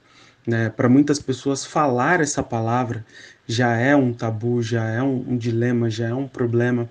Né? 0.48 0.70
Para 0.70 0.90
muitas 0.90 1.20
pessoas, 1.20 1.66
falar 1.66 2.22
essa 2.22 2.42
palavra 2.42 3.06
já 3.46 3.76
é 3.76 3.96
um 3.96 4.14
tabu, 4.14 4.62
já 4.62 4.86
é 4.86 5.04
um, 5.04 5.26
um 5.30 5.38
dilema, 5.38 5.90
já 5.90 6.08
é 6.08 6.14
um 6.14 6.28
problema. 6.28 6.90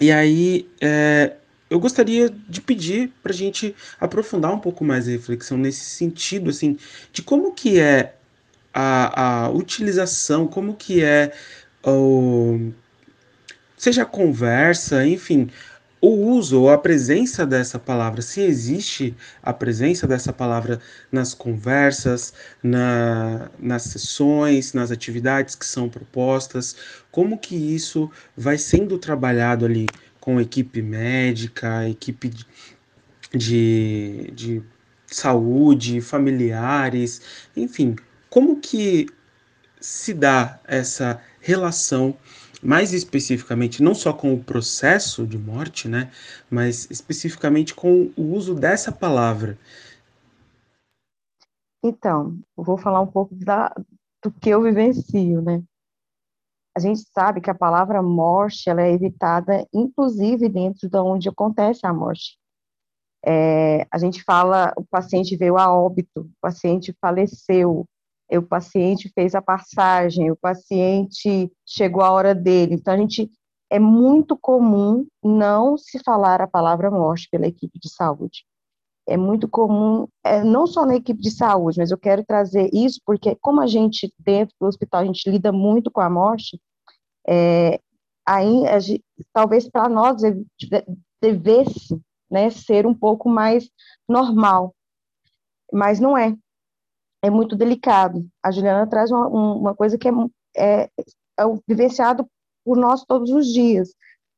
E 0.00 0.10
aí, 0.10 0.68
é, 0.80 1.36
eu 1.70 1.78
gostaria 1.78 2.28
de 2.28 2.60
pedir 2.60 3.12
para 3.22 3.32
a 3.32 3.34
gente 3.34 3.74
aprofundar 4.00 4.52
um 4.52 4.58
pouco 4.58 4.84
mais 4.84 5.06
a 5.06 5.12
reflexão 5.12 5.56
nesse 5.56 5.84
sentido, 5.84 6.50
assim, 6.50 6.76
de 7.12 7.22
como 7.22 7.54
que 7.54 7.78
é 7.78 8.16
a, 8.74 9.44
a 9.44 9.50
utilização, 9.50 10.48
como 10.48 10.74
que 10.74 11.04
é 11.04 11.32
o, 11.84 12.72
seja 13.82 14.02
a 14.02 14.06
conversa, 14.06 15.04
enfim, 15.04 15.50
o 16.02 16.08
uso 16.08 16.60
ou 16.62 16.68
a 16.68 16.76
presença 16.76 17.46
dessa 17.46 17.78
palavra, 17.78 18.20
se 18.22 18.40
existe 18.40 19.14
a 19.40 19.52
presença 19.52 20.04
dessa 20.04 20.32
palavra 20.32 20.80
nas 21.12 21.32
conversas, 21.32 22.34
na, 22.60 23.48
nas 23.56 23.84
sessões, 23.84 24.72
nas 24.72 24.90
atividades 24.90 25.54
que 25.54 25.64
são 25.64 25.88
propostas, 25.88 26.74
como 27.12 27.38
que 27.38 27.54
isso 27.54 28.10
vai 28.36 28.58
sendo 28.58 28.98
trabalhado 28.98 29.64
ali 29.64 29.86
com 30.18 30.40
equipe 30.40 30.82
médica, 30.82 31.88
equipe 31.88 32.32
de, 33.32 34.32
de 34.34 34.62
saúde, 35.06 36.00
familiares, 36.00 37.22
enfim, 37.56 37.94
como 38.28 38.60
que 38.60 39.06
se 39.80 40.12
dá 40.12 40.58
essa 40.66 41.20
relação 41.40 42.16
mais 42.62 42.92
especificamente, 42.92 43.82
não 43.82 43.94
só 43.94 44.12
com 44.12 44.32
o 44.32 44.42
processo 44.42 45.26
de 45.26 45.36
morte, 45.36 45.88
né, 45.88 46.10
mas 46.50 46.88
especificamente 46.90 47.74
com 47.74 48.12
o 48.16 48.34
uso 48.34 48.54
dessa 48.54 48.92
palavra. 48.92 49.58
Então, 51.84 52.38
eu 52.56 52.62
vou 52.62 52.78
falar 52.78 53.00
um 53.00 53.06
pouco 53.06 53.34
da, 53.34 53.74
do 54.22 54.30
que 54.30 54.50
eu 54.50 54.62
vivencio, 54.62 55.42
né? 55.42 55.62
A 56.74 56.80
gente 56.80 57.00
sabe 57.12 57.40
que 57.40 57.50
a 57.50 57.54
palavra 57.54 58.00
morte 58.00 58.70
ela 58.70 58.80
é 58.80 58.92
evitada, 58.92 59.66
inclusive 59.74 60.48
dentro 60.48 60.88
de 60.88 60.96
onde 60.96 61.28
acontece 61.28 61.84
a 61.84 61.92
morte. 61.92 62.38
É, 63.24 63.86
a 63.90 63.98
gente 63.98 64.22
fala, 64.22 64.72
o 64.76 64.84
paciente 64.84 65.36
veio 65.36 65.58
a 65.58 65.72
óbito, 65.72 66.22
o 66.22 66.30
paciente 66.40 66.96
faleceu, 67.00 67.84
o 68.38 68.42
paciente 68.42 69.10
fez 69.14 69.34
a 69.34 69.42
passagem, 69.42 70.30
o 70.30 70.36
paciente 70.36 71.50
chegou 71.66 72.02
a 72.02 72.10
hora 72.10 72.34
dele. 72.34 72.74
Então, 72.74 72.94
a 72.94 72.96
gente 72.96 73.30
é 73.70 73.78
muito 73.78 74.36
comum 74.36 75.06
não 75.24 75.78
se 75.78 75.98
falar 76.04 76.40
a 76.40 76.46
palavra 76.46 76.90
morte 76.90 77.28
pela 77.30 77.46
equipe 77.46 77.78
de 77.78 77.88
saúde. 77.88 78.44
É 79.06 79.16
muito 79.16 79.48
comum, 79.48 80.06
é, 80.22 80.44
não 80.44 80.66
só 80.66 80.86
na 80.86 80.94
equipe 80.94 81.20
de 81.20 81.30
saúde, 81.30 81.78
mas 81.78 81.90
eu 81.90 81.98
quero 81.98 82.24
trazer 82.24 82.70
isso 82.72 83.00
porque, 83.04 83.34
como 83.40 83.60
a 83.60 83.66
gente, 83.66 84.12
dentro 84.18 84.54
do 84.60 84.66
hospital, 84.66 85.00
a 85.00 85.04
gente 85.06 85.28
lida 85.28 85.50
muito 85.50 85.90
com 85.90 86.00
a 86.00 86.10
morte, 86.10 86.60
é, 87.26 87.80
aí, 88.26 88.66
a 88.66 88.78
gente, 88.78 89.04
talvez 89.32 89.68
para 89.68 89.88
nós 89.88 90.22
devesse 91.20 92.00
né, 92.30 92.50
ser 92.50 92.86
um 92.86 92.94
pouco 92.94 93.28
mais 93.28 93.68
normal, 94.08 94.74
mas 95.72 95.98
não 95.98 96.16
é 96.16 96.36
é 97.22 97.30
muito 97.30 97.56
delicado. 97.56 98.26
A 98.42 98.50
Juliana 98.50 98.86
traz 98.86 99.10
uma, 99.10 99.28
uma 99.28 99.74
coisa 99.74 99.96
que 99.96 100.08
é, 100.08 100.12
é, 100.56 100.90
é 101.38 101.44
vivenciado 101.66 102.26
por 102.64 102.76
nós 102.76 103.04
todos 103.04 103.30
os 103.30 103.46
dias. 103.46 103.94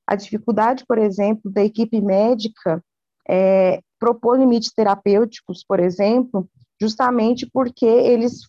A 0.07 0.15
dificuldade, 0.15 0.85
por 0.87 0.99
exemplo, 0.99 1.51
da 1.51 1.65
equipe 1.65 2.01
médica 2.01 2.83
é, 3.29 3.81
propor 3.99 4.39
limites 4.39 4.71
terapêuticos, 4.75 5.65
por 5.67 5.81
exemplo, 5.81 6.47
justamente 6.81 7.49
porque 7.51 7.87
eles, 7.87 8.41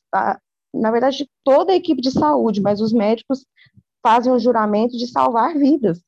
na 0.73 0.91
verdade, 0.91 1.29
toda 1.43 1.71
a 1.71 1.75
equipe 1.75 2.01
de 2.01 2.11
saúde, 2.11 2.61
mas 2.61 2.81
os 2.81 2.91
médicos 2.91 3.45
fazem 4.05 4.33
o 4.33 4.39
juramento 4.39 4.97
de 4.97 5.07
salvar 5.07 5.53
vidas. 5.55 6.01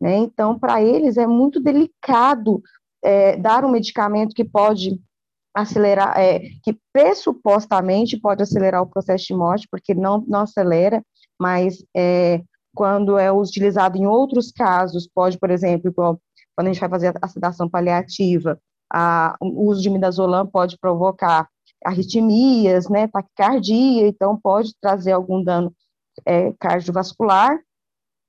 Né? 0.00 0.16
Então, 0.18 0.58
para 0.58 0.82
eles 0.82 1.16
é 1.16 1.26
muito 1.26 1.58
delicado 1.58 2.62
é, 3.02 3.36
dar 3.36 3.64
um 3.64 3.70
medicamento 3.70 4.34
que 4.34 4.44
pode 4.44 5.00
acelerar, 5.54 6.18
é, 6.18 6.40
que 6.62 6.78
pressupostamente 6.92 8.18
pode 8.18 8.42
acelerar 8.42 8.82
o 8.82 8.86
processo 8.88 9.26
de 9.26 9.34
morte, 9.34 9.68
porque 9.70 9.94
não, 9.94 10.24
não 10.26 10.40
acelera, 10.40 11.02
mas 11.38 11.84
é, 11.94 12.42
quando 12.74 13.18
é 13.18 13.30
utilizado 13.30 13.98
em 13.98 14.06
outros 14.06 14.50
casos, 14.50 15.08
pode, 15.12 15.38
por 15.38 15.50
exemplo, 15.50 15.92
quando 15.94 16.68
a 16.68 16.72
gente 16.72 16.80
vai 16.80 16.88
fazer 16.88 17.14
a 17.20 17.28
sedação 17.28 17.68
paliativa, 17.68 18.58
a, 18.92 19.36
o 19.40 19.68
uso 19.68 19.82
de 19.82 19.90
midazolam 19.90 20.46
pode 20.46 20.78
provocar 20.78 21.48
arritmias, 21.84 22.88
né, 22.88 23.08
taquicardia, 23.08 24.06
então 24.06 24.38
pode 24.40 24.72
trazer 24.80 25.12
algum 25.12 25.42
dano 25.42 25.74
é, 26.24 26.52
cardiovascular, 26.58 27.58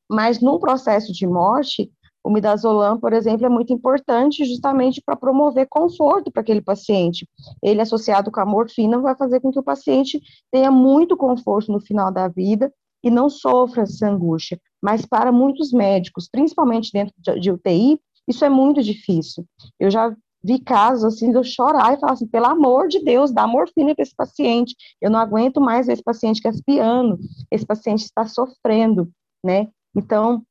mas 0.10 0.40
num 0.40 0.60
processo 0.60 1.14
de 1.14 1.28
morte, 1.28 1.92
o 2.24 2.30
midazolam, 2.30 3.00
por 3.00 3.12
exemplo, 3.12 3.46
é 3.46 3.50
muito 3.50 3.74
importante 3.74 4.46
justamente 4.46 5.02
para 5.06 5.16
promover 5.16 5.68
conforto 5.70 6.32
para 6.32 6.42
aquele 6.42 6.62
paciente. 6.62 7.28
Ele 7.62 7.82
associado 7.82 8.32
com 8.32 8.40
a 8.40 8.46
morfina 8.46 9.00
vai 9.00 9.16
fazer 9.16 9.42
com 9.42 9.52
que 9.52 9.60
o 9.60 9.64
paciente 9.64 10.22
tenha 10.50 10.72
muito 10.72 11.18
conforto 11.18 11.72
no 11.72 11.82
final 11.82 12.12
da 12.12 12.28
vida 12.28 12.72
e 13.04 13.12
não 13.12 13.30
sofra 13.30 13.84
essa 13.84 14.08
angústia. 14.08 14.60
Mas 14.82 15.06
para 15.06 15.32
muitos 15.32 15.74
médicos, 15.74 16.30
principalmente 16.32 16.92
dentro 16.94 17.14
de 17.40 17.52
UTI, 17.52 18.00
isso 18.28 18.46
é 18.46 18.50
muito 18.50 18.82
difícil. 18.82 19.46
Eu 19.78 19.92
já 19.92 20.16
vi 20.42 20.60
casos 20.60 21.04
assim 21.06 21.32
de 21.32 21.38
eu 21.38 21.44
chorar 21.44 21.94
e 21.94 22.00
falar 22.00 22.14
assim, 22.14 22.28
pelo 22.28 22.46
amor 22.46 22.88
de 22.88 23.04
Deus, 23.04 23.32
dá 23.32 23.46
morfina 23.46 23.94
para 23.94 24.04
esse 24.04 24.16
paciente. 24.16 24.76
Eu 25.02 25.10
não 25.10 25.20
aguento 25.20 25.60
mais 25.60 25.90
esse 25.90 26.04
paciente 26.04 26.42
gaspiando, 26.42 27.20
esse 27.52 27.66
paciente 27.66 28.04
está 28.04 28.26
sofrendo, 28.26 29.10
né? 29.44 29.68
Então, 29.96 30.44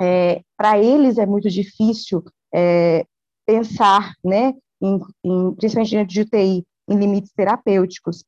é, 0.00 0.42
para 0.56 0.78
eles 0.78 1.18
é 1.18 1.26
muito 1.26 1.48
difícil 1.48 2.24
é, 2.54 3.04
pensar, 3.46 4.14
né, 4.24 4.54
em, 4.80 5.00
em, 5.24 5.54
principalmente 5.54 5.96
dentro 5.96 6.14
de 6.14 6.20
UTI, 6.20 6.64
em 6.88 6.96
limites 6.96 7.32
terapêuticos. 7.32 8.24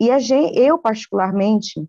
E 0.00 0.10
a 0.10 0.18
gente, 0.18 0.58
eu, 0.58 0.78
particularmente, 0.78 1.84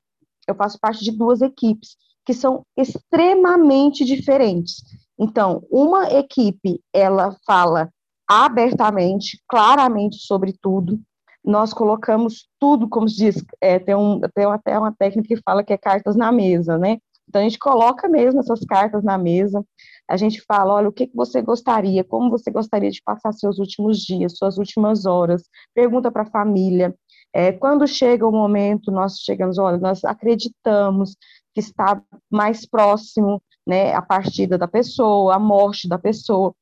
eu 0.47 0.55
faço 0.55 0.79
parte 0.79 1.03
de 1.03 1.11
duas 1.11 1.41
equipes 1.41 1.97
que 2.25 2.33
são 2.33 2.63
extremamente 2.75 4.03
diferentes. 4.03 4.77
Então, 5.17 5.63
uma 5.69 6.11
equipe, 6.11 6.81
ela 6.93 7.36
fala 7.45 7.89
abertamente, 8.27 9.39
claramente 9.47 10.17
sobre 10.17 10.53
tudo. 10.59 10.99
Nós 11.43 11.73
colocamos 11.73 12.47
tudo, 12.59 12.89
como 12.89 13.07
se 13.07 13.17
diz, 13.17 13.45
é, 13.61 13.77
tem, 13.77 13.93
um, 13.95 14.19
tem 14.33 14.45
até 14.45 14.77
uma 14.77 14.91
técnica 14.91 15.27
que 15.27 15.41
fala 15.43 15.63
que 15.63 15.71
é 15.71 15.77
cartas 15.77 16.15
na 16.15 16.31
mesa, 16.31 16.77
né? 16.77 16.97
Então, 17.36 17.41
a 17.41 17.49
gente 17.49 17.59
coloca 17.59 18.07
mesmo 18.07 18.39
essas 18.39 18.61
cartas 18.61 19.03
na 19.03 19.17
mesa, 19.17 19.61
a 20.09 20.15
gente 20.15 20.41
fala, 20.47 20.73
olha, 20.73 20.88
o 20.88 20.91
que, 20.93 21.05
que 21.05 21.15
você 21.17 21.41
gostaria, 21.41 22.01
como 22.01 22.29
você 22.29 22.49
gostaria 22.49 22.89
de 22.89 23.01
passar 23.03 23.33
seus 23.33 23.59
últimos 23.59 23.97
dias, 23.97 24.38
suas 24.38 24.57
últimas 24.57 25.05
horas, 25.05 25.43
pergunta 25.73 26.09
para 26.09 26.21
a 26.21 26.31
família. 26.31 26.95
É, 27.33 27.51
quando 27.51 27.86
chega 27.86 28.25
o 28.25 28.31
momento, 28.31 28.89
nós 28.89 29.19
chegamos, 29.19 29.57
olha, 29.57 29.77
nós 29.77 30.05
acreditamos 30.05 31.17
que 31.53 31.59
está 31.59 32.01
mais 32.31 32.65
próximo, 32.65 33.43
né, 33.67 33.93
a 33.93 34.01
partida 34.01 34.57
da 34.57 34.67
pessoa, 34.67 35.36
a 35.36 35.39
morte 35.39 35.89
da 35.89 35.99
pessoa. 35.99 36.55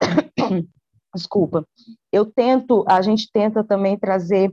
Desculpa. 1.14 1.62
Eu 2.10 2.24
tento, 2.24 2.86
a 2.88 3.02
gente 3.02 3.28
tenta 3.30 3.62
também 3.62 3.98
trazer 3.98 4.50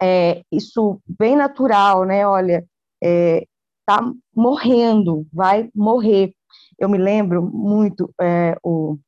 é, 0.00 0.40
isso 0.50 0.98
bem 1.06 1.36
natural, 1.36 2.04
né? 2.06 2.26
Olha, 2.26 2.64
é, 3.04 3.44
tá 3.86 4.12
morrendo, 4.34 5.26
vai 5.32 5.70
morrer. 5.74 6.34
Eu 6.78 6.88
me 6.88 6.98
lembro 6.98 7.42
muito, 7.42 8.12
é, 8.20 8.58
o, 8.62 8.98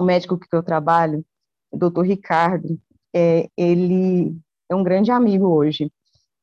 o, 0.00 0.04
médico 0.04 0.38
que 0.38 0.48
eu 0.52 0.62
trabalho, 0.62 1.24
o 1.70 1.76
doutor 1.76 2.06
Ricardo, 2.06 2.80
é, 3.14 3.48
ele 3.56 4.36
é 4.68 4.74
um 4.74 4.82
grande 4.82 5.10
amigo 5.10 5.46
hoje. 5.46 5.92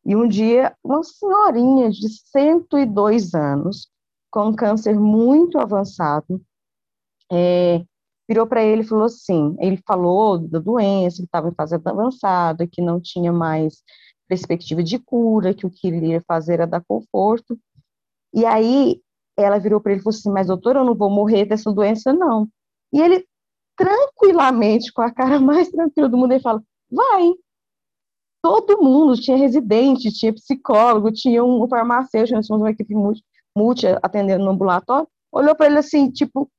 E 0.06 0.16
um 0.16 0.28
dia, 0.28 0.76
uma 0.84 1.04
senhorinha 1.04 1.90
de 1.90 2.08
102 2.10 3.34
anos, 3.34 3.90
com 4.32 4.56
câncer 4.56 4.98
muito 5.00 5.60
avançado, 5.60 6.42
é, 7.32 7.84
virou 8.28 8.48
para 8.48 8.64
ele 8.64 8.82
e 8.82 8.88
falou 8.88 9.06
assim: 9.06 9.56
ele 9.60 9.78
falou 9.86 10.38
da 10.38 10.60
doença, 10.60 11.18
que 11.18 11.26
estava 11.26 11.50
em 11.50 11.54
fase 11.54 11.76
avançada, 11.76 12.68
que 12.68 12.82
não 12.82 13.00
tinha 13.00 13.32
mais 13.32 13.84
perspectiva 14.28 14.82
de 14.82 14.98
cura, 14.98 15.54
que 15.54 15.66
o 15.66 15.70
que 15.70 15.88
ele 15.88 16.08
ia 16.08 16.22
fazer 16.22 16.54
era 16.54 16.66
dar 16.66 16.82
conforto. 16.88 17.60
E 18.34 18.46
aí 18.46 19.02
ela 19.38 19.60
virou 19.60 19.82
para 19.82 19.92
ele 19.92 20.02
e 20.02 20.04
falou 20.04 20.18
assim: 20.18 20.32
Mas 20.32 20.48
doutor, 20.48 20.76
eu 20.76 20.86
não 20.86 20.96
vou 20.96 21.10
morrer 21.10 21.46
dessa 21.46 21.72
doença, 21.72 22.14
não. 22.14 22.48
E 22.94 23.02
ele, 23.02 23.26
tranquilamente, 23.76 24.92
com 24.94 25.02
a 25.02 25.12
cara 25.12 25.40
mais 25.42 25.70
tranquila 25.70 26.10
do 26.10 26.18
mundo, 26.18 26.34
ele 26.34 26.44
fala: 26.44 26.62
Vai. 26.90 27.34
Todo 28.44 28.82
mundo 28.82 29.20
tinha 29.22 29.38
residente, 29.38 30.12
tinha 30.12 30.34
psicólogo, 30.34 31.12
tinha 31.12 31.44
um 31.44 31.68
farmacêutico, 31.68 32.36
nós 32.36 32.50
uma 32.50 32.72
equipe 32.72 32.96
multi, 32.96 33.24
multi 33.56 33.86
atendendo 34.02 34.44
no 34.44 34.52
ambulatório. 34.52 35.08
Olhou 35.32 35.56
para 35.56 35.68
ele 35.68 35.78
assim, 35.78 36.10
tipo, 36.10 36.50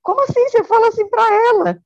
como 0.00 0.22
assim 0.22 0.48
você 0.48 0.62
fala 0.62 0.88
assim 0.88 1.08
para 1.08 1.22
ela? 1.48 1.82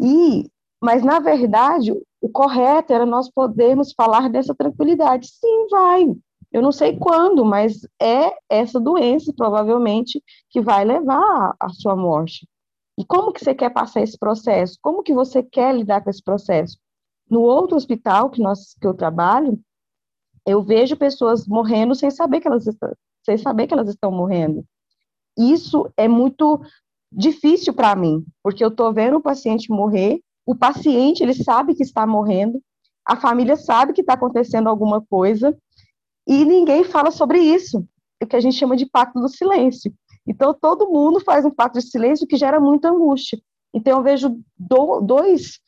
E, 0.00 0.50
mas 0.82 1.04
na 1.04 1.20
verdade, 1.20 1.92
o 2.20 2.28
correto 2.28 2.92
era 2.92 3.06
nós 3.06 3.30
podermos 3.30 3.92
falar 3.92 4.28
dessa 4.28 4.54
tranquilidade. 4.54 5.28
Sim, 5.28 5.68
vai. 5.70 6.16
Eu 6.54 6.62
não 6.62 6.70
sei 6.70 6.96
quando, 6.96 7.44
mas 7.44 7.80
é 8.00 8.32
essa 8.48 8.78
doença, 8.78 9.32
provavelmente, 9.36 10.22
que 10.48 10.60
vai 10.60 10.84
levar 10.84 11.52
à 11.58 11.68
sua 11.70 11.96
morte. 11.96 12.48
E 12.96 13.04
como 13.04 13.32
que 13.32 13.42
você 13.42 13.52
quer 13.52 13.70
passar 13.70 14.02
esse 14.02 14.16
processo? 14.16 14.78
Como 14.80 15.02
que 15.02 15.12
você 15.12 15.42
quer 15.42 15.74
lidar 15.74 16.04
com 16.04 16.10
esse 16.10 16.22
processo? 16.22 16.78
No 17.28 17.40
outro 17.40 17.76
hospital 17.76 18.30
que, 18.30 18.40
nós, 18.40 18.72
que 18.80 18.86
eu 18.86 18.94
trabalho, 18.94 19.58
eu 20.46 20.62
vejo 20.62 20.96
pessoas 20.96 21.44
morrendo 21.44 21.92
sem 21.92 22.08
saber 22.08 22.40
que 22.40 22.46
elas 22.46 22.68
estão, 22.68 22.92
sem 23.26 23.36
saber 23.36 23.66
que 23.66 23.74
elas 23.74 23.88
estão 23.88 24.12
morrendo. 24.12 24.64
Isso 25.36 25.90
é 25.96 26.06
muito 26.06 26.62
difícil 27.10 27.74
para 27.74 27.96
mim, 27.96 28.24
porque 28.44 28.62
eu 28.62 28.68
estou 28.68 28.92
vendo 28.92 29.16
o 29.16 29.22
paciente 29.22 29.72
morrer, 29.72 30.20
o 30.46 30.54
paciente 30.54 31.20
ele 31.20 31.34
sabe 31.34 31.74
que 31.74 31.82
está 31.82 32.06
morrendo, 32.06 32.62
a 33.04 33.16
família 33.16 33.56
sabe 33.56 33.92
que 33.92 34.02
está 34.02 34.14
acontecendo 34.14 34.68
alguma 34.68 35.00
coisa, 35.00 35.56
e 36.26 36.44
ninguém 36.44 36.84
fala 36.84 37.10
sobre 37.10 37.38
isso, 37.38 37.86
o 38.22 38.26
que 38.26 38.36
a 38.36 38.40
gente 38.40 38.56
chama 38.56 38.76
de 38.76 38.86
pacto 38.86 39.20
do 39.20 39.28
silêncio. 39.28 39.92
Então, 40.26 40.54
todo 40.54 40.88
mundo 40.88 41.20
faz 41.20 41.44
um 41.44 41.50
pacto 41.50 41.78
de 41.78 41.90
silêncio 41.90 42.26
que 42.26 42.36
gera 42.36 42.58
muita 42.58 42.88
angústia. 42.88 43.38
Então, 43.74 43.98
eu 43.98 44.02
vejo 44.02 44.40
do, 44.58 45.00
dois, 45.00 45.60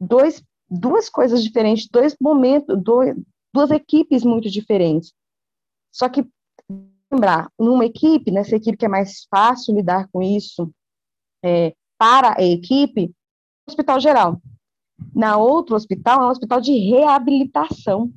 dois, 0.00 0.42
duas 0.68 1.08
coisas 1.08 1.42
diferentes, 1.44 1.88
dois 1.88 2.16
momentos, 2.20 2.82
dois, 2.82 3.14
duas 3.54 3.70
equipes 3.70 4.24
muito 4.24 4.50
diferentes. 4.50 5.12
Só 5.92 6.08
que, 6.08 6.26
lembrar, 7.10 7.50
numa 7.58 7.84
equipe, 7.84 8.30
nessa 8.30 8.56
equipe 8.56 8.76
que 8.76 8.86
é 8.86 8.88
mais 8.88 9.26
fácil 9.30 9.74
lidar 9.74 10.08
com 10.12 10.22
isso, 10.22 10.70
é, 11.44 11.74
para 11.98 12.34
a 12.38 12.42
equipe, 12.42 13.12
hospital 13.68 14.00
geral. 14.00 14.40
Na 15.14 15.36
outro 15.36 15.76
hospital, 15.76 16.22
é 16.22 16.26
um 16.26 16.30
hospital 16.30 16.60
de 16.60 16.72
reabilitação. 16.72 18.12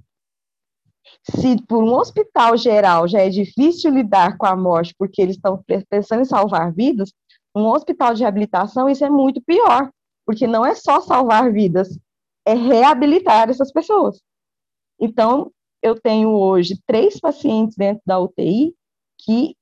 Se 1.23 1.61
por 1.67 1.83
um 1.83 1.93
hospital 1.93 2.57
geral 2.57 3.07
já 3.07 3.19
é 3.19 3.29
difícil 3.29 3.91
lidar 3.91 4.37
com 4.37 4.45
a 4.45 4.55
morte 4.55 4.95
porque 4.97 5.21
eles 5.21 5.35
estão 5.35 5.63
pensando 5.89 6.21
em 6.21 6.25
salvar 6.25 6.73
vidas, 6.73 7.13
um 7.55 7.65
hospital 7.67 8.13
de 8.13 8.21
reabilitação 8.21 8.89
isso 8.89 9.05
é 9.05 9.09
muito 9.09 9.41
pior, 9.41 9.91
porque 10.25 10.47
não 10.47 10.65
é 10.65 10.75
só 10.75 11.01
salvar 11.01 11.51
vidas, 11.51 11.97
é 12.45 12.53
reabilitar 12.53 13.49
essas 13.49 13.71
pessoas. 13.71 14.21
Então, 14.99 15.51
eu 15.81 15.99
tenho 15.99 16.29
hoje 16.29 16.81
três 16.85 17.19
pacientes 17.19 17.75
dentro 17.75 18.01
da 18.05 18.19
UTI 18.19 18.73
que 19.19 19.55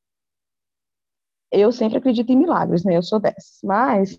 eu 1.51 1.71
sempre 1.71 1.97
acredito 1.97 2.31
em 2.31 2.37
milagres, 2.37 2.83
né? 2.83 2.95
Eu 2.95 3.03
sou 3.03 3.19
dessas, 3.19 3.59
mas 3.63 4.17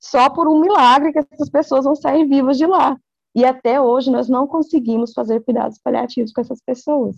só 0.00 0.30
por 0.30 0.48
um 0.48 0.60
milagre 0.60 1.12
que 1.12 1.18
essas 1.18 1.50
pessoas 1.50 1.84
vão 1.84 1.94
sair 1.94 2.26
vivas 2.26 2.56
de 2.56 2.66
lá. 2.66 2.96
E 3.36 3.44
até 3.44 3.78
hoje 3.78 4.10
nós 4.10 4.30
não 4.30 4.46
conseguimos 4.46 5.12
fazer 5.12 5.44
cuidados 5.44 5.78
paliativos 5.78 6.32
com 6.32 6.40
essas 6.40 6.58
pessoas. 6.62 7.16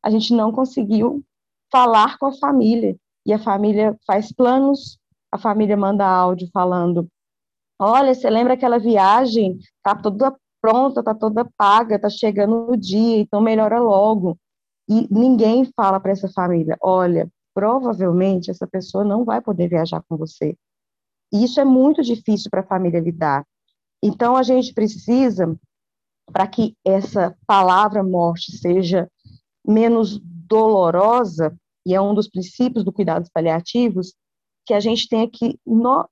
A 0.00 0.08
gente 0.08 0.32
não 0.32 0.52
conseguiu 0.52 1.24
falar 1.72 2.18
com 2.18 2.26
a 2.26 2.32
família. 2.32 2.96
E 3.26 3.32
a 3.32 3.38
família 3.40 3.98
faz 4.06 4.30
planos, 4.30 4.96
a 5.32 5.36
família 5.36 5.76
manda 5.76 6.06
áudio 6.06 6.48
falando: 6.52 7.08
Olha, 7.80 8.14
você 8.14 8.30
lembra 8.30 8.54
aquela 8.54 8.78
viagem? 8.78 9.58
Tá 9.82 9.96
toda 9.96 10.32
pronta, 10.62 11.02
tá 11.02 11.12
toda 11.12 11.50
paga, 11.58 11.98
tá 11.98 12.08
chegando 12.08 12.70
o 12.70 12.76
dia, 12.76 13.18
então 13.18 13.40
melhora 13.40 13.80
logo. 13.80 14.38
E 14.88 15.12
ninguém 15.12 15.68
fala 15.74 15.98
para 15.98 16.12
essa 16.12 16.28
família: 16.28 16.78
Olha, 16.80 17.28
provavelmente 17.52 18.52
essa 18.52 18.68
pessoa 18.68 19.04
não 19.04 19.24
vai 19.24 19.40
poder 19.40 19.66
viajar 19.66 20.00
com 20.08 20.16
você. 20.16 20.56
E 21.32 21.42
isso 21.42 21.58
é 21.58 21.64
muito 21.64 22.02
difícil 22.02 22.48
para 22.52 22.60
a 22.60 22.66
família 22.66 23.00
lidar. 23.00 23.44
Então, 24.06 24.36
a 24.36 24.44
gente 24.44 24.72
precisa, 24.72 25.58
para 26.32 26.46
que 26.46 26.76
essa 26.84 27.36
palavra 27.44 28.04
morte 28.04 28.56
seja 28.56 29.10
menos 29.66 30.20
dolorosa, 30.22 31.52
e 31.84 31.92
é 31.92 32.00
um 32.00 32.14
dos 32.14 32.28
princípios 32.28 32.84
do 32.84 32.92
cuidados 32.92 33.28
paliativos, 33.28 34.14
que 34.64 34.72
a 34.72 34.78
gente 34.78 35.08
tenha 35.08 35.28
que 35.28 35.58
no, 35.66 36.08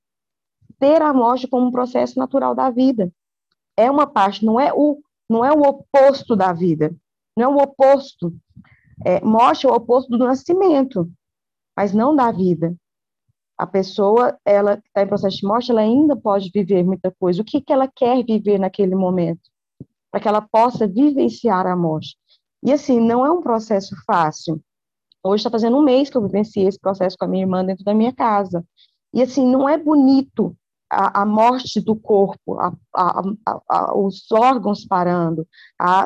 ter 0.76 1.00
a 1.02 1.14
morte 1.14 1.46
como 1.46 1.68
um 1.68 1.70
processo 1.70 2.18
natural 2.18 2.52
da 2.52 2.68
vida. 2.68 3.12
É 3.76 3.88
uma 3.88 4.08
parte, 4.08 4.44
não 4.44 4.58
é 4.58 4.72
o, 4.74 5.00
não 5.30 5.44
é 5.44 5.52
o 5.52 5.60
oposto 5.60 6.34
da 6.34 6.52
vida, 6.52 6.92
não 7.36 7.44
é 7.44 7.48
o 7.48 7.62
oposto. 7.62 8.34
É, 9.04 9.20
morte 9.20 9.68
é 9.68 9.70
o 9.70 9.74
oposto 9.74 10.10
do 10.10 10.18
nascimento, 10.18 11.08
mas 11.76 11.92
não 11.92 12.14
da 12.14 12.32
vida 12.32 12.74
a 13.56 13.66
pessoa, 13.66 14.36
ela 14.44 14.74
está 14.74 15.02
em 15.02 15.06
processo 15.06 15.38
de 15.38 15.46
morte, 15.46 15.70
ela 15.70 15.80
ainda 15.80 16.16
pode 16.16 16.50
viver 16.52 16.82
muita 16.84 17.10
coisa. 17.18 17.40
O 17.40 17.44
que, 17.44 17.60
que 17.60 17.72
ela 17.72 17.88
quer 17.88 18.24
viver 18.24 18.58
naquele 18.58 18.94
momento? 18.94 19.42
Para 20.10 20.20
que 20.20 20.28
ela 20.28 20.42
possa 20.42 20.86
vivenciar 20.86 21.66
a 21.66 21.76
morte. 21.76 22.16
E 22.62 22.72
assim, 22.72 22.98
não 22.98 23.24
é 23.24 23.30
um 23.30 23.42
processo 23.42 23.94
fácil. 24.06 24.60
Hoje 25.22 25.40
está 25.40 25.50
fazendo 25.50 25.76
um 25.76 25.82
mês 25.82 26.10
que 26.10 26.16
eu 26.16 26.22
vivenciei 26.22 26.66
esse 26.66 26.78
processo 26.78 27.16
com 27.18 27.24
a 27.24 27.28
minha 27.28 27.44
irmã 27.44 27.64
dentro 27.64 27.84
da 27.84 27.94
minha 27.94 28.12
casa. 28.12 28.64
E 29.12 29.22
assim, 29.22 29.46
não 29.46 29.68
é 29.68 29.78
bonito 29.78 30.56
a, 30.90 31.22
a 31.22 31.26
morte 31.26 31.80
do 31.80 31.94
corpo, 31.94 32.58
a, 32.60 32.72
a, 32.94 33.96
os 33.96 34.30
órgãos 34.32 34.84
parando, 34.84 35.46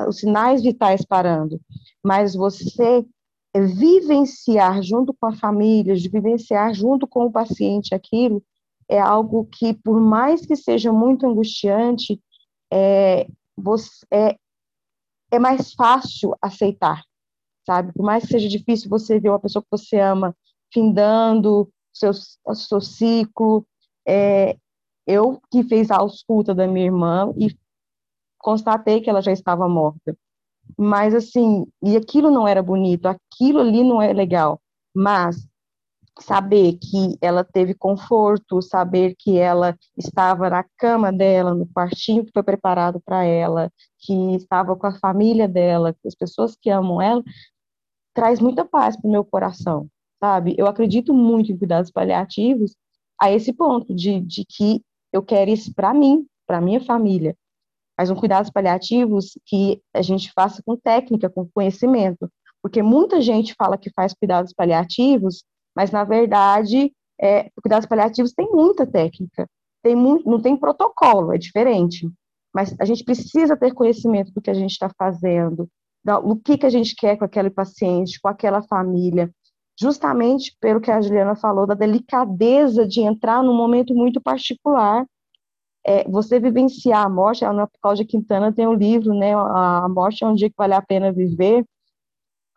os 0.07 0.19
sinais 0.19 0.61
vitais 0.61 1.03
parando. 1.05 1.59
Mas 2.03 2.35
você 2.35 3.05
vivenciar 3.55 4.81
junto 4.83 5.13
com 5.13 5.27
a 5.27 5.35
família, 5.35 5.95
vivenciar 5.95 6.73
junto 6.73 7.07
com 7.07 7.25
o 7.25 7.31
paciente 7.31 7.95
aquilo, 7.95 8.43
é 8.87 8.99
algo 8.99 9.45
que, 9.45 9.73
por 9.73 9.99
mais 9.99 10.45
que 10.45 10.55
seja 10.55 10.91
muito 10.91 11.25
angustiante, 11.25 12.21
é, 12.71 13.27
você, 13.55 14.05
é, 14.11 14.35
é 15.31 15.39
mais 15.39 15.73
fácil 15.73 16.35
aceitar, 16.41 17.03
sabe? 17.65 17.93
Por 17.93 18.03
mais 18.03 18.23
que 18.23 18.31
seja 18.31 18.47
difícil 18.49 18.89
você 18.89 19.19
ver 19.19 19.29
uma 19.29 19.39
pessoa 19.39 19.61
que 19.61 19.69
você 19.71 19.99
ama 19.99 20.35
findando 20.73 21.71
seu, 21.93 22.11
seu 22.13 22.81
ciclo, 22.81 23.65
é, 24.07 24.57
eu 25.05 25.41
que 25.51 25.63
fiz 25.63 25.91
a 25.91 25.97
ausculta 25.97 26.53
da 26.53 26.67
minha 26.67 26.85
irmã 26.85 27.33
e 27.37 27.55
constatei 28.37 29.01
que 29.01 29.09
ela 29.09 29.21
já 29.21 29.31
estava 29.31 29.67
morta. 29.67 30.17
Mas, 30.77 31.13
assim, 31.13 31.65
e 31.83 31.95
aquilo 31.97 32.31
não 32.31 32.47
era 32.47 32.61
bonito, 32.61 33.07
aquilo 33.07 33.59
ali 33.59 33.83
não 33.83 34.01
é 34.01 34.13
legal. 34.13 34.61
Mas 34.95 35.47
saber 36.21 36.73
que 36.73 37.17
ela 37.21 37.43
teve 37.43 37.73
conforto, 37.73 38.61
saber 38.61 39.15
que 39.17 39.37
ela 39.37 39.77
estava 39.97 40.49
na 40.49 40.65
cama 40.77 41.11
dela, 41.11 41.53
no 41.53 41.65
quartinho 41.67 42.25
que 42.25 42.31
foi 42.31 42.43
preparado 42.43 42.99
para 42.99 43.23
ela, 43.23 43.71
que 43.99 44.13
estava 44.35 44.75
com 44.75 44.87
a 44.87 44.99
família 44.99 45.47
dela, 45.47 45.93
com 45.93 46.07
as 46.07 46.15
pessoas 46.15 46.55
que 46.55 46.69
amam 46.69 47.01
ela, 47.01 47.23
traz 48.13 48.39
muita 48.39 48.65
paz 48.65 48.97
para 48.97 49.07
o 49.07 49.11
meu 49.11 49.23
coração, 49.23 49.87
sabe? 50.19 50.55
Eu 50.57 50.67
acredito 50.67 51.13
muito 51.13 51.51
em 51.51 51.57
cuidados 51.57 51.91
paliativos 51.91 52.75
a 53.19 53.31
esse 53.31 53.53
ponto 53.53 53.93
de, 53.93 54.19
de 54.21 54.45
que 54.45 54.81
eu 55.11 55.23
quero 55.23 55.51
isso 55.51 55.73
para 55.73 55.93
mim, 55.93 56.25
para 56.45 56.61
minha 56.61 56.81
família, 56.81 57.35
mas 57.99 58.09
um 58.09 58.15
cuidados 58.15 58.49
paliativos 58.49 59.37
que 59.45 59.81
a 59.93 60.01
gente 60.01 60.31
faça 60.31 60.63
com 60.65 60.77
técnica, 60.77 61.29
com 61.29 61.49
conhecimento, 61.53 62.31
porque 62.63 62.81
muita 62.81 63.19
gente 63.21 63.53
fala 63.57 63.77
que 63.77 63.91
faz 63.93 64.13
cuidados 64.13 64.53
paliativos 64.53 65.43
mas 65.79 65.91
na 65.91 66.03
verdade, 66.03 66.91
é, 67.21 67.49
cuidados 67.61 67.87
paliativos 67.87 68.33
tem 68.33 68.49
muita 68.51 68.85
técnica, 68.85 69.47
tem 69.81 69.95
muito, 69.95 70.29
não 70.29 70.41
tem 70.41 70.57
protocolo, 70.57 71.33
é 71.33 71.37
diferente. 71.37 72.05
Mas 72.53 72.75
a 72.81 72.83
gente 72.83 73.03
precisa 73.03 73.55
ter 73.55 73.73
conhecimento 73.73 74.31
do 74.33 74.41
que 74.41 74.49
a 74.49 74.53
gente 74.53 74.71
está 74.71 74.89
fazendo, 74.97 75.69
do 76.03 76.35
que, 76.35 76.57
que 76.57 76.65
a 76.65 76.69
gente 76.69 76.95
quer 76.95 77.17
com 77.17 77.23
aquele 77.23 77.49
paciente, 77.49 78.19
com 78.19 78.27
aquela 78.27 78.61
família, 78.63 79.31
justamente 79.79 80.53
pelo 80.59 80.81
que 80.81 80.91
a 80.91 80.99
Juliana 80.99 81.35
falou, 81.35 81.65
da 81.65 81.75
delicadeza 81.75 82.85
de 82.85 82.99
entrar 82.99 83.41
num 83.41 83.55
momento 83.55 83.93
muito 83.93 84.19
particular. 84.19 85.05
É, 85.85 86.03
você 86.09 86.39
vivenciar 86.39 87.05
a 87.05 87.09
morte, 87.09 87.45
a 87.45 87.51
Ana 87.51 87.69
Cláudia 87.81 88.05
Quintana 88.05 88.51
tem 88.51 88.67
um 88.67 88.73
livro, 88.73 89.13
né, 89.13 89.33
A 89.33 89.87
Morte 89.89 90.23
é 90.23 90.27
um 90.27 90.35
Dia 90.35 90.49
que 90.49 90.55
Vale 90.57 90.73
a 90.73 90.81
Pena 90.81 91.11
Viver, 91.11 91.65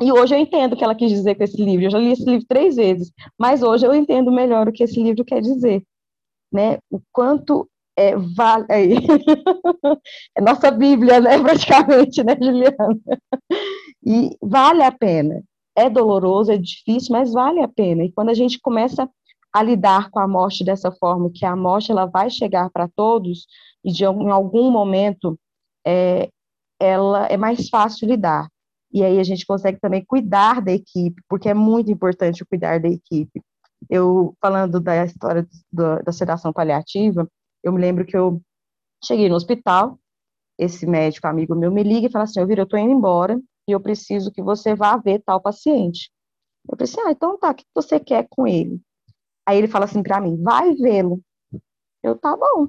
e 0.02 0.10
hoje 0.10 0.34
eu 0.34 0.38
entendo 0.40 0.72
o 0.72 0.76
que 0.76 0.82
ela 0.82 0.96
quis 0.96 1.10
dizer 1.10 1.36
com 1.36 1.44
esse 1.44 1.62
livro. 1.62 1.86
Eu 1.86 1.90
já 1.90 1.98
li 1.98 2.10
esse 2.10 2.24
livro 2.24 2.44
três 2.48 2.74
vezes, 2.74 3.12
mas 3.38 3.62
hoje 3.62 3.86
eu 3.86 3.94
entendo 3.94 4.32
melhor 4.32 4.68
o 4.68 4.72
que 4.72 4.82
esse 4.82 5.00
livro 5.00 5.24
quer 5.24 5.40
dizer, 5.40 5.82
né? 6.52 6.78
O 6.90 7.00
quanto 7.12 7.68
é, 7.96 8.16
vale 8.16 8.66
é 10.36 10.40
nossa 10.40 10.72
Bíblia, 10.72 11.20
né? 11.20 11.38
Praticamente, 11.38 12.24
né, 12.24 12.36
Juliana? 12.40 12.98
E 14.04 14.36
vale 14.42 14.82
a 14.82 14.90
pena. 14.90 15.40
É 15.76 15.88
doloroso, 15.88 16.50
é 16.50 16.58
difícil, 16.58 17.12
mas 17.12 17.32
vale 17.32 17.60
a 17.60 17.68
pena. 17.68 18.04
E 18.04 18.10
quando 18.10 18.30
a 18.30 18.34
gente 18.34 18.58
começa 18.60 19.08
a 19.52 19.62
lidar 19.62 20.10
com 20.10 20.18
a 20.18 20.26
morte 20.26 20.64
dessa 20.64 20.90
forma, 20.90 21.30
que 21.32 21.44
a 21.44 21.54
morte 21.54 21.92
ela 21.92 22.06
vai 22.06 22.30
chegar 22.30 22.70
para 22.70 22.88
todos 22.88 23.46
e 23.84 23.92
de 23.92 24.04
em 24.04 24.30
algum 24.30 24.70
momento 24.70 25.38
é, 25.86 26.30
ela 26.80 27.26
é 27.26 27.36
mais 27.36 27.68
fácil 27.68 28.08
lidar 28.08 28.48
e 28.92 29.02
aí 29.02 29.18
a 29.18 29.24
gente 29.24 29.46
consegue 29.46 29.80
também 29.80 30.04
cuidar 30.04 30.60
da 30.60 30.70
equipe, 30.70 31.22
porque 31.28 31.48
é 31.48 31.54
muito 31.54 31.90
importante 31.90 32.44
cuidar 32.44 32.78
da 32.78 32.88
equipe. 32.88 33.42
Eu, 33.88 34.36
falando 34.40 34.78
da 34.78 35.04
história 35.04 35.48
do, 35.72 36.02
da 36.02 36.12
sedação 36.12 36.52
paliativa, 36.52 37.26
eu 37.64 37.72
me 37.72 37.80
lembro 37.80 38.04
que 38.04 38.16
eu 38.16 38.40
cheguei 39.02 39.28
no 39.28 39.34
hospital, 39.34 39.98
esse 40.58 40.86
médico 40.86 41.26
amigo 41.26 41.54
meu 41.54 41.72
me 41.72 41.82
liga 41.82 42.06
e 42.06 42.10
fala 42.10 42.24
assim, 42.24 42.38
eu 42.38 42.46
viro, 42.46 42.60
eu 42.60 42.68
tô 42.68 42.76
indo 42.76 42.92
embora 42.92 43.40
e 43.66 43.72
eu 43.72 43.80
preciso 43.80 44.30
que 44.30 44.42
você 44.42 44.74
vá 44.74 44.96
ver 44.96 45.22
tal 45.24 45.40
paciente. 45.40 46.10
Eu 46.68 46.76
falei 46.76 46.84
assim, 46.84 47.00
ah, 47.00 47.10
então 47.12 47.38
tá, 47.38 47.50
o 47.50 47.54
que 47.54 47.64
você 47.74 47.98
quer 47.98 48.26
com 48.28 48.46
ele? 48.46 48.80
Aí 49.46 49.58
ele 49.58 49.68
fala 49.68 49.84
assim 49.84 50.02
para 50.02 50.20
mim, 50.20 50.40
vai 50.42 50.74
vê-lo. 50.74 51.20
Eu, 52.02 52.16
tá 52.16 52.36
bom, 52.36 52.68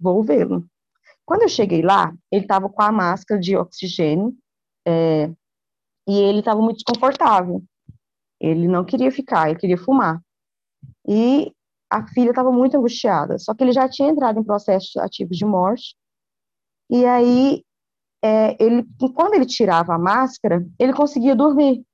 vou 0.00 0.22
vê-lo. 0.22 0.66
Quando 1.24 1.42
eu 1.42 1.48
cheguei 1.48 1.82
lá, 1.82 2.14
ele 2.32 2.42
estava 2.42 2.68
com 2.68 2.82
a 2.82 2.90
máscara 2.90 3.40
de 3.40 3.56
oxigênio, 3.56 4.34
é, 4.86 5.30
e 6.08 6.18
ele 6.18 6.38
estava 6.38 6.60
muito 6.60 6.76
desconfortável. 6.76 7.62
Ele 8.40 8.66
não 8.66 8.84
queria 8.84 9.12
ficar, 9.12 9.50
ele 9.50 9.58
queria 9.58 9.76
fumar. 9.76 10.22
E 11.06 11.52
a 11.90 12.06
filha 12.06 12.30
estava 12.30 12.50
muito 12.50 12.76
angustiada. 12.76 13.38
Só 13.38 13.54
que 13.54 13.62
ele 13.62 13.72
já 13.72 13.88
tinha 13.88 14.08
entrado 14.08 14.40
em 14.40 14.44
processos 14.44 14.96
ativos 14.96 15.36
de 15.36 15.44
morte. 15.44 15.94
E 16.90 17.04
aí, 17.04 17.62
é, 18.24 18.56
ele, 18.62 18.86
quando 19.14 19.34
ele 19.34 19.44
tirava 19.44 19.94
a 19.94 19.98
máscara, 19.98 20.66
ele 20.78 20.94
conseguia 20.94 21.36
dormir. 21.36 21.84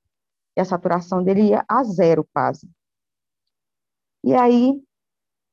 E 0.56 0.60
a 0.60 0.64
saturação 0.64 1.22
dele 1.22 1.48
ia 1.48 1.64
a 1.68 1.82
zero 1.82 2.24
quase. 2.32 2.68
E 4.24 4.34
aí, 4.34 4.82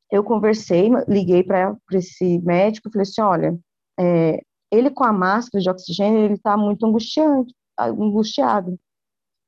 eu 0.09 0.23
conversei, 0.23 0.89
liguei 1.07 1.43
para 1.43 1.77
esse 1.91 2.39
médico, 2.39 2.89
falei 2.89 3.03
assim, 3.03 3.21
olha, 3.21 3.59
é, 3.99 4.41
ele 4.71 4.89
com 4.89 5.03
a 5.03 5.11
máscara 5.11 5.61
de 5.61 5.69
oxigênio, 5.69 6.19
ele 6.23 6.35
está 6.35 6.55
muito 6.55 6.85
angustiante, 6.85 7.53
angustiado. 7.77 8.79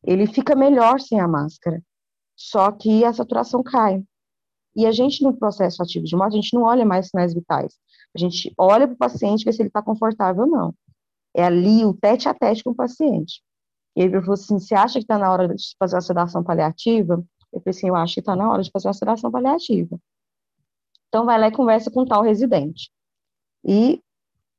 Ele 0.03 0.27
fica 0.27 0.55
melhor 0.55 0.99
sem 0.99 1.21
a 1.21 1.27
máscara, 1.27 1.81
só 2.35 2.69
que 2.69 3.05
a 3.05 3.13
saturação 3.13 3.63
cai. 3.63 4.03
E 4.75 4.85
a 4.85 4.91
gente, 4.91 5.23
no 5.23 5.33
processo 5.37 5.81
ativo 5.81 6.05
de 6.05 6.15
morte, 6.17 6.33
a 6.33 6.41
gente 6.41 6.53
não 6.53 6.63
olha 6.63 6.85
mais 6.85 7.07
sinais 7.07 7.33
vitais. 7.33 7.75
A 8.13 8.19
gente 8.19 8.53
olha 8.57 8.87
para 8.87 8.95
o 8.95 8.97
paciente, 8.97 9.45
vê 9.45 9.53
se 9.53 9.61
ele 9.61 9.69
está 9.69 9.81
confortável 9.81 10.43
ou 10.43 10.49
não. 10.49 10.75
É 11.33 11.45
ali 11.45 11.85
o 11.85 11.93
tete 11.93 12.27
a 12.27 12.33
tete 12.33 12.63
com 12.63 12.71
o 12.71 12.75
paciente. 12.75 13.41
E 13.95 14.01
ele 14.01 14.19
falou 14.19 14.33
assim: 14.33 14.59
você 14.59 14.75
acha 14.75 14.93
que 14.93 15.05
está 15.05 15.17
na 15.17 15.31
hora 15.31 15.47
de 15.47 15.63
fazer 15.79 15.97
a 15.97 16.01
sedação 16.01 16.43
paliativa? 16.43 17.23
Eu 17.53 17.61
falei 17.61 17.77
assim: 17.77 17.87
eu 17.87 17.95
acho 17.95 18.15
que 18.15 18.19
está 18.19 18.35
na 18.35 18.51
hora 18.51 18.63
de 18.63 18.71
fazer 18.71 18.89
a 18.89 18.93
sedação 18.93 19.31
paliativa. 19.31 19.97
Então, 21.07 21.25
vai 21.25 21.39
lá 21.39 21.47
e 21.47 21.51
conversa 21.51 21.91
com 21.91 22.03
tal 22.05 22.23
residente. 22.23 22.91
E 23.63 24.01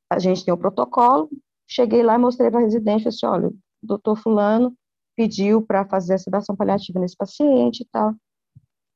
a 0.09 0.19
gente 0.21 0.45
tem 0.45 0.55
o 0.55 0.57
protocolo, 0.57 1.29
cheguei 1.67 2.03
lá 2.03 2.15
e 2.15 2.19
mostrei 2.19 2.51
para 2.51 2.61
a 2.61 2.63
residente, 2.63 3.09
assim, 3.09 3.27
olha, 3.27 3.49
o 3.49 3.55
doutor 3.83 4.17
fulano 4.17 4.73
pediu 5.17 5.63
para 5.63 5.85
fazer 5.85 6.15
a 6.15 6.19
sedação 6.19 6.57
paliativa 6.57 7.01
nesse 7.01 7.17
paciente 7.17 7.81
e 7.83 7.89
tal. 7.91 8.15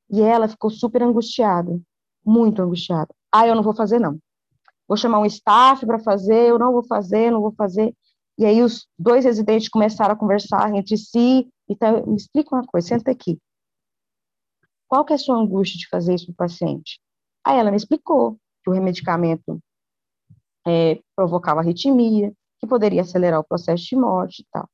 E 0.09 0.21
ela 0.21 0.47
ficou 0.47 0.69
super 0.69 1.03
angustiada, 1.03 1.79
muito 2.25 2.61
angustiada. 2.61 3.13
Ah, 3.31 3.45
eu 3.45 3.55
não 3.55 3.63
vou 3.63 3.75
fazer, 3.75 3.99
não. 3.99 4.17
Vou 4.87 4.97
chamar 4.97 5.19
um 5.19 5.25
staff 5.25 5.85
para 5.85 5.99
fazer, 5.99 6.49
eu 6.49 6.57
não 6.57 6.71
vou 6.71 6.83
fazer, 6.83 7.29
não 7.31 7.41
vou 7.41 7.51
fazer. 7.51 7.93
E 8.37 8.45
aí 8.45 8.63
os 8.63 8.87
dois 8.97 9.25
residentes 9.25 9.69
começaram 9.69 10.13
a 10.13 10.17
conversar 10.17 10.73
entre 10.73 10.97
si. 10.97 11.47
Então, 11.67 12.05
me 12.07 12.15
explica 12.15 12.55
uma 12.55 12.65
coisa, 12.65 12.87
senta 12.87 13.11
aqui. 13.11 13.37
Qual 14.89 15.05
que 15.05 15.13
é 15.13 15.15
a 15.15 15.19
sua 15.19 15.37
angústia 15.37 15.77
de 15.77 15.87
fazer 15.87 16.15
isso 16.15 16.25
para 16.25 16.33
o 16.33 16.49
paciente? 16.49 16.99
Aí 17.45 17.57
ela 17.57 17.69
me 17.69 17.77
explicou 17.77 18.37
que 18.63 18.69
o 18.69 18.73
remedicamento 18.73 19.59
é, 20.67 20.99
provocava 21.15 21.61
arritmia, 21.61 22.33
que 22.59 22.67
poderia 22.67 23.01
acelerar 23.01 23.39
o 23.39 23.43
processo 23.43 23.85
de 23.85 23.95
morte 23.95 24.41
e 24.41 24.45
tal. 24.51 24.67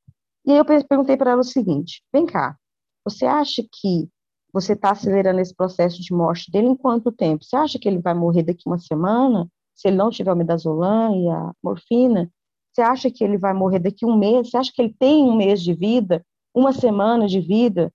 E 0.45 0.51
aí 0.51 0.57
eu 0.57 0.65
perguntei 0.65 1.17
para 1.17 1.31
ela 1.31 1.41
o 1.41 1.43
seguinte: 1.43 2.01
vem 2.13 2.25
cá, 2.25 2.57
você 3.03 3.25
acha 3.25 3.61
que 3.61 4.09
você 4.53 4.71
está 4.71 4.91
acelerando 4.91 5.41
esse 5.41 5.53
processo 5.53 6.01
de 6.01 6.13
morte 6.13 6.49
dele 6.49 6.67
em 6.67 6.75
quanto 6.75 7.11
tempo? 7.11 7.43
Você 7.43 7.57
acha 7.57 7.77
que 7.77 7.87
ele 7.87 7.99
vai 7.99 8.13
morrer 8.13 8.43
daqui 8.43 8.63
uma 8.65 8.79
semana, 8.79 9.49
se 9.75 9.89
ele 9.89 9.97
não 9.97 10.09
tiver 10.09 10.31
o 10.31 10.35
midazolam 10.35 11.13
e 11.13 11.29
a 11.29 11.51
morfina? 11.61 12.31
Você 12.71 12.81
acha 12.81 13.11
que 13.11 13.23
ele 13.23 13.37
vai 13.37 13.53
morrer 13.53 13.79
daqui 13.79 14.05
um 14.05 14.17
mês? 14.17 14.49
Você 14.49 14.57
acha 14.57 14.71
que 14.73 14.81
ele 14.81 14.95
tem 14.97 15.23
um 15.23 15.35
mês 15.35 15.61
de 15.61 15.73
vida, 15.73 16.25
uma 16.53 16.71
semana 16.71 17.27
de 17.27 17.41
vida? 17.41 17.91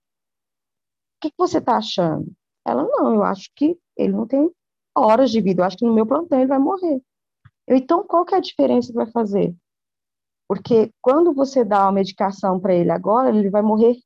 Que, 1.21 1.31
que 1.31 1.37
você 1.39 1.59
está 1.59 1.77
achando? 1.77 2.33
Ela, 2.67 2.85
não, 2.85 3.15
eu 3.15 3.23
acho 3.23 3.51
que 3.55 3.79
ele 3.97 4.13
não 4.13 4.27
tem 4.27 4.51
horas 4.97 5.31
de 5.31 5.41
vida, 5.41 5.63
eu 5.63 5.67
acho 5.67 5.77
que 5.77 5.85
no 5.85 5.95
meu 5.95 6.07
plantão 6.07 6.39
ele 6.39 6.49
vai 6.49 6.59
morrer. 6.59 7.01
Eu, 7.67 7.77
então, 7.77 8.05
qual 8.07 8.25
que 8.25 8.35
é 8.35 8.39
a 8.39 8.41
diferença 8.41 8.89
que 8.89 8.95
vai 8.95 9.11
fazer? 9.11 9.55
Porque 10.49 10.93
quando 11.01 11.33
você 11.33 11.65
dá 11.65 11.87
a 11.87 11.93
medicação 11.93 12.59
para 12.59 12.75
ele 12.75 12.91
agora, 12.91 13.29
ele 13.29 13.51
vai 13.51 13.63
morrer 13.63 13.97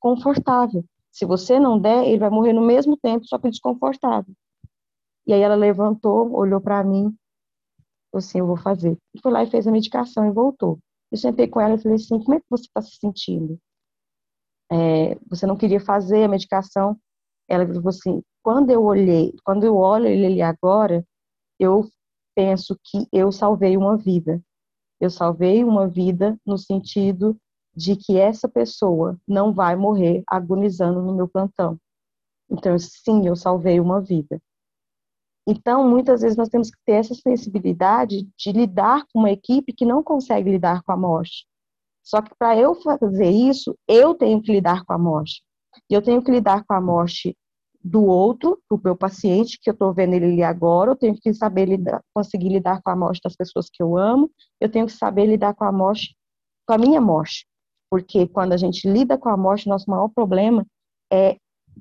confortável. 0.00 0.84
Se 1.10 1.26
você 1.26 1.58
não 1.60 1.78
der, 1.78 2.06
ele 2.06 2.18
vai 2.18 2.30
morrer 2.30 2.52
no 2.52 2.64
mesmo 2.64 2.96
tempo, 2.96 3.26
só 3.26 3.38
que 3.38 3.50
desconfortável. 3.50 4.34
E 5.26 5.32
aí 5.32 5.40
ela 5.40 5.54
levantou, 5.54 6.32
olhou 6.32 6.60
para 6.60 6.82
mim, 6.84 7.14
falou 8.10 8.18
assim, 8.18 8.38
eu 8.38 8.46
vou 8.46 8.56
fazer. 8.56 8.96
E 9.14 9.20
foi 9.20 9.32
lá 9.32 9.42
e 9.42 9.50
fez 9.50 9.66
a 9.66 9.70
medicação 9.70 10.26
e 10.26 10.30
voltou. 10.30 10.78
Eu 11.10 11.18
sentei 11.18 11.48
com 11.48 11.60
ela 11.60 11.74
e 11.74 11.82
falei 11.82 11.96
assim, 11.96 12.18
como 12.22 12.34
é 12.34 12.40
que 12.40 12.46
você 12.48 12.64
está 12.64 12.80
se 12.80 12.96
sentindo? 12.96 13.58
É, 14.70 15.14
você 15.28 15.46
não 15.46 15.56
queria 15.56 15.80
fazer 15.80 16.24
a 16.24 16.28
medicação? 16.28 16.98
Ela 17.48 17.66
falou 17.66 17.88
assim, 17.88 18.22
quando 18.42 18.70
eu 18.70 18.84
olhei, 18.84 19.34
quando 19.44 19.64
eu 19.64 19.76
olho 19.76 20.06
ele 20.06 20.42
agora, 20.42 21.04
eu 21.58 21.88
penso 22.34 22.78
que 22.84 23.06
eu 23.12 23.32
salvei 23.32 23.76
uma 23.76 23.96
vida. 23.96 24.42
Eu 25.00 25.10
salvei 25.10 25.64
uma 25.64 25.88
vida 25.88 26.38
no 26.44 26.58
sentido 26.58 27.36
de 27.74 27.94
que 27.96 28.16
essa 28.18 28.48
pessoa 28.48 29.18
não 29.28 29.52
vai 29.52 29.76
morrer 29.76 30.22
agonizando 30.26 31.02
no 31.02 31.14
meu 31.14 31.28
plantão. 31.28 31.78
Então, 32.50 32.78
sim, 32.78 33.26
eu 33.26 33.36
salvei 33.36 33.78
uma 33.78 34.00
vida. 34.00 34.40
Então, 35.46 35.88
muitas 35.88 36.22
vezes 36.22 36.36
nós 36.36 36.48
temos 36.48 36.70
que 36.70 36.78
ter 36.84 36.94
essa 36.94 37.14
sensibilidade 37.14 38.28
de 38.36 38.52
lidar 38.52 39.04
com 39.12 39.20
uma 39.20 39.30
equipe 39.30 39.72
que 39.72 39.84
não 39.84 40.02
consegue 40.02 40.50
lidar 40.50 40.82
com 40.82 40.92
a 40.92 40.96
morte. 40.96 41.46
Só 42.06 42.22
que 42.22 42.30
para 42.38 42.56
eu 42.56 42.76
fazer 42.76 43.28
isso, 43.28 43.76
eu 43.88 44.14
tenho 44.14 44.40
que 44.40 44.52
lidar 44.52 44.84
com 44.84 44.92
a 44.92 44.98
morte. 44.98 45.42
Eu 45.90 46.00
tenho 46.00 46.22
que 46.22 46.30
lidar 46.30 46.64
com 46.64 46.72
a 46.72 46.80
morte 46.80 47.36
do 47.82 48.04
outro, 48.04 48.60
do 48.70 48.80
meu 48.82 48.96
paciente, 48.96 49.58
que 49.60 49.68
eu 49.68 49.72
estou 49.72 49.92
vendo 49.92 50.14
ele 50.14 50.26
ali 50.26 50.42
agora, 50.42 50.92
eu 50.92 50.96
tenho 50.96 51.16
que 51.20 51.34
saber 51.34 51.66
lidar, 51.66 52.00
conseguir 52.14 52.48
lidar 52.48 52.80
com 52.80 52.90
a 52.90 52.96
morte 52.96 53.20
das 53.24 53.34
pessoas 53.34 53.68
que 53.68 53.82
eu 53.82 53.96
amo, 53.96 54.30
eu 54.60 54.68
tenho 54.68 54.86
que 54.86 54.92
saber 54.92 55.26
lidar 55.26 55.54
com 55.54 55.64
a 55.64 55.72
morte, 55.72 56.16
com 56.64 56.74
a 56.74 56.78
minha 56.78 57.00
morte. 57.00 57.44
Porque 57.90 58.28
quando 58.28 58.52
a 58.52 58.56
gente 58.56 58.88
lida 58.88 59.18
com 59.18 59.28
a 59.28 59.36
morte, 59.36 59.68
nosso 59.68 59.90
maior 59.90 60.08
problema 60.08 60.64
é 61.12 61.36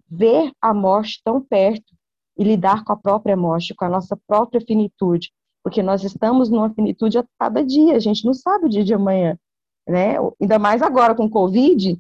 ver 0.09 0.51
a 0.59 0.73
morte 0.73 1.21
tão 1.23 1.39
perto 1.39 1.93
e 2.38 2.43
lidar 2.43 2.84
com 2.84 2.93
a 2.93 2.97
própria 2.97 3.38
morte, 3.38 3.76
com 3.76 3.86
a 3.86 3.89
nossa 3.89 4.17
própria 4.28 4.59
finitude, 4.59 5.32
porque 5.63 5.84
nós 5.84 6.03
estamos 6.03 6.49
numa 6.49 6.73
finitude 6.73 7.19
a 7.19 7.26
cada 7.39 7.63
dia, 7.63 7.95
a 7.95 7.99
gente 7.99 8.26
não 8.26 8.34
sabe 8.34 8.65
o 8.65 8.69
dia 8.69 8.84
de 8.84 8.93
amanhã, 8.93 9.38
né? 9.88 10.15
Ainda 10.41 10.59
mais 10.59 10.81
agora 10.81 11.15
com 11.15 11.25
o 11.25 11.29
Covid, 11.29 11.99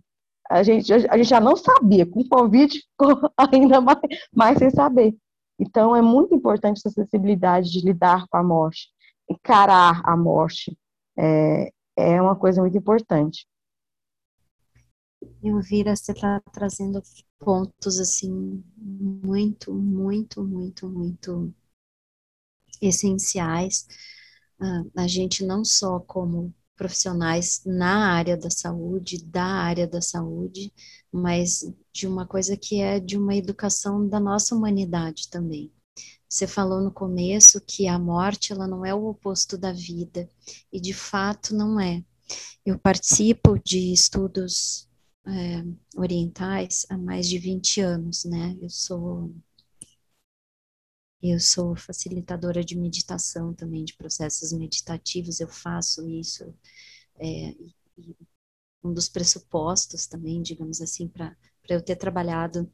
a 0.49 0.63
gente, 0.63 0.93
a 0.93 1.17
gente 1.17 1.29
já 1.29 1.39
não 1.39 1.55
sabia, 1.55 2.05
com 2.05 2.21
o 2.21 2.29
Covid 2.29 2.77
ficou 2.79 3.31
ainda 3.37 3.81
mais, 3.81 3.99
mais 4.33 4.57
sem 4.57 4.69
saber. 4.69 5.15
Então, 5.59 5.95
é 5.95 6.01
muito 6.01 6.35
importante 6.35 6.77
essa 6.79 6.89
sensibilidade 6.89 7.71
de 7.71 7.79
lidar 7.79 8.27
com 8.27 8.37
a 8.37 8.43
morte, 8.43 8.89
encarar 9.29 10.01
a 10.03 10.15
morte, 10.15 10.77
é, 11.17 11.71
é 11.95 12.21
uma 12.21 12.35
coisa 12.35 12.61
muito 12.61 12.77
importante. 12.77 13.47
Elvira, 15.41 15.95
você 15.95 16.11
está 16.11 16.41
trazendo 16.51 17.01
pontos 17.39 17.99
assim 17.99 18.63
muito, 18.77 19.73
muito, 19.73 20.43
muito, 20.43 20.87
muito 20.87 21.53
essenciais. 22.81 23.87
Uh, 24.59 24.89
a 24.95 25.07
gente 25.07 25.45
não 25.45 25.63
só 25.63 25.99
como 25.99 26.53
profissionais 26.75 27.61
na 27.65 28.11
área 28.13 28.37
da 28.37 28.49
saúde, 28.49 29.23
da 29.23 29.45
área 29.45 29.87
da 29.87 30.01
saúde, 30.01 30.73
mas 31.11 31.63
de 31.93 32.07
uma 32.07 32.25
coisa 32.25 32.57
que 32.57 32.81
é 32.81 32.99
de 32.99 33.17
uma 33.17 33.35
educação 33.35 34.07
da 34.07 34.19
nossa 34.19 34.55
humanidade 34.55 35.29
também. 35.29 35.71
Você 36.27 36.47
falou 36.47 36.81
no 36.81 36.91
começo 36.91 37.61
que 37.61 37.87
a 37.87 37.97
morte 37.97 38.51
ela 38.51 38.67
não 38.67 38.85
é 38.85 38.93
o 38.93 39.05
oposto 39.07 39.57
da 39.57 39.71
vida, 39.71 40.29
e 40.71 40.79
de 40.81 40.93
fato 40.93 41.55
não 41.55 41.79
é. 41.79 42.03
Eu 42.65 42.77
participo 42.79 43.57
de 43.63 43.93
estudos 43.93 44.89
é, 45.25 45.63
orientais 45.95 46.85
há 46.89 46.97
mais 46.97 47.29
de 47.29 47.37
20 47.37 47.79
anos, 47.81 48.25
né? 48.25 48.57
Eu 48.61 48.69
sou 48.69 49.31
eu 51.31 51.39
sou 51.39 51.75
facilitadora 51.75 52.63
de 52.63 52.77
meditação 52.77 53.53
também, 53.53 53.83
de 53.85 53.95
processos 53.95 54.51
meditativos, 54.53 55.39
eu 55.39 55.47
faço 55.47 56.07
isso. 56.09 56.53
É, 57.19 57.55
um 58.83 58.93
dos 58.93 59.09
pressupostos 59.09 60.07
também, 60.07 60.41
digamos 60.41 60.79
assim, 60.81 61.07
para 61.07 61.35
eu 61.69 61.81
ter 61.81 61.95
trabalhado 61.95 62.71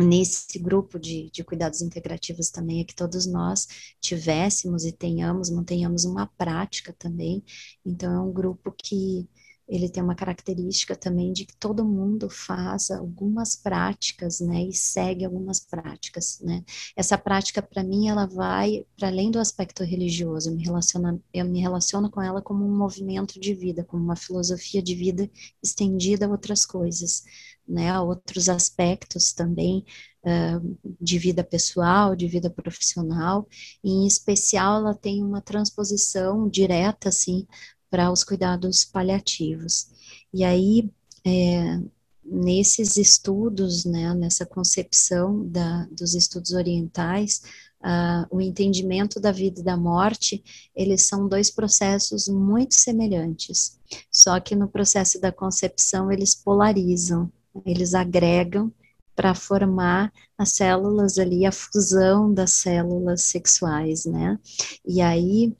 nesse 0.00 0.58
grupo 0.58 0.98
de, 0.98 1.30
de 1.30 1.44
cuidados 1.44 1.82
integrativos 1.82 2.50
também 2.50 2.80
é 2.80 2.84
que 2.84 2.94
todos 2.94 3.26
nós 3.26 3.66
tivéssemos 4.00 4.84
e 4.84 4.92
tenhamos, 4.92 5.50
mantenhamos 5.50 6.04
uma 6.04 6.26
prática 6.26 6.92
também. 6.98 7.44
Então, 7.84 8.12
é 8.14 8.20
um 8.20 8.32
grupo 8.32 8.72
que 8.72 9.28
ele 9.70 9.88
tem 9.88 10.02
uma 10.02 10.16
característica 10.16 10.96
também 10.96 11.32
de 11.32 11.46
que 11.46 11.56
todo 11.56 11.84
mundo 11.84 12.28
faz 12.28 12.90
algumas 12.90 13.54
práticas, 13.54 14.40
né, 14.40 14.64
e 14.64 14.74
segue 14.74 15.24
algumas 15.24 15.60
práticas, 15.60 16.40
né. 16.40 16.64
Essa 16.96 17.16
prática, 17.16 17.62
para 17.62 17.84
mim, 17.84 18.08
ela 18.08 18.26
vai 18.26 18.84
para 18.96 19.08
além 19.08 19.30
do 19.30 19.38
aspecto 19.38 19.84
religioso, 19.84 20.50
eu 20.50 20.56
me, 20.56 20.64
relaciono, 20.64 21.22
eu 21.32 21.44
me 21.44 21.60
relaciono 21.60 22.10
com 22.10 22.20
ela 22.20 22.42
como 22.42 22.64
um 22.64 22.76
movimento 22.76 23.38
de 23.40 23.54
vida, 23.54 23.84
como 23.84 24.02
uma 24.02 24.16
filosofia 24.16 24.82
de 24.82 24.94
vida 24.94 25.30
estendida 25.62 26.26
a 26.26 26.28
outras 26.28 26.66
coisas, 26.66 27.22
né, 27.66 27.90
a 27.90 28.02
outros 28.02 28.48
aspectos 28.48 29.32
também 29.32 29.84
uh, 30.24 30.78
de 31.00 31.18
vida 31.18 31.44
pessoal, 31.44 32.16
de 32.16 32.26
vida 32.26 32.50
profissional, 32.50 33.46
e 33.84 33.90
em 33.90 34.06
especial 34.06 34.80
ela 34.80 34.94
tem 34.94 35.22
uma 35.22 35.40
transposição 35.40 36.48
direta, 36.48 37.08
assim, 37.08 37.46
para 37.90 38.10
os 38.10 38.22
cuidados 38.22 38.84
paliativos. 38.84 39.88
E 40.32 40.44
aí, 40.44 40.90
é, 41.24 41.80
nesses 42.24 42.96
estudos, 42.96 43.84
né, 43.84 44.14
nessa 44.14 44.46
concepção 44.46 45.46
da, 45.48 45.86
dos 45.90 46.14
estudos 46.14 46.52
orientais, 46.52 47.42
uh, 47.80 48.26
o 48.30 48.40
entendimento 48.40 49.18
da 49.18 49.32
vida 49.32 49.60
e 49.60 49.64
da 49.64 49.76
morte, 49.76 50.42
eles 50.74 51.02
são 51.02 51.26
dois 51.28 51.50
processos 51.50 52.28
muito 52.28 52.74
semelhantes, 52.74 53.78
só 54.10 54.38
que 54.38 54.54
no 54.54 54.68
processo 54.68 55.20
da 55.20 55.32
concepção 55.32 56.10
eles 56.10 56.34
polarizam, 56.34 57.30
eles 57.66 57.94
agregam 57.94 58.72
para 59.16 59.34
formar 59.34 60.12
as 60.38 60.52
células 60.52 61.18
ali, 61.18 61.44
a 61.44 61.52
fusão 61.52 62.32
das 62.32 62.52
células 62.52 63.22
sexuais, 63.22 64.06
né? 64.06 64.38
E 64.86 65.02
aí, 65.02 65.54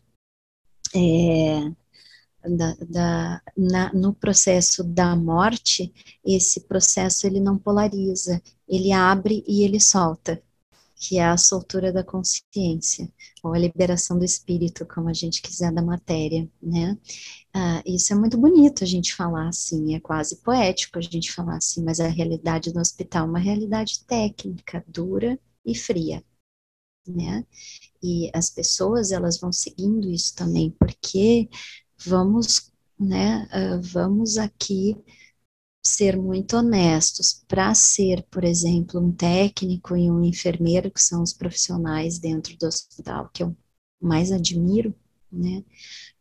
é, 0.95 1.71
da, 2.45 2.75
da, 2.89 3.43
na, 3.57 3.93
no 3.93 4.15
processo 4.15 4.83
da 4.85 5.15
morte, 5.17 5.93
esse 6.25 6.61
processo 6.63 7.27
ele 7.27 7.41
não 7.41 7.59
polariza, 7.59 8.43
ele 8.69 8.93
abre 8.93 9.45
e 9.47 9.63
ele 9.63 9.81
solta, 9.81 10.43
que 10.97 11.19
é 11.19 11.25
a 11.25 11.37
soltura 11.37 11.93
da 11.93 12.05
consciência, 12.05 13.11
ou 13.43 13.55
a 13.55 13.59
liberação 13.59 14.19
do 14.19 14.25
espírito, 14.25 14.87
como 14.87 15.09
a 15.09 15.13
gente 15.15 15.41
quiser, 15.43 15.73
da 15.73 15.83
matéria, 15.83 16.49
né? 16.63 16.99
Ah, 17.55 17.83
isso 17.87 18.13
é 18.13 18.17
muito 18.17 18.39
bonito 18.39 18.85
a 18.85 18.87
gente 18.87 19.15
falar 19.15 19.49
assim, 19.49 19.95
é 19.95 20.01
quase 20.01 20.37
poético 20.37 20.99
a 20.99 21.03
gente 21.03 21.33
falar 21.33 21.57
assim, 21.57 21.83
mas 21.85 22.01
a 22.01 22.09
realidade 22.09 22.73
do 22.73 22.81
hospital 22.81 23.27
é 23.27 23.31
uma 23.31 23.39
realidade 23.39 24.05
técnica, 24.05 24.85
dura 24.89 25.39
e 25.65 25.75
fria, 25.75 26.23
né? 27.07 27.45
E 28.03 28.31
as 28.35 28.51
pessoas, 28.51 29.13
elas 29.13 29.39
vão 29.41 29.53
seguindo 29.53 30.11
isso 30.11 30.35
também, 30.35 30.71
porque 30.73 31.49
vamos, 32.05 32.73
né, 32.99 33.49
uh, 33.53 33.83
vamos 33.83 34.39
aqui 34.39 34.97
ser 35.83 36.17
muito 36.17 36.57
honestos. 36.57 37.45
Para 37.49 37.75
ser, 37.75 38.23
por 38.31 38.45
exemplo, 38.45 39.01
um 39.01 39.13
técnico 39.13 39.97
e 39.97 40.11
um 40.11 40.23
enfermeiro, 40.25 40.91
que 40.91 41.03
são 41.03 41.23
os 41.23 41.33
profissionais 41.33 42.19
dentro 42.19 42.57
do 42.59 42.67
hospital 42.67 43.31
que 43.33 43.43
eu 43.43 43.57
mais 44.01 44.33
admiro, 44.33 44.95
né? 45.31 45.65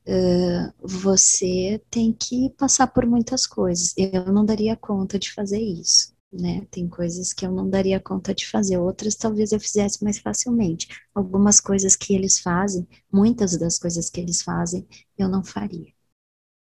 Uh, 0.08 0.74
você 0.88 1.82
tem 1.90 2.12
que 2.14 2.50
passar 2.58 2.88
por 2.88 3.06
muitas 3.06 3.46
coisas. 3.48 3.94
Eu 3.98 4.32
não 4.34 4.46
daria 4.46 4.76
conta 4.76 5.20
de 5.20 5.32
fazer 5.32 5.60
isso, 5.62 6.14
né? 6.32 6.66
Tem 6.72 6.88
coisas 6.88 7.34
que 7.34 7.46
eu 7.46 7.52
não 7.52 7.70
daria 7.70 8.00
conta 8.00 8.34
de 8.34 8.48
fazer, 8.48 8.78
outras 8.78 9.16
talvez 9.16 9.52
eu 9.52 9.60
fizesse 9.60 10.04
mais 10.04 10.20
facilmente. 10.20 10.88
Algumas 11.14 11.60
coisas 11.60 11.96
que 11.96 12.14
eles 12.16 12.40
fazem, 12.40 12.88
muitas 13.12 13.58
das 13.58 13.80
coisas 13.80 14.10
que 14.10 14.20
eles 14.22 14.42
fazem, 14.42 14.88
eu 15.18 15.28
não 15.30 15.44
faria 15.44 15.94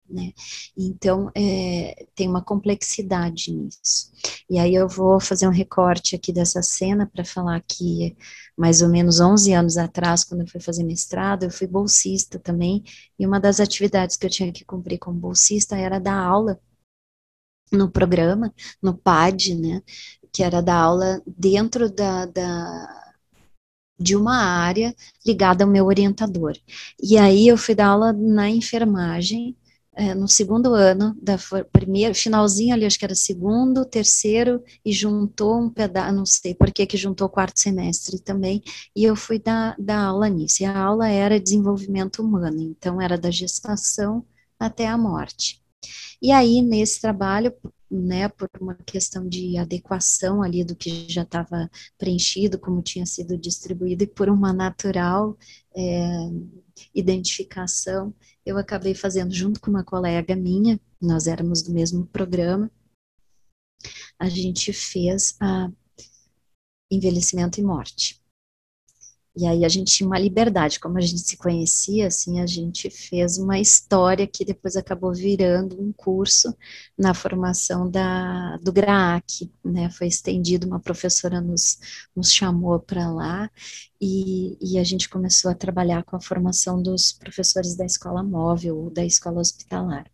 né? 0.09 0.33
Então, 0.77 1.31
é, 1.35 2.05
tem 2.15 2.27
uma 2.29 2.43
complexidade 2.43 3.51
nisso. 3.51 4.11
E 4.49 4.59
aí 4.59 4.73
eu 4.75 4.87
vou 4.87 5.19
fazer 5.19 5.47
um 5.47 5.51
recorte 5.51 6.15
aqui 6.15 6.31
dessa 6.31 6.61
cena 6.61 7.07
para 7.07 7.25
falar 7.25 7.61
que 7.61 8.15
mais 8.57 8.81
ou 8.81 8.89
menos 8.89 9.19
11 9.19 9.53
anos 9.53 9.77
atrás, 9.77 10.23
quando 10.23 10.41
eu 10.41 10.47
fui 10.47 10.61
fazer 10.61 10.83
mestrado, 10.83 11.43
eu 11.43 11.51
fui 11.51 11.67
bolsista 11.67 12.39
também, 12.39 12.83
e 13.19 13.25
uma 13.25 13.39
das 13.39 13.59
atividades 13.59 14.15
que 14.15 14.25
eu 14.25 14.29
tinha 14.29 14.51
que 14.51 14.63
cumprir 14.65 14.99
como 14.99 15.19
bolsista 15.19 15.75
era 15.77 15.99
dar 15.99 16.17
aula 16.17 16.59
no 17.75 17.91
programa, 17.91 18.53
no 18.81 18.95
PAD, 18.97 19.55
né, 19.55 19.81
que 20.31 20.43
era 20.43 20.61
dar 20.61 20.77
aula 20.77 21.21
dentro 21.27 21.89
da, 21.89 22.25
da 22.25 23.05
de 23.99 24.15
uma 24.15 24.35
área 24.37 24.93
ligada 25.25 25.63
ao 25.63 25.69
meu 25.69 25.85
orientador. 25.85 26.53
E 27.01 27.17
aí 27.17 27.47
eu 27.47 27.57
fui 27.57 27.73
dar 27.75 27.87
aula 27.87 28.11
na 28.13 28.49
enfermagem, 28.49 29.55
é, 29.95 30.13
no 30.13 30.27
segundo 30.27 30.73
ano, 30.73 31.17
da 31.21 31.37
primeiro, 31.71 32.13
finalzinho 32.13 32.73
ali, 32.73 32.85
acho 32.85 32.99
que 32.99 33.05
era 33.05 33.15
segundo, 33.15 33.85
terceiro, 33.85 34.61
e 34.83 34.91
juntou 34.91 35.57
um 35.61 35.69
pedaço, 35.69 36.13
não 36.13 36.25
sei 36.25 36.53
por 36.53 36.71
que 36.71 36.85
que 36.85 36.97
juntou 36.97 37.29
quarto 37.29 37.59
semestre 37.59 38.19
também, 38.19 38.61
e 38.95 39.05
eu 39.05 39.15
fui 39.15 39.39
dar, 39.39 39.75
dar 39.79 40.03
aula 40.05 40.27
nisso, 40.27 40.63
e 40.63 40.65
a 40.65 40.77
aula 40.77 41.07
era 41.07 41.39
desenvolvimento 41.39 42.21
humano, 42.21 42.61
então 42.61 43.01
era 43.01 43.17
da 43.17 43.31
gestação 43.31 44.25
até 44.59 44.87
a 44.87 44.97
morte. 44.97 45.64
E 46.21 46.31
aí, 46.31 46.61
nesse 46.61 47.01
trabalho, 47.01 47.53
né, 47.89 48.27
por 48.29 48.49
uma 48.59 48.75
questão 48.75 49.27
de 49.27 49.57
adequação 49.57 50.41
ali 50.41 50.63
do 50.63 50.75
que 50.75 51.07
já 51.09 51.21
estava 51.21 51.69
preenchido, 51.97 52.59
como 52.59 52.81
tinha 52.81 53.05
sido 53.05 53.37
distribuído, 53.37 54.03
e 54.03 54.07
por 54.07 54.29
uma 54.29 54.51
natural 54.51 55.37
é, 55.75 56.29
identificação, 56.93 58.13
eu 58.45 58.57
acabei 58.57 58.93
fazendo 58.93 59.33
junto 59.33 59.59
com 59.59 59.69
uma 59.69 59.83
colega 59.83 60.35
minha, 60.35 60.79
nós 61.01 61.27
éramos 61.27 61.61
do 61.61 61.71
mesmo 61.71 62.05
programa, 62.07 62.71
a 64.17 64.29
gente 64.29 64.71
fez 64.73 65.35
a 65.39 65.71
envelhecimento 66.91 67.59
e 67.59 67.63
morte. 67.63 68.24
E 69.37 69.45
aí 69.45 69.65
a 69.65 69.69
gente 69.69 69.93
tinha 69.93 70.07
uma 70.07 70.17
liberdade, 70.17 70.79
como 70.79 70.97
a 70.97 71.01
gente 71.01 71.19
se 71.19 71.35
conhecia, 71.35 72.07
assim, 72.07 72.39
a 72.39 72.45
gente 72.45 72.89
fez 72.89 73.37
uma 73.37 73.59
história 73.59 74.25
que 74.25 74.45
depois 74.45 74.77
acabou 74.77 75.13
virando 75.13 75.81
um 75.81 75.91
curso 75.91 76.55
na 76.97 77.13
formação 77.13 77.89
da, 77.89 78.55
do 78.57 78.71
GRAAC, 78.71 79.51
né, 79.63 79.89
foi 79.89 80.07
estendido, 80.07 80.65
uma 80.65 80.79
professora 80.79 81.41
nos, 81.41 81.77
nos 82.15 82.31
chamou 82.31 82.79
para 82.79 83.11
lá, 83.11 83.51
e, 83.99 84.57
e 84.61 84.79
a 84.79 84.83
gente 84.85 85.09
começou 85.09 85.51
a 85.51 85.55
trabalhar 85.55 86.03
com 86.03 86.15
a 86.15 86.21
formação 86.21 86.81
dos 86.81 87.11
professores 87.11 87.75
da 87.75 87.85
escola 87.85 88.23
móvel, 88.23 88.89
da 88.93 89.03
escola 89.03 89.41
hospitalar. 89.41 90.09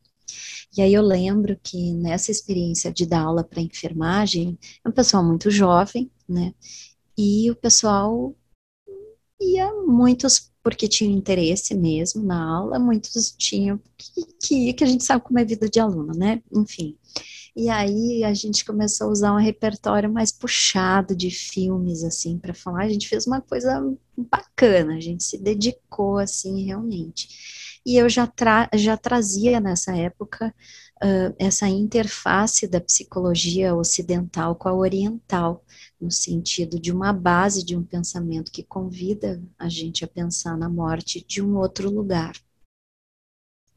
E 0.75 0.81
aí 0.81 0.93
eu 0.93 1.03
lembro 1.03 1.59
que 1.61 1.93
nessa 1.93 2.31
experiência 2.31 2.91
de 2.91 3.05
dar 3.05 3.21
aula 3.21 3.43
para 3.43 3.61
enfermagem, 3.61 4.57
é 4.83 4.89
um 4.89 4.91
pessoal 4.91 5.23
muito 5.23 5.51
jovem, 5.51 6.09
né? 6.27 6.53
E 7.17 7.51
o 7.51 7.55
pessoal 7.55 8.33
ia 9.41 9.71
muitos 9.85 10.51
porque 10.63 10.87
tinham 10.87 11.11
interesse 11.11 11.73
mesmo 11.73 12.23
na 12.23 12.43
aula, 12.57 12.77
muitos 12.77 13.33
tinham 13.37 13.79
que, 13.97 14.25
que, 14.39 14.73
que 14.73 14.83
a 14.83 14.87
gente 14.87 15.03
sabe 15.03 15.23
como 15.23 15.39
é 15.39 15.45
vida 15.45 15.67
de 15.67 15.79
aluno, 15.79 16.13
né? 16.13 16.41
Enfim. 16.51 16.95
E 17.55 17.69
aí 17.69 18.23
a 18.23 18.33
gente 18.33 18.63
começou 18.63 19.07
a 19.07 19.11
usar 19.11 19.33
um 19.33 19.39
repertório 19.39 20.11
mais 20.11 20.31
puxado 20.31 21.15
de 21.15 21.29
filmes, 21.29 22.03
assim, 22.03 22.37
para 22.37 22.53
falar. 22.53 22.83
A 22.83 22.89
gente 22.89 23.09
fez 23.09 23.27
uma 23.27 23.41
coisa 23.41 23.93
bacana, 24.15 24.95
a 24.95 24.99
gente 25.01 25.23
se 25.23 25.37
dedicou, 25.37 26.17
assim, 26.17 26.63
realmente. 26.63 27.27
E 27.85 27.97
eu 27.97 28.07
já, 28.07 28.25
tra 28.27 28.69
já 28.75 28.95
trazia 28.95 29.59
nessa 29.59 29.95
época 29.95 30.53
essa 31.39 31.67
interface 31.67 32.67
da 32.67 32.79
psicologia 32.79 33.75
ocidental 33.75 34.55
com 34.55 34.69
a 34.69 34.73
oriental, 34.73 35.65
no 35.99 36.11
sentido 36.11 36.79
de 36.79 36.91
uma 36.91 37.11
base 37.11 37.63
de 37.65 37.75
um 37.75 37.83
pensamento 37.83 38.51
que 38.51 38.63
convida 38.63 39.41
a 39.57 39.67
gente 39.67 40.05
a 40.05 40.07
pensar 40.07 40.57
na 40.57 40.69
morte 40.69 41.25
de 41.25 41.41
um 41.41 41.57
outro 41.57 41.89
lugar, 41.89 42.33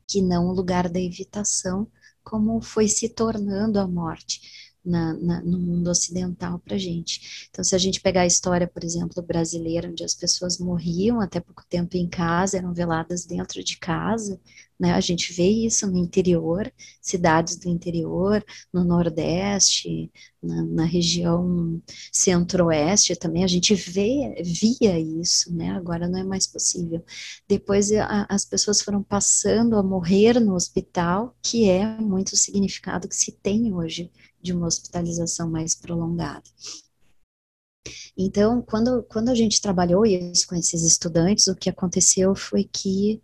que 0.07 0.20
não 0.20 0.49
o 0.49 0.53
lugar 0.53 0.89
da 0.89 1.01
evitação, 1.01 1.91
como 2.22 2.61
foi 2.61 2.89
se 2.89 3.09
tornando 3.09 3.79
a 3.79 3.87
morte 3.87 4.64
na, 4.85 5.14
na, 5.14 5.43
no 5.43 5.59
mundo 5.59 5.89
ocidental 5.89 6.59
para 6.59 6.76
gente. 6.76 7.49
Então, 7.51 7.64
se 7.64 7.74
a 7.74 7.78
gente 7.78 8.01
pegar 8.01 8.22
a 8.22 8.26
história, 8.26 8.66
por 8.66 8.85
exemplo, 8.85 9.22
brasileira, 9.22 9.89
onde 9.89 10.05
as 10.05 10.14
pessoas 10.14 10.59
morriam 10.59 11.20
até 11.20 11.41
pouco 11.41 11.64
tempo 11.68 11.97
em 11.97 12.09
casa, 12.09 12.59
eram 12.59 12.74
veladas 12.74 13.24
dentro 13.24 13.62
de 13.64 13.78
casa, 13.78 14.41
né? 14.78 14.93
A 14.93 15.01
gente 15.01 15.32
vê 15.32 15.49
isso 15.49 15.87
no 15.87 15.97
interior, 15.97 16.70
cidades 17.01 17.57
do 17.57 17.68
interior, 17.68 18.45
no 18.72 18.85
Nordeste, 18.85 20.11
na, 20.43 20.62
na 20.62 20.85
região 20.85 21.80
centro-oeste 22.12 23.16
também, 23.16 23.45
a 23.45 23.47
gente 23.47 23.74
vê, 23.74 24.35
via 24.45 24.99
isso, 24.99 25.55
né? 25.55 25.70
Agora 25.70 26.09
não 26.09 26.18
é 26.18 26.24
mais 26.24 26.47
possível. 26.47 27.03
Depois 27.49 27.93
a, 27.93 28.26
as 28.28 28.45
pessoas 28.45 28.82
foram 28.82 29.03
passando 29.03 29.76
a 29.76 29.82
morrer 29.82 30.41
no 30.41 30.55
hospital, 30.55 31.37
que 31.43 31.68
é 31.68 31.87
muito 32.01 32.32
o 32.32 32.37
significado 32.37 33.09
que 33.09 33.16
se 33.16 33.32
tem 33.32 33.72
hoje 33.72 34.11
de 34.45 34.53
uma 34.53 34.66
hospitalização 34.66 35.51
mais 35.51 35.74
prolongada. 35.74 36.45
Então, 38.16 38.62
quando, 38.62 39.03
quando 39.05 39.30
a 39.30 39.34
gente 39.34 39.61
trabalhou 39.61 40.05
isso 40.05 40.47
com 40.47 40.55
esses 40.55 40.82
estudantes, 40.82 41.47
o 41.49 41.57
que 41.57 41.70
aconteceu 41.70 42.34
foi 42.34 42.64
que 42.64 43.20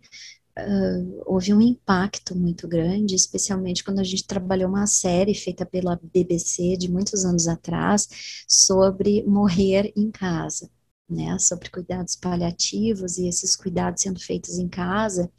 uh, 0.57 1.23
houve 1.25 1.53
um 1.53 1.61
impacto 1.61 2.35
muito 2.35 2.67
grande, 2.67 3.15
especialmente 3.15 3.83
quando 3.83 3.99
a 3.99 4.03
gente 4.03 4.25
trabalhou 4.25 4.67
uma 4.67 4.87
série 4.87 5.35
feita 5.35 5.65
pela 5.65 5.99
BBC 6.13 6.75
de 6.75 6.91
muitos 6.91 7.23
anos 7.23 7.47
atrás 7.47 8.09
sobre 8.47 9.23
morrer 9.23 9.93
em 9.95 10.11
casa. 10.11 10.69
Né, 11.09 11.37
sobre 11.39 11.69
cuidados 11.69 12.15
paliativos 12.15 13.17
e 13.17 13.27
esses 13.27 13.53
cuidados 13.53 14.01
sendo 14.01 14.17
feitos 14.17 14.57
em 14.57 14.69
casa. 14.69 15.29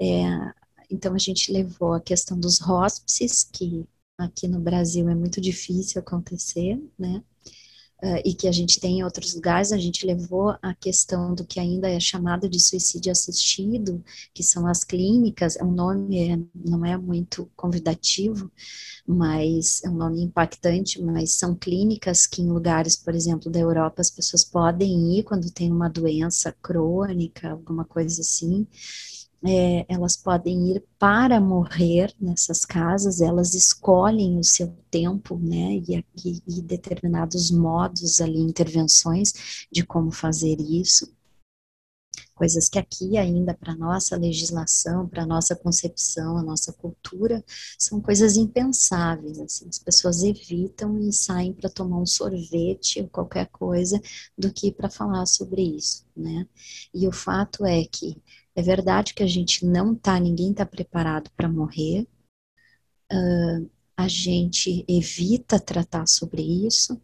É, 0.00 0.24
então, 0.90 1.14
a 1.14 1.18
gente 1.18 1.52
levou 1.52 1.92
a 1.92 2.00
questão 2.00 2.40
dos 2.40 2.58
hóspices, 2.62 3.44
que 3.44 3.86
aqui 4.20 4.46
no 4.48 4.60
Brasil 4.60 5.08
é 5.08 5.14
muito 5.14 5.40
difícil 5.40 6.00
acontecer, 6.00 6.80
né? 6.98 7.22
Uh, 8.02 8.16
e 8.24 8.32
que 8.32 8.48
a 8.48 8.52
gente 8.52 8.80
tem 8.80 9.00
em 9.00 9.04
outros 9.04 9.34
lugares, 9.34 9.72
a 9.72 9.76
gente 9.76 10.06
levou 10.06 10.56
a 10.62 10.74
questão 10.74 11.34
do 11.34 11.44
que 11.44 11.60
ainda 11.60 11.86
é 11.86 12.00
chamado 12.00 12.48
de 12.48 12.58
suicídio 12.58 13.12
assistido, 13.12 14.02
que 14.32 14.42
são 14.42 14.66
as 14.66 14.82
clínicas, 14.82 15.56
é 15.56 15.62
um 15.62 15.70
nome, 15.70 16.30
é, 16.30 16.38
não 16.54 16.82
é 16.82 16.96
muito 16.96 17.50
convidativo, 17.54 18.50
mas 19.06 19.84
é 19.84 19.90
um 19.90 19.96
nome 19.96 20.22
impactante, 20.22 21.02
mas 21.02 21.32
são 21.32 21.54
clínicas 21.54 22.26
que 22.26 22.40
em 22.40 22.48
lugares, 22.48 22.96
por 22.96 23.14
exemplo, 23.14 23.50
da 23.50 23.60
Europa, 23.60 24.00
as 24.00 24.10
pessoas 24.10 24.44
podem 24.44 25.18
ir 25.18 25.24
quando 25.24 25.50
tem 25.50 25.70
uma 25.70 25.90
doença 25.90 26.56
crônica, 26.62 27.50
alguma 27.50 27.84
coisa 27.84 28.22
assim, 28.22 28.66
é, 29.44 29.86
elas 29.88 30.16
podem 30.16 30.76
ir 30.76 30.84
para 30.98 31.40
morrer 31.40 32.14
nessas 32.20 32.64
casas, 32.64 33.20
elas 33.20 33.54
escolhem 33.54 34.38
o 34.38 34.44
seu 34.44 34.74
tempo, 34.90 35.38
né, 35.38 35.76
e, 35.88 36.04
e, 36.46 36.62
determinados 36.62 37.50
modos 37.50 38.20
ali, 38.20 38.38
intervenções 38.40 39.66
de 39.72 39.84
como 39.84 40.10
fazer 40.10 40.60
isso 40.60 41.10
coisas 42.40 42.70
que 42.70 42.78
aqui 42.78 43.18
ainda 43.18 43.52
para 43.52 43.76
nossa 43.76 44.16
legislação, 44.16 45.06
para 45.06 45.26
nossa 45.26 45.54
concepção, 45.54 46.38
a 46.38 46.42
nossa 46.42 46.72
cultura, 46.72 47.44
são 47.78 48.00
coisas 48.00 48.34
impensáveis, 48.34 49.38
assim, 49.38 49.68
as 49.68 49.78
pessoas 49.78 50.22
evitam 50.22 50.98
e 50.98 51.12
saem 51.12 51.52
para 51.52 51.68
tomar 51.68 51.98
um 51.98 52.06
sorvete 52.06 53.02
ou 53.02 53.08
qualquer 53.08 53.46
coisa 53.48 54.00
do 54.38 54.50
que 54.50 54.72
para 54.72 54.88
falar 54.88 55.26
sobre 55.26 55.60
isso, 55.60 56.06
né? 56.16 56.48
E 56.94 57.06
o 57.06 57.12
fato 57.12 57.66
é 57.66 57.84
que 57.84 58.16
é 58.54 58.62
verdade 58.62 59.14
que 59.14 59.22
a 59.22 59.26
gente 59.26 59.64
não 59.64 59.94
tá, 59.94 60.18
ninguém 60.18 60.52
tá 60.52 60.66
preparado 60.66 61.30
para 61.36 61.48
morrer. 61.48 62.06
Uh, 63.12 63.70
a 63.96 64.08
gente 64.08 64.84
evita 64.88 65.60
tratar 65.60 66.06
sobre 66.06 66.42
isso. 66.42 67.00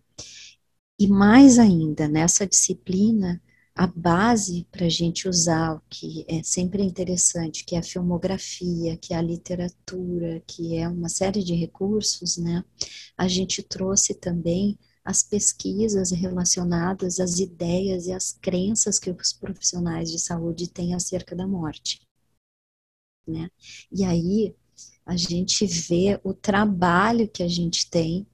E 0.98 1.06
mais 1.06 1.58
ainda, 1.58 2.08
nessa 2.08 2.46
disciplina, 2.46 3.40
a 3.74 3.86
base 3.86 4.66
para 4.72 4.86
a 4.86 4.88
gente 4.88 5.28
usar, 5.28 5.74
o 5.76 5.82
que 5.90 6.24
é 6.26 6.42
sempre 6.42 6.82
interessante, 6.82 7.64
que 7.64 7.76
é 7.76 7.78
a 7.78 7.82
filmografia, 7.82 8.96
que 8.96 9.12
é 9.12 9.16
a 9.18 9.22
literatura, 9.22 10.42
que 10.46 10.76
é 10.78 10.88
uma 10.88 11.10
série 11.10 11.44
de 11.44 11.54
recursos, 11.54 12.38
né? 12.38 12.64
A 13.18 13.28
gente 13.28 13.62
trouxe 13.62 14.14
também 14.14 14.78
as 15.06 15.22
pesquisas 15.22 16.10
relacionadas 16.10 17.20
às 17.20 17.38
ideias 17.38 18.06
e 18.06 18.12
às 18.12 18.32
crenças 18.32 18.98
que 18.98 19.08
os 19.08 19.32
profissionais 19.32 20.10
de 20.10 20.18
saúde 20.18 20.68
têm 20.68 20.94
acerca 20.94 21.36
da 21.36 21.46
morte. 21.46 22.00
Né? 23.24 23.48
E 23.90 24.04
aí 24.04 24.52
a 25.06 25.16
gente 25.16 25.64
vê 25.64 26.20
o 26.24 26.34
trabalho 26.34 27.28
que 27.28 27.44
a 27.44 27.48
gente 27.48 27.88
tem, 27.88 28.26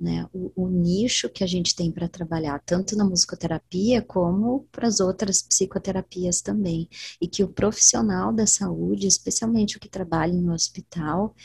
né? 0.00 0.28
o, 0.32 0.50
o 0.56 0.68
nicho 0.68 1.30
que 1.30 1.44
a 1.44 1.46
gente 1.46 1.76
tem 1.76 1.92
para 1.92 2.08
trabalhar, 2.08 2.60
tanto 2.66 2.96
na 2.96 3.04
musicoterapia 3.04 4.02
como 4.02 4.66
para 4.72 4.88
as 4.88 4.98
outras 4.98 5.40
psicoterapias 5.42 6.40
também. 6.40 6.88
E 7.20 7.28
que 7.28 7.44
o 7.44 7.48
profissional 7.48 8.32
da 8.32 8.48
saúde, 8.48 9.06
especialmente 9.06 9.76
o 9.76 9.80
que 9.80 9.88
trabalha 9.88 10.34
no 10.34 10.52
hospital, 10.52 11.36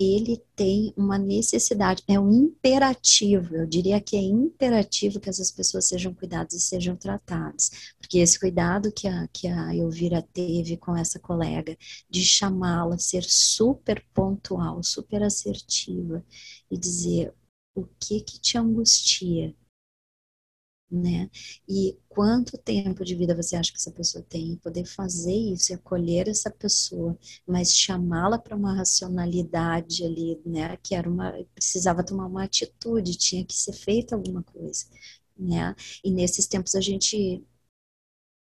ele 0.00 0.42
tem 0.56 0.94
uma 0.96 1.18
necessidade, 1.18 2.02
é 2.08 2.18
um 2.18 2.32
imperativo, 2.32 3.54
eu 3.54 3.66
diria 3.66 4.00
que 4.00 4.16
é 4.16 4.20
imperativo 4.20 5.20
que 5.20 5.28
essas 5.28 5.50
pessoas 5.50 5.86
sejam 5.86 6.14
cuidadas 6.14 6.54
e 6.54 6.60
sejam 6.60 6.96
tratadas, 6.96 7.92
porque 7.98 8.18
esse 8.18 8.40
cuidado 8.40 8.90
que 8.90 9.06
a, 9.06 9.28
que 9.28 9.46
a 9.46 9.76
Elvira 9.76 10.22
teve 10.32 10.78
com 10.78 10.96
essa 10.96 11.18
colega, 11.18 11.76
de 12.08 12.24
chamá-la, 12.24 12.96
ser 12.98 13.22
super 13.24 14.02
pontual, 14.14 14.82
super 14.82 15.22
assertiva, 15.22 16.24
e 16.70 16.78
dizer 16.78 17.34
o 17.74 17.84
que 17.84 18.20
que 18.22 18.40
te 18.40 18.56
angustia, 18.56 19.54
né? 20.90 21.30
E 21.68 21.96
quanto 22.08 22.58
tempo 22.58 23.04
de 23.04 23.14
vida 23.14 23.34
você 23.34 23.54
acha 23.56 23.70
que 23.70 23.78
essa 23.78 23.92
pessoa 23.92 24.24
tem? 24.28 24.56
Poder 24.56 24.84
fazer 24.84 25.32
isso 25.32 25.72
e 25.72 25.74
acolher 25.74 26.28
essa 26.28 26.50
pessoa, 26.50 27.16
mas 27.46 27.76
chamá-la 27.76 28.38
para 28.38 28.56
uma 28.56 28.74
racionalidade 28.74 30.04
ali, 30.04 30.40
né? 30.44 30.76
Que 30.82 30.94
era 30.94 31.08
uma 31.08 31.32
precisava 31.54 32.04
tomar 32.04 32.26
uma 32.26 32.44
atitude, 32.44 33.16
tinha 33.16 33.44
que 33.44 33.54
ser 33.54 33.72
feita 33.72 34.16
alguma 34.16 34.42
coisa, 34.42 34.86
né? 35.38 35.74
E 36.04 36.10
nesses 36.10 36.46
tempos 36.46 36.74
a 36.74 36.80
gente, 36.80 37.44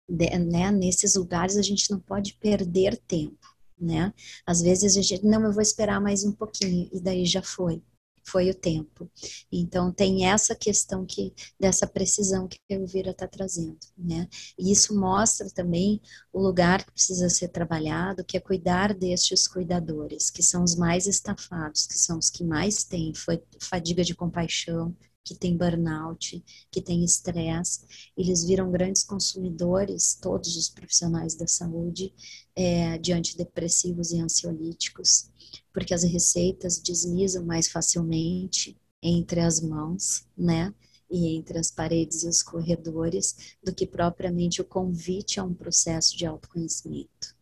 né? 0.10 0.72
Nesses 0.72 1.16
lugares 1.16 1.56
a 1.58 1.62
gente 1.62 1.90
não 1.92 2.00
pode 2.00 2.34
perder 2.36 2.98
tempo, 2.98 3.48
né? 3.80 4.14
Às 4.46 4.62
vezes 4.62 4.98
a 4.98 5.02
gente 5.02 5.26
não, 5.26 5.44
eu 5.44 5.54
vou 5.54 5.62
esperar 5.62 6.02
mais 6.02 6.24
um 6.24 6.32
pouquinho 6.32 6.90
e 6.92 7.00
daí 7.00 7.26
já 7.26 7.42
foi 7.44 7.82
foi 8.24 8.50
o 8.50 8.56
tempo. 8.56 9.10
Então 9.52 9.92
tem 9.92 10.26
essa 10.26 10.56
questão 10.56 11.06
que 11.06 11.34
dessa 11.60 11.88
precisão 11.88 12.48
que 12.48 12.58
a 12.70 12.74
Elvira 12.76 13.12
está 13.12 13.28
trazendo, 13.28 13.78
né? 13.98 14.28
E 14.58 14.72
isso 14.72 14.98
mostra 14.98 15.50
também 15.50 16.02
o 16.32 16.42
lugar 16.42 16.86
que 16.86 16.92
precisa 16.92 17.30
ser 17.30 17.50
trabalhado, 17.50 18.24
que 18.24 18.38
é 18.38 18.40
cuidar 18.40 18.94
destes 18.94 19.48
cuidadores, 19.48 20.30
que 20.30 20.44
são 20.44 20.64
os 20.64 20.76
mais 20.76 21.08
estafados, 21.08 21.86
que 21.88 21.98
são 21.98 22.18
os 22.18 22.30
que 22.30 22.44
mais 22.44 22.84
têm 22.84 23.14
fadiga 23.60 24.04
de 24.04 24.16
compaixão, 24.16 24.96
que 25.24 25.36
tem 25.36 25.56
burnout, 25.56 26.44
que 26.72 26.82
tem 26.82 27.04
estresse, 27.04 27.86
eles 28.18 28.44
viram 28.44 28.72
grandes 28.72 29.04
consumidores, 29.04 30.18
todos 30.20 30.56
os 30.56 30.70
profissionais 30.70 31.36
da 31.36 31.48
saúde, 31.48 32.14
é, 32.56 32.98
de 32.98 33.14
antidepressivos 33.14 34.12
e 34.12 34.20
ansiolíticos, 34.20 35.30
porque 35.74 35.94
as 35.94 36.04
receitas 36.04 36.80
deslizam 36.80 37.46
mais 37.46 37.68
facilmente 37.68 38.78
entre 39.02 39.40
as 39.40 39.60
mãos, 39.62 40.26
né? 40.38 40.74
E 41.12 41.36
entre 41.36 41.58
as 41.58 41.72
paredes 41.72 42.24
e 42.24 42.28
os 42.28 42.44
corredores, 42.44 43.56
do 43.64 43.74
que 43.74 43.88
propriamente 43.88 44.62
o 44.62 44.66
convite 44.66 45.40
a 45.40 45.44
um 45.44 45.54
processo 45.54 46.16
de 46.16 46.26
autoconhecimento. 46.26 47.36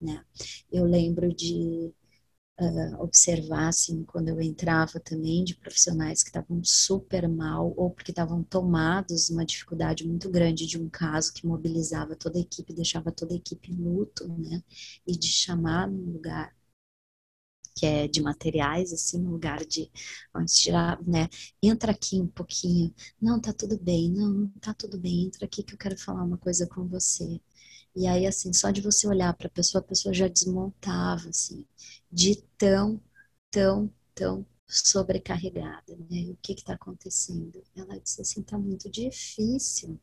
Né? 0.00 0.24
Eu 0.70 0.84
lembro 0.84 1.32
de 1.32 1.92
uh, 2.60 3.02
observar, 3.02 3.68
assim, 3.68 4.04
quando 4.04 4.28
eu 4.28 4.40
entrava 4.40 5.00
também, 5.00 5.44
de 5.44 5.54
profissionais 5.56 6.22
que 6.22 6.28
estavam 6.30 6.62
super 6.64 7.28
mal 7.28 7.72
ou 7.76 7.90
porque 7.90 8.10
estavam 8.12 8.42
tomados 8.42 9.30
uma 9.30 9.44
dificuldade 9.46 10.06
muito 10.06 10.30
grande 10.30 10.66
de 10.66 10.78
um 10.80 10.88
caso 10.88 11.32
que 11.32 11.46
mobilizava 11.46 12.16
toda 12.16 12.38
a 12.38 12.42
equipe, 12.42 12.72
deixava 12.74 13.12
toda 13.12 13.34
a 13.34 13.36
equipe 13.36 13.72
em 13.72 13.76
luto, 13.76 14.26
né? 14.38 14.62
E 15.06 15.16
de 15.16 15.28
chamar 15.28 15.88
num 15.90 16.12
lugar 16.12 16.54
que 17.76 17.86
é 17.86 18.06
de 18.08 18.22
materiais, 18.22 18.92
assim, 18.92 19.18
no 19.20 19.30
lugar 19.32 19.64
de 19.64 19.90
onde 20.34 20.52
tirar, 20.52 21.00
né? 21.02 21.28
Entra 21.62 21.90
aqui 21.92 22.20
um 22.20 22.26
pouquinho. 22.28 22.94
Não, 23.20 23.40
tá 23.40 23.52
tudo 23.52 23.76
bem. 23.78 24.10
Não, 24.12 24.28
não 24.30 24.48
tá 24.60 24.72
tudo 24.74 24.96
bem. 24.98 25.24
Entra 25.26 25.44
aqui 25.46 25.62
que 25.62 25.74
eu 25.74 25.78
quero 25.78 25.98
falar 25.98 26.22
uma 26.24 26.38
coisa 26.38 26.66
com 26.68 26.86
você. 26.86 27.40
E 27.96 28.06
aí, 28.06 28.26
assim, 28.26 28.52
só 28.52 28.70
de 28.70 28.80
você 28.80 29.06
olhar 29.06 29.32
para 29.34 29.46
a 29.46 29.50
pessoa, 29.50 29.80
a 29.82 29.86
pessoa 29.86 30.12
já 30.14 30.28
desmontava, 30.28 31.28
assim, 31.28 31.64
de 32.10 32.36
tão, 32.58 33.00
tão, 33.50 33.90
tão 34.14 34.46
sobrecarregada, 34.66 35.96
né? 36.10 36.30
O 36.30 36.36
que 36.42 36.52
está 36.54 36.74
acontecendo? 36.74 37.62
Ela 37.76 37.98
disse 38.00 38.20
assim, 38.20 38.42
tá 38.42 38.58
muito 38.58 38.90
difícil, 38.90 40.00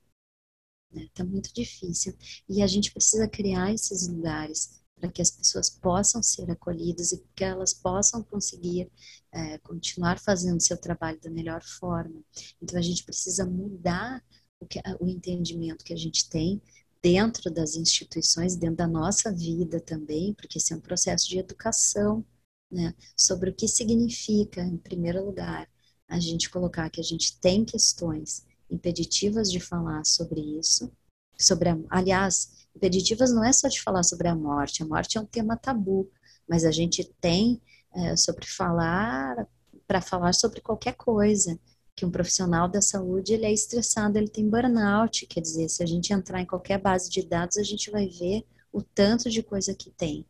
né? 0.91 1.07
Tá 1.13 1.23
muito 1.23 1.53
difícil. 1.53 2.15
E 2.47 2.61
a 2.61 2.67
gente 2.67 2.91
precisa 2.91 3.27
criar 3.27 3.73
esses 3.73 4.07
lugares 4.07 4.81
para 4.95 5.11
que 5.11 5.21
as 5.21 5.31
pessoas 5.31 5.69
possam 5.69 6.21
ser 6.21 6.49
acolhidas 6.51 7.11
e 7.11 7.23
que 7.35 7.43
elas 7.43 7.73
possam 7.73 8.23
conseguir 8.23 8.91
é, 9.31 9.57
continuar 9.59 10.19
fazendo 10.19 10.61
seu 10.61 10.77
trabalho 10.77 11.19
da 11.19 11.29
melhor 11.29 11.63
forma. 11.63 12.21
Então 12.61 12.77
a 12.77 12.81
gente 12.81 13.03
precisa 13.03 13.45
mudar 13.45 14.23
o, 14.59 14.65
que, 14.65 14.79
o 14.99 15.07
entendimento 15.07 15.83
que 15.83 15.93
a 15.93 15.97
gente 15.97 16.29
tem 16.29 16.61
dentro 17.01 17.49
das 17.49 17.75
instituições, 17.75 18.55
dentro 18.55 18.77
da 18.77 18.87
nossa 18.87 19.31
vida 19.31 19.79
também, 19.79 20.33
porque 20.33 20.57
esse 20.57 20.73
é 20.73 20.75
um 20.75 20.81
processo 20.81 21.27
de 21.27 21.39
educação, 21.39 22.23
né, 22.71 22.93
sobre 23.17 23.49
o 23.49 23.53
que 23.53 23.67
significa, 23.67 24.61
em 24.61 24.77
primeiro 24.77 25.25
lugar, 25.25 25.67
a 26.07 26.19
gente 26.19 26.49
colocar 26.49 26.89
que 26.89 27.01
a 27.01 27.03
gente 27.03 27.37
tem 27.39 27.65
questões 27.65 28.45
impeditivas 28.69 29.51
de 29.51 29.59
falar 29.59 30.05
sobre 30.05 30.39
isso, 30.39 30.91
sobre 31.37 31.69
a, 31.69 31.77
aliás, 31.89 32.67
impeditivas 32.75 33.31
não 33.31 33.43
é 33.43 33.51
só 33.51 33.67
de 33.67 33.81
falar 33.81 34.03
sobre 34.03 34.27
a 34.27 34.35
morte, 34.35 34.83
a 34.83 34.85
morte 34.85 35.17
é 35.17 35.21
um 35.21 35.25
tema 35.25 35.57
tabu, 35.57 36.09
mas 36.47 36.63
a 36.63 36.71
gente 36.71 37.03
tem 37.19 37.61
é, 37.93 38.15
sobre 38.15 38.45
falar 38.45 39.47
para 39.87 40.01
falar 40.01 40.33
sobre 40.33 40.61
qualquer 40.61 40.93
coisa 40.93 41.59
que 42.01 42.05
um 42.05 42.09
profissional 42.09 42.67
da 42.67 42.81
saúde 42.81 43.31
ele 43.31 43.45
é 43.45 43.53
estressado, 43.53 44.17
ele 44.17 44.27
tem 44.27 44.49
burnout, 44.49 45.27
quer 45.27 45.39
dizer, 45.39 45.69
se 45.69 45.83
a 45.83 45.85
gente 45.85 46.11
entrar 46.11 46.41
em 46.41 46.47
qualquer 46.47 46.81
base 46.81 47.07
de 47.11 47.21
dados, 47.21 47.57
a 47.57 47.63
gente 47.63 47.91
vai 47.91 48.07
ver 48.07 48.43
o 48.73 48.81
tanto 48.81 49.29
de 49.29 49.43
coisa 49.43 49.75
que 49.75 49.91
tem. 49.91 50.25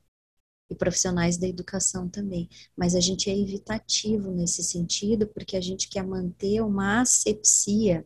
E 0.69 0.75
profissionais 0.75 1.37
da 1.37 1.47
educação 1.47 2.09
também. 2.09 2.49
Mas 2.75 2.93
a 2.93 2.99
gente 2.99 3.29
é 3.29 3.37
evitativo 3.37 4.31
nesse 4.31 4.61
sentido, 4.61 5.25
porque 5.27 5.55
a 5.55 5.61
gente 5.61 5.87
quer 5.87 6.03
manter 6.03 6.59
uma 6.59 6.99
asepsia 6.99 8.05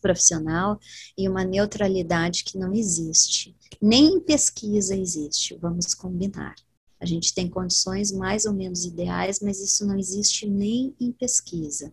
profissional 0.00 0.80
e 1.16 1.28
uma 1.28 1.44
neutralidade 1.44 2.42
que 2.42 2.56
não 2.56 2.72
existe. 2.72 3.54
Nem 3.82 4.14
em 4.14 4.20
pesquisa 4.20 4.96
existe, 4.96 5.54
vamos 5.56 5.92
combinar. 5.92 6.54
A 6.98 7.04
gente 7.04 7.34
tem 7.34 7.50
condições 7.50 8.10
mais 8.10 8.46
ou 8.46 8.54
menos 8.54 8.86
ideais, 8.86 9.40
mas 9.40 9.60
isso 9.60 9.86
não 9.86 9.98
existe 9.98 10.48
nem 10.48 10.96
em 10.98 11.12
pesquisa 11.12 11.92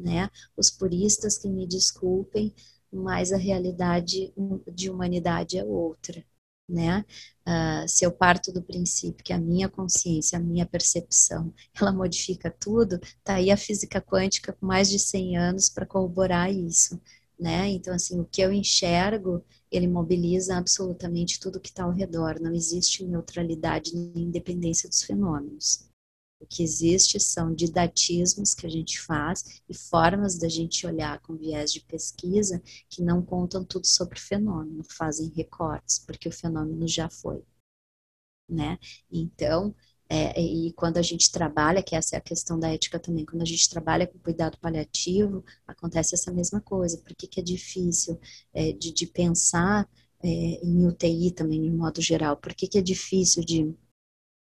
né? 0.00 0.30
Os 0.56 0.70
puristas 0.70 1.38
que 1.38 1.48
me 1.48 1.66
desculpem, 1.66 2.54
mas 2.92 3.32
a 3.32 3.36
realidade 3.36 4.32
de 4.72 4.90
humanidade 4.90 5.58
é 5.58 5.64
outra, 5.64 6.24
né? 6.68 7.04
Uh, 7.46 7.88
se 7.88 8.04
eu 8.04 8.12
parto 8.12 8.52
do 8.52 8.62
princípio 8.62 9.24
que 9.24 9.32
a 9.32 9.38
minha 9.38 9.68
consciência, 9.68 10.38
a 10.38 10.42
minha 10.42 10.66
percepção, 10.66 11.52
ela 11.80 11.92
modifica 11.92 12.50
tudo, 12.50 12.98
tá 13.24 13.34
aí 13.34 13.50
a 13.50 13.56
física 13.56 14.00
quântica 14.00 14.52
com 14.52 14.66
mais 14.66 14.88
de 14.88 14.98
100 14.98 15.36
anos 15.36 15.68
para 15.68 15.86
corroborar 15.86 16.52
isso, 16.52 17.00
né? 17.38 17.68
Então, 17.70 17.94
assim, 17.94 18.20
o 18.20 18.24
que 18.24 18.40
eu 18.40 18.52
enxergo, 18.52 19.44
ele 19.70 19.86
mobiliza 19.88 20.56
absolutamente 20.56 21.40
tudo 21.40 21.60
que 21.60 21.68
está 21.70 21.84
ao 21.84 21.92
redor, 21.92 22.40
não 22.40 22.52
existe 22.54 23.04
neutralidade 23.04 23.94
nem 23.94 24.24
independência 24.24 24.88
dos 24.88 25.02
fenômenos. 25.02 25.89
O 26.40 26.46
que 26.46 26.62
existe 26.62 27.20
são 27.20 27.54
didatismos 27.54 28.54
que 28.54 28.66
a 28.66 28.70
gente 28.70 28.98
faz 28.98 29.62
e 29.68 29.74
formas 29.74 30.38
da 30.38 30.48
gente 30.48 30.86
olhar 30.86 31.20
com 31.20 31.36
viés 31.36 31.70
de 31.70 31.80
pesquisa 31.80 32.62
que 32.88 33.02
não 33.02 33.22
contam 33.22 33.62
tudo 33.62 33.86
sobre 33.86 34.18
o 34.18 34.22
fenômeno, 34.22 34.82
fazem 34.88 35.30
recortes, 35.36 35.98
porque 35.98 36.28
o 36.28 36.32
fenômeno 36.32 36.88
já 36.88 37.10
foi. 37.10 37.44
Né? 38.48 38.78
Então, 39.12 39.74
é, 40.12 40.40
e 40.42 40.72
quando 40.72 40.96
a 40.96 41.02
gente 41.02 41.30
trabalha, 41.30 41.82
que 41.84 41.94
essa 41.94 42.16
é 42.16 42.18
a 42.18 42.22
questão 42.22 42.58
da 42.58 42.68
ética 42.68 42.98
também, 42.98 43.24
quando 43.24 43.42
a 43.42 43.46
gente 43.46 43.70
trabalha 43.70 44.08
com 44.08 44.18
cuidado 44.18 44.58
paliativo, 44.58 45.44
acontece 45.68 46.16
essa 46.16 46.32
mesma 46.32 46.60
coisa. 46.60 46.98
Por 46.98 47.14
que, 47.14 47.28
que 47.28 47.38
é 47.38 47.42
difícil 47.42 48.18
é, 48.52 48.72
de, 48.72 48.92
de, 48.92 49.06
pensar 49.06 49.88
é, 50.20 50.28
em 50.28 50.84
UTI 50.84 51.30
também, 51.30 51.64
em 51.64 51.70
modo 51.70 52.02
geral? 52.02 52.36
Por 52.36 52.52
que, 52.54 52.66
que 52.66 52.78
é 52.78 52.82
difícil 52.82 53.44
de 53.44 53.72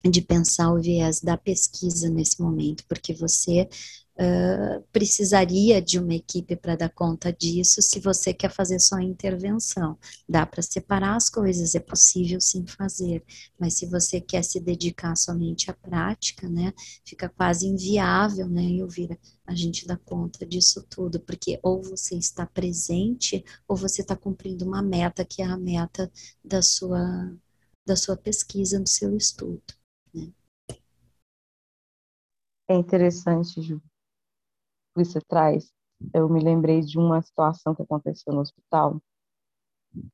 de 0.04 0.22
pensar 0.22 0.74
o 0.74 0.82
viés 0.82 1.22
da 1.22 1.38
pesquisa 1.38 2.10
nesse 2.10 2.42
momento, 2.42 2.84
porque 2.88 3.14
você 3.14 3.70
uh, 4.16 4.84
precisaria 4.92 5.82
de 5.82 6.00
uma 6.00 6.14
equipe 6.16 6.56
para 6.56 6.76
dar 6.76 6.90
conta 6.90 7.32
disso 7.32 7.82
se 7.82 8.00
você 8.00 8.34
quer 8.34 8.52
fazer 8.52 8.80
só 8.80 8.96
a 8.96 9.04
intervenção. 9.04 9.98
Dá 10.28 10.46
para 10.46 10.62
separar 10.62 11.16
as 11.16 11.30
coisas, 11.30 11.76
é 11.76 11.80
possível 11.80 12.42
sim 12.42 12.66
fazer, 12.66 13.24
mas 13.60 13.76
se 13.76 13.86
você 13.86 14.20
quer 14.20 14.44
se 14.44 14.60
dedicar 14.60 15.16
somente 15.16 15.70
à 15.70 15.74
prática, 15.74 16.50
né, 16.50 16.74
fica 17.06 17.30
quase 17.30 17.68
inviável, 17.68 18.48
né, 18.48 18.64
Elvira, 18.64 19.18
a 19.46 19.56
gente 19.56 19.86
dar 19.86 19.98
conta 19.98 20.46
disso 20.46 20.86
tudo, 20.90 21.20
porque 21.20 21.60
ou 21.62 21.82
você 21.84 22.16
está 22.16 22.46
presente 22.46 23.44
ou 23.68 23.76
você 23.76 24.02
está 24.02 24.16
cumprindo 24.16 24.66
uma 24.66 24.82
meta 24.82 25.26
que 25.26 25.42
é 25.42 25.46
a 25.46 25.58
meta 25.58 26.12
da 26.44 26.62
sua 26.62 27.32
da 27.84 27.96
sua 27.96 28.16
pesquisa, 28.16 28.80
do 28.80 28.88
seu 28.88 29.18
estudo. 29.18 29.81
É 32.68 32.76
interessante, 32.76 33.62
Ju, 33.62 33.80
que 34.94 35.04
você 35.04 35.20
traz. 35.22 35.72
Eu 36.14 36.30
me 36.30 36.42
lembrei 36.44 36.82
de 36.82 36.98
uma 36.98 37.22
situação 37.22 37.76
que 37.76 37.82
aconteceu 37.82 38.34
no 38.34 38.42
hospital 38.42 39.02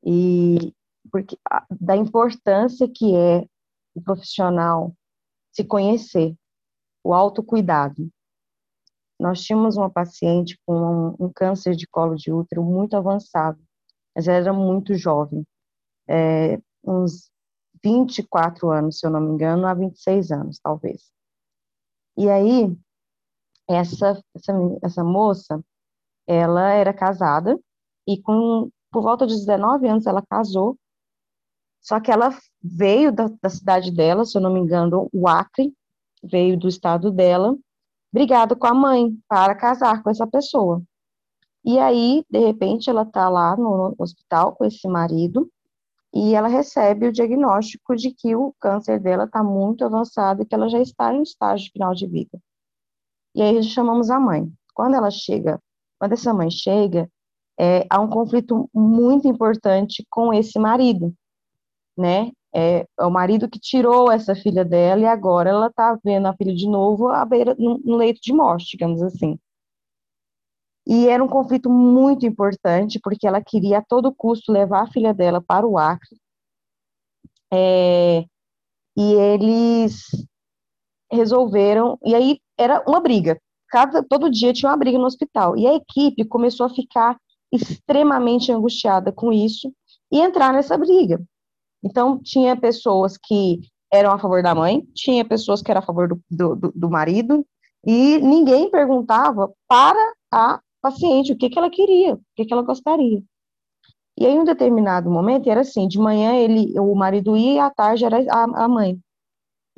e 0.04 0.74
porque 1.12 1.38
da 1.80 1.96
importância 1.96 2.88
que 2.88 3.16
é 3.16 3.46
o 3.96 4.02
profissional 4.02 4.94
se 5.52 5.64
conhecer, 5.64 6.36
o 7.04 7.14
autocuidado. 7.14 8.10
Nós 9.20 9.42
tínhamos 9.42 9.78
uma 9.78 9.90
paciente 9.90 10.60
com 10.66 11.16
um, 11.20 11.26
um 11.26 11.32
câncer 11.34 11.76
de 11.76 11.88
colo 11.88 12.16
de 12.16 12.32
útero 12.32 12.64
muito 12.64 12.96
avançado, 12.96 13.60
mas 14.16 14.28
ela 14.28 14.38
era 14.38 14.54
muito 14.54 14.94
jovem, 14.94 15.44
é, 16.08 16.60
uns 16.84 17.32
24 17.88 18.70
anos, 18.72 19.00
se 19.00 19.08
eu 19.08 19.12
não 19.12 19.22
me 19.22 19.34
engano, 19.34 19.66
a 19.66 19.74
26 19.74 20.32
anos, 20.32 20.60
talvez. 20.60 21.10
E 22.18 22.30
aí, 22.30 22.76
essa, 23.70 24.22
essa, 24.36 24.54
essa 24.84 25.04
moça, 25.04 25.64
ela 26.28 26.72
era 26.72 26.94
casada 26.94 27.58
e 28.06 28.22
com, 28.22 28.70
por 28.92 29.04
volta 29.04 29.26
de 29.26 29.36
19 29.36 29.88
anos 29.88 30.06
ela 30.06 30.22
casou, 30.22 30.78
só 31.82 32.00
que 32.02 32.12
ela 32.12 32.38
veio 32.62 33.14
da, 33.14 33.30
da 33.42 33.50
cidade 33.50 33.92
dela, 33.92 34.26
se 34.26 34.38
eu 34.38 34.42
não 34.42 34.52
me 34.52 34.60
engano, 34.60 35.10
o 35.14 35.28
Acre, 35.28 35.74
veio 36.22 36.60
do 36.60 36.68
estado 36.68 37.12
dela, 37.12 37.56
brigada 38.12 38.56
com 38.56 38.68
a 38.68 38.74
mãe 38.74 39.18
para 39.28 39.56
casar 39.56 40.04
com 40.04 40.10
essa 40.10 40.28
pessoa. 40.28 40.82
E 41.64 41.80
aí, 41.80 42.26
de 42.30 42.40
repente, 42.40 42.90
ela 42.90 43.04
está 43.04 43.30
lá 43.30 43.56
no 43.56 43.94
hospital 43.98 44.56
com 44.56 44.66
esse 44.66 44.88
marido, 44.88 45.50
e 46.14 46.34
ela 46.34 46.48
recebe 46.48 47.08
o 47.08 47.12
diagnóstico 47.12 47.96
de 47.96 48.12
que 48.12 48.36
o 48.36 48.54
câncer 48.60 49.00
dela 49.00 49.26
está 49.26 49.44
muito 49.44 49.84
avançado 49.86 50.42
e 50.42 50.46
que 50.46 50.56
ela 50.56 50.70
já 50.70 50.80
está 50.80 51.14
em 51.14 51.22
estágio 51.22 51.72
final 51.72 51.94
de 51.94 52.08
vida. 52.08 52.40
E 53.36 53.42
aí 53.42 53.62
chamamos 53.64 54.10
a 54.10 54.20
mãe. 54.20 54.52
Quando 54.74 54.96
ela 54.96 55.12
chega, 55.12 55.62
quando 56.00 56.14
essa 56.14 56.34
mãe 56.34 56.50
chega, 56.50 57.10
é, 57.60 57.86
há 57.90 58.00
um 58.00 58.10
conflito 58.10 58.70
muito 58.74 59.28
importante 59.28 60.06
com 60.10 60.34
esse 60.34 60.58
marido, 60.60 61.14
né? 61.98 62.32
É, 62.56 62.88
é 63.00 63.06
o 63.06 63.12
marido 63.12 63.50
que 63.50 63.60
tirou 63.60 64.12
essa 64.12 64.34
filha 64.34 64.64
dela 64.64 65.02
e 65.02 65.06
agora 65.06 65.50
ela 65.50 65.68
está 65.68 65.98
vendo 66.04 66.28
a 66.28 66.36
filha 66.36 66.56
de 66.56 66.68
novo 66.68 67.10
à 67.10 67.26
beira, 67.26 67.56
no, 67.60 67.78
no 67.80 67.98
leito 67.98 68.20
de 68.22 68.34
morte, 68.34 68.72
digamos 68.72 69.02
assim. 69.02 69.38
E 70.88 71.10
era 71.10 71.22
um 71.22 71.28
conflito 71.28 71.70
muito 71.70 72.26
importante, 72.26 73.00
porque 73.04 73.28
ela 73.28 73.42
queria 73.42 73.80
a 73.80 73.84
todo 73.84 74.14
custo 74.14 74.52
levar 74.52 74.84
a 74.84 74.92
filha 74.92 75.14
dela 75.14 75.42
para 75.42 75.68
o 75.68 75.78
Acre. 75.78 76.18
É, 77.52 78.24
e 78.96 79.14
eles 79.14 80.06
resolveram, 81.12 81.98
e 82.06 82.16
aí 82.16 82.40
era 82.58 82.84
uma 82.88 83.02
briga. 83.02 83.38
Cada, 83.70 84.02
todo 84.02 84.32
dia 84.32 84.54
tinha 84.54 84.72
uma 84.72 84.78
briga 84.78 84.98
no 84.98 85.06
hospital. 85.06 85.58
E 85.58 85.68
a 85.68 85.74
equipe 85.74 86.24
começou 86.24 86.66
a 86.66 86.70
ficar 86.70 87.18
extremamente 87.52 88.52
angustiada 88.52 89.12
com 89.12 89.32
isso 89.32 89.74
e 90.12 90.22
entrar 90.22 90.54
nessa 90.54 90.78
briga. 90.78 91.22
Então, 91.84 92.18
tinha 92.24 92.56
pessoas 92.56 93.18
que 93.18 93.60
eram 93.92 94.12
a 94.12 94.20
favor 94.20 94.42
da 94.42 94.56
mãe, 94.56 94.88
tinha 94.96 95.24
pessoas 95.26 95.62
que 95.62 95.70
eram 95.70 95.80
a 95.80 95.86
favor 95.86 96.08
do, 96.08 96.22
do, 96.30 96.72
do 96.74 96.90
marido, 96.90 97.46
e 97.86 98.18
ninguém 98.20 98.70
perguntava 98.70 99.52
para 99.68 100.14
a 100.32 100.62
paciente 100.88 101.34
o 101.34 101.38
que, 101.38 101.50
que 101.50 101.58
ela 101.58 101.70
queria, 101.70 102.16
o 102.16 102.22
que, 102.36 102.46
que 102.46 102.54
ela 102.54 102.62
gostaria. 102.62 103.22
E 104.18 104.26
aí, 104.26 104.34
em 104.34 104.40
um 104.40 104.44
determinado 104.44 105.10
momento, 105.10 105.50
era 105.50 105.62
assim, 105.62 105.88
de 105.88 106.00
manhã 106.00 106.34
ele, 106.34 106.78
o 106.80 106.96
marido 106.96 107.38
ia 107.38 107.54
e 107.54 107.60
à 107.60 107.70
tarde 107.70 108.04
era 108.04 108.18
a, 108.32 108.66
a 108.66 108.68
mãe. 108.68 109.00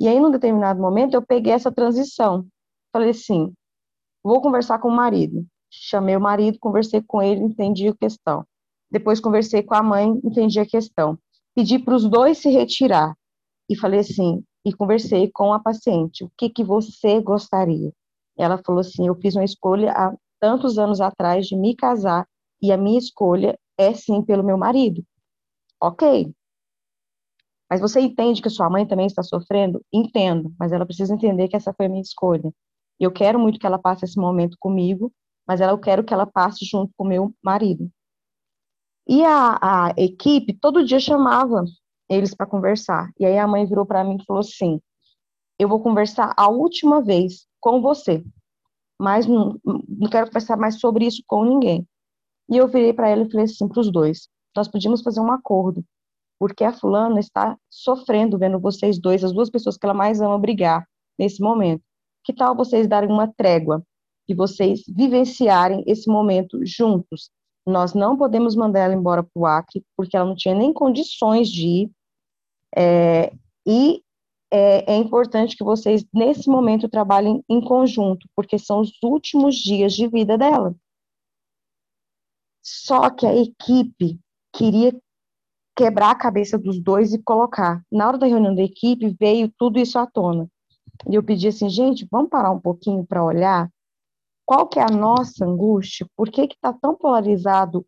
E 0.00 0.08
aí, 0.08 0.18
num 0.18 0.30
determinado 0.30 0.80
momento, 0.80 1.14
eu 1.14 1.22
peguei 1.22 1.52
essa 1.52 1.70
transição. 1.70 2.46
Falei 2.90 3.10
assim, 3.10 3.52
vou 4.24 4.40
conversar 4.40 4.78
com 4.78 4.88
o 4.88 4.96
marido. 4.96 5.44
Chamei 5.70 6.16
o 6.16 6.20
marido, 6.20 6.58
conversei 6.58 7.02
com 7.02 7.20
ele, 7.20 7.42
entendi 7.42 7.88
a 7.88 7.94
questão. 7.94 8.44
Depois 8.90 9.20
conversei 9.20 9.62
com 9.62 9.74
a 9.74 9.82
mãe, 9.82 10.18
entendi 10.24 10.58
a 10.58 10.66
questão. 10.66 11.18
Pedi 11.54 11.78
para 11.78 11.94
os 11.94 12.08
dois 12.08 12.38
se 12.38 12.48
retirar. 12.48 13.14
E 13.68 13.76
falei 13.76 14.00
assim, 14.00 14.42
e 14.64 14.72
conversei 14.72 15.30
com 15.30 15.52
a 15.52 15.60
paciente, 15.60 16.24
o 16.24 16.30
que, 16.36 16.48
que 16.48 16.64
você 16.64 17.20
gostaria? 17.20 17.92
Ela 18.36 18.58
falou 18.64 18.80
assim, 18.80 19.06
eu 19.06 19.14
fiz 19.14 19.36
uma 19.36 19.44
escolha 19.44 19.92
tantos 20.40 20.78
anos 20.78 21.00
atrás 21.00 21.46
de 21.46 21.56
me 21.56 21.76
casar, 21.76 22.26
e 22.62 22.72
a 22.72 22.76
minha 22.76 22.98
escolha 22.98 23.58
é 23.78 23.94
sim 23.94 24.22
pelo 24.22 24.42
meu 24.42 24.58
marido. 24.58 25.04
Ok. 25.80 26.34
Mas 27.70 27.80
você 27.80 28.00
entende 28.00 28.42
que 28.42 28.50
sua 28.50 28.68
mãe 28.68 28.86
também 28.86 29.06
está 29.06 29.22
sofrendo? 29.22 29.84
Entendo, 29.92 30.52
mas 30.58 30.72
ela 30.72 30.84
precisa 30.84 31.14
entender 31.14 31.48
que 31.48 31.56
essa 31.56 31.72
foi 31.72 31.86
a 31.86 31.88
minha 31.88 32.02
escolha. 32.02 32.52
Eu 32.98 33.12
quero 33.12 33.38
muito 33.38 33.58
que 33.58 33.66
ela 33.66 33.78
passe 33.78 34.04
esse 34.04 34.18
momento 34.18 34.56
comigo, 34.58 35.12
mas 35.46 35.60
ela, 35.60 35.72
eu 35.72 35.78
quero 35.78 36.04
que 36.04 36.12
ela 36.12 36.26
passe 36.26 36.64
junto 36.64 36.92
com 36.96 37.04
meu 37.04 37.32
marido. 37.42 37.90
E 39.08 39.24
a, 39.24 39.58
a 39.88 39.94
equipe 39.96 40.52
todo 40.52 40.84
dia 40.84 41.00
chamava 41.00 41.64
eles 42.08 42.34
para 42.34 42.46
conversar. 42.46 43.10
E 43.18 43.24
aí 43.24 43.38
a 43.38 43.46
mãe 43.46 43.66
virou 43.66 43.86
para 43.86 44.04
mim 44.04 44.16
e 44.20 44.24
falou 44.24 44.40
assim: 44.40 44.80
Eu 45.58 45.68
vou 45.68 45.80
conversar 45.80 46.34
a 46.36 46.48
última 46.48 47.00
vez 47.00 47.46
com 47.60 47.80
você, 47.80 48.22
mas 49.00 49.26
não, 49.26 49.58
não 49.64 50.10
quero 50.10 50.26
conversar 50.26 50.58
mais 50.58 50.78
sobre 50.78 51.06
isso 51.06 51.22
com 51.26 51.42
ninguém. 51.42 51.88
E 52.50 52.58
eu 52.58 52.68
virei 52.68 52.92
para 52.92 53.08
ela 53.08 53.22
e 53.22 53.30
falei 53.30 53.46
assim 53.46 53.66
para 53.66 53.80
os 53.80 53.90
dois: 53.90 54.28
nós 54.54 54.68
podíamos 54.68 55.00
fazer 55.00 55.20
um 55.20 55.32
acordo, 55.32 55.82
porque 56.38 56.62
a 56.64 56.72
fulana 56.72 57.18
está 57.18 57.56
sofrendo 57.70 58.38
vendo 58.38 58.60
vocês 58.60 59.00
dois, 59.00 59.24
as 59.24 59.32
duas 59.32 59.48
pessoas 59.48 59.78
que 59.78 59.86
ela 59.86 59.94
mais 59.94 60.20
ama, 60.20 60.38
brigar 60.38 60.86
nesse 61.18 61.42
momento. 61.42 61.82
Que 62.22 62.34
tal 62.34 62.54
vocês 62.54 62.86
darem 62.86 63.10
uma 63.10 63.26
trégua 63.26 63.82
e 64.28 64.34
vocês 64.34 64.82
vivenciarem 64.86 65.82
esse 65.86 66.06
momento 66.06 66.60
juntos? 66.66 67.30
Nós 67.66 67.94
não 67.94 68.18
podemos 68.18 68.54
mandar 68.54 68.80
ela 68.80 68.94
embora 68.94 69.22
para 69.22 69.30
o 69.34 69.46
Acre, 69.46 69.82
porque 69.96 70.14
ela 70.14 70.26
não 70.26 70.36
tinha 70.36 70.54
nem 70.54 70.74
condições 70.74 71.48
de 71.48 71.66
ir. 71.66 71.90
É, 72.76 73.32
e 73.66 74.02
é, 74.50 74.92
é, 74.92 74.96
importante 74.96 75.56
que 75.56 75.64
vocês, 75.64 76.04
nesse 76.12 76.48
momento, 76.48 76.88
trabalhem 76.88 77.42
em 77.48 77.60
conjunto, 77.60 78.28
porque 78.34 78.58
são 78.58 78.80
os 78.80 78.92
últimos 79.02 79.56
dias 79.56 79.92
de 79.92 80.08
vida 80.08 80.36
dela. 80.36 80.74
Só 82.62 83.10
que 83.10 83.26
a 83.26 83.34
equipe 83.34 84.18
queria 84.52 84.92
quebrar 85.76 86.10
a 86.10 86.18
cabeça 86.18 86.58
dos 86.58 86.80
dois 86.80 87.14
e 87.14 87.22
colocar. 87.22 87.82
Na 87.90 88.08
hora 88.08 88.18
da 88.18 88.26
reunião 88.26 88.54
da 88.54 88.62
equipe, 88.62 89.16
veio 89.18 89.52
tudo 89.56 89.78
isso 89.78 89.98
à 89.98 90.06
tona. 90.06 90.48
E 91.08 91.14
eu 91.14 91.22
pedi 91.22 91.48
assim, 91.48 91.68
gente, 91.70 92.06
vamos 92.10 92.28
parar 92.28 92.50
um 92.50 92.60
pouquinho 92.60 93.06
para 93.06 93.24
olhar 93.24 93.70
qual 94.44 94.66
que 94.66 94.80
é 94.80 94.82
a 94.82 94.90
nossa 94.90 95.46
angústia, 95.46 96.06
por 96.16 96.28
que 96.28 96.42
está 96.42 96.72
tão 96.72 96.94
polarizado 96.94 97.86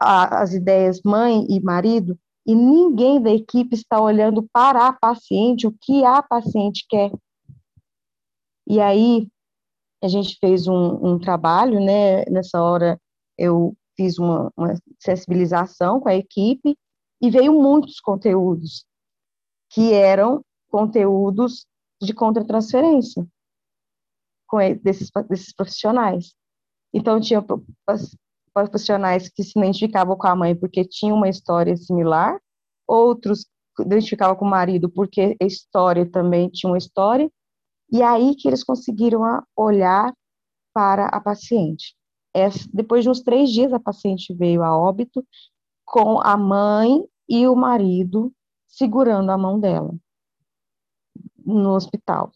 a, 0.00 0.40
as 0.40 0.54
ideias 0.54 1.00
mãe 1.04 1.44
e 1.50 1.60
marido, 1.60 2.16
e 2.46 2.54
ninguém 2.54 3.20
da 3.20 3.30
equipe 3.30 3.74
está 3.74 4.00
olhando 4.00 4.46
para 4.52 4.86
a 4.86 4.92
paciente, 4.92 5.66
o 5.66 5.74
que 5.80 6.04
a 6.04 6.22
paciente 6.22 6.86
quer. 6.88 7.12
E 8.66 8.80
aí, 8.80 9.28
a 10.02 10.08
gente 10.08 10.36
fez 10.38 10.66
um, 10.66 11.14
um 11.14 11.18
trabalho, 11.18 11.78
né, 11.80 12.24
nessa 12.24 12.62
hora 12.62 13.00
eu 13.36 13.76
fiz 13.96 14.18
uma, 14.18 14.50
uma 14.56 14.74
sensibilização 14.98 16.00
com 16.00 16.08
a 16.08 16.14
equipe 16.14 16.76
e 17.20 17.30
veio 17.30 17.52
muitos 17.52 18.00
conteúdos 18.00 18.84
que 19.70 19.92
eram 19.92 20.42
conteúdos 20.70 21.66
de 22.00 22.14
contratransferência 22.14 23.26
com 24.46 24.58
desses, 24.82 25.10
desses 25.28 25.54
profissionais. 25.54 26.34
Então, 26.92 27.20
tinha 27.20 27.44
profissionais 28.52 29.28
que 29.28 29.42
se 29.42 29.58
identificavam 29.58 30.16
com 30.16 30.26
a 30.26 30.36
mãe 30.36 30.54
porque 30.54 30.84
tinham 30.84 31.16
uma 31.16 31.28
história 31.28 31.76
similar, 31.76 32.38
outros 32.86 33.46
identificavam 33.80 34.36
com 34.36 34.44
o 34.44 34.50
marido 34.50 34.90
porque 34.90 35.36
a 35.40 35.44
história 35.44 36.04
também 36.10 36.48
tinha 36.48 36.70
uma 36.70 36.78
história, 36.78 37.30
e 37.90 38.02
aí 38.02 38.34
que 38.36 38.48
eles 38.48 38.62
conseguiram 38.62 39.22
olhar 39.56 40.12
para 40.72 41.06
a 41.06 41.20
paciente. 41.20 41.94
Depois 42.72 43.02
de 43.02 43.10
uns 43.10 43.22
três 43.22 43.50
dias, 43.50 43.72
a 43.72 43.80
paciente 43.80 44.32
veio 44.34 44.62
a 44.62 44.76
óbito 44.76 45.26
com 45.84 46.20
a 46.20 46.36
mãe 46.36 47.04
e 47.28 47.48
o 47.48 47.56
marido 47.56 48.32
segurando 48.68 49.30
a 49.30 49.38
mão 49.38 49.58
dela 49.58 49.92
no 51.44 51.70
hospital. 51.70 52.30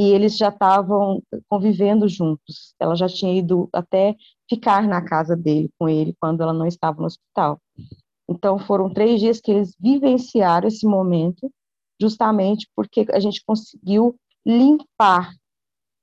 E 0.00 0.12
eles 0.12 0.38
já 0.38 0.48
estavam 0.48 1.22
convivendo 1.46 2.08
juntos. 2.08 2.74
Ela 2.80 2.94
já 2.94 3.06
tinha 3.06 3.38
ido 3.38 3.68
até 3.70 4.16
ficar 4.48 4.88
na 4.88 5.02
casa 5.02 5.36
dele 5.36 5.70
com 5.78 5.86
ele 5.90 6.16
quando 6.18 6.42
ela 6.42 6.54
não 6.54 6.66
estava 6.66 6.98
no 6.98 7.06
hospital. 7.06 7.60
Então 8.26 8.58
foram 8.58 8.88
três 8.88 9.20
dias 9.20 9.42
que 9.42 9.50
eles 9.50 9.76
vivenciaram 9.78 10.66
esse 10.66 10.86
momento, 10.86 11.52
justamente 12.00 12.66
porque 12.74 13.04
a 13.12 13.20
gente 13.20 13.44
conseguiu 13.44 14.16
limpar 14.46 15.34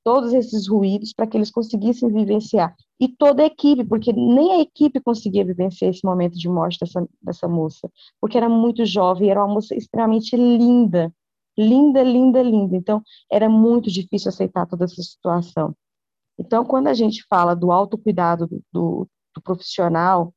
todos 0.03 0.31
esses 0.31 0.67
ruídos 0.67 1.11
para 1.11 1.25
que 1.25 1.35
eles 1.35 1.49
conseguissem 1.49 2.13
vivenciar. 2.13 2.75
E 2.99 3.07
toda 3.07 3.41
a 3.41 3.47
equipe, 3.47 3.83
porque 3.83 4.13
nem 4.13 4.53
a 4.53 4.61
equipe 4.61 5.01
conseguia 5.01 5.43
vivenciar 5.43 5.89
esse 5.89 6.05
momento 6.05 6.37
de 6.37 6.47
morte 6.47 6.77
dessa, 6.79 7.03
dessa 7.19 7.47
moça, 7.47 7.91
porque 8.21 8.37
era 8.37 8.47
muito 8.47 8.85
jovem, 8.85 9.31
era 9.31 9.43
uma 9.43 9.55
moça 9.55 9.75
extremamente 9.75 10.35
linda, 10.35 11.11
linda, 11.57 12.03
linda, 12.03 12.41
linda. 12.41 12.75
Então, 12.75 13.01
era 13.31 13.49
muito 13.49 13.89
difícil 13.91 14.29
aceitar 14.29 14.65
toda 14.65 14.85
essa 14.85 15.01
situação. 15.01 15.75
Então, 16.37 16.63
quando 16.63 16.87
a 16.87 16.93
gente 16.93 17.25
fala 17.27 17.55
do 17.55 17.71
autocuidado 17.71 18.47
do, 18.71 19.07
do, 19.33 19.41
profissional, 19.41 20.33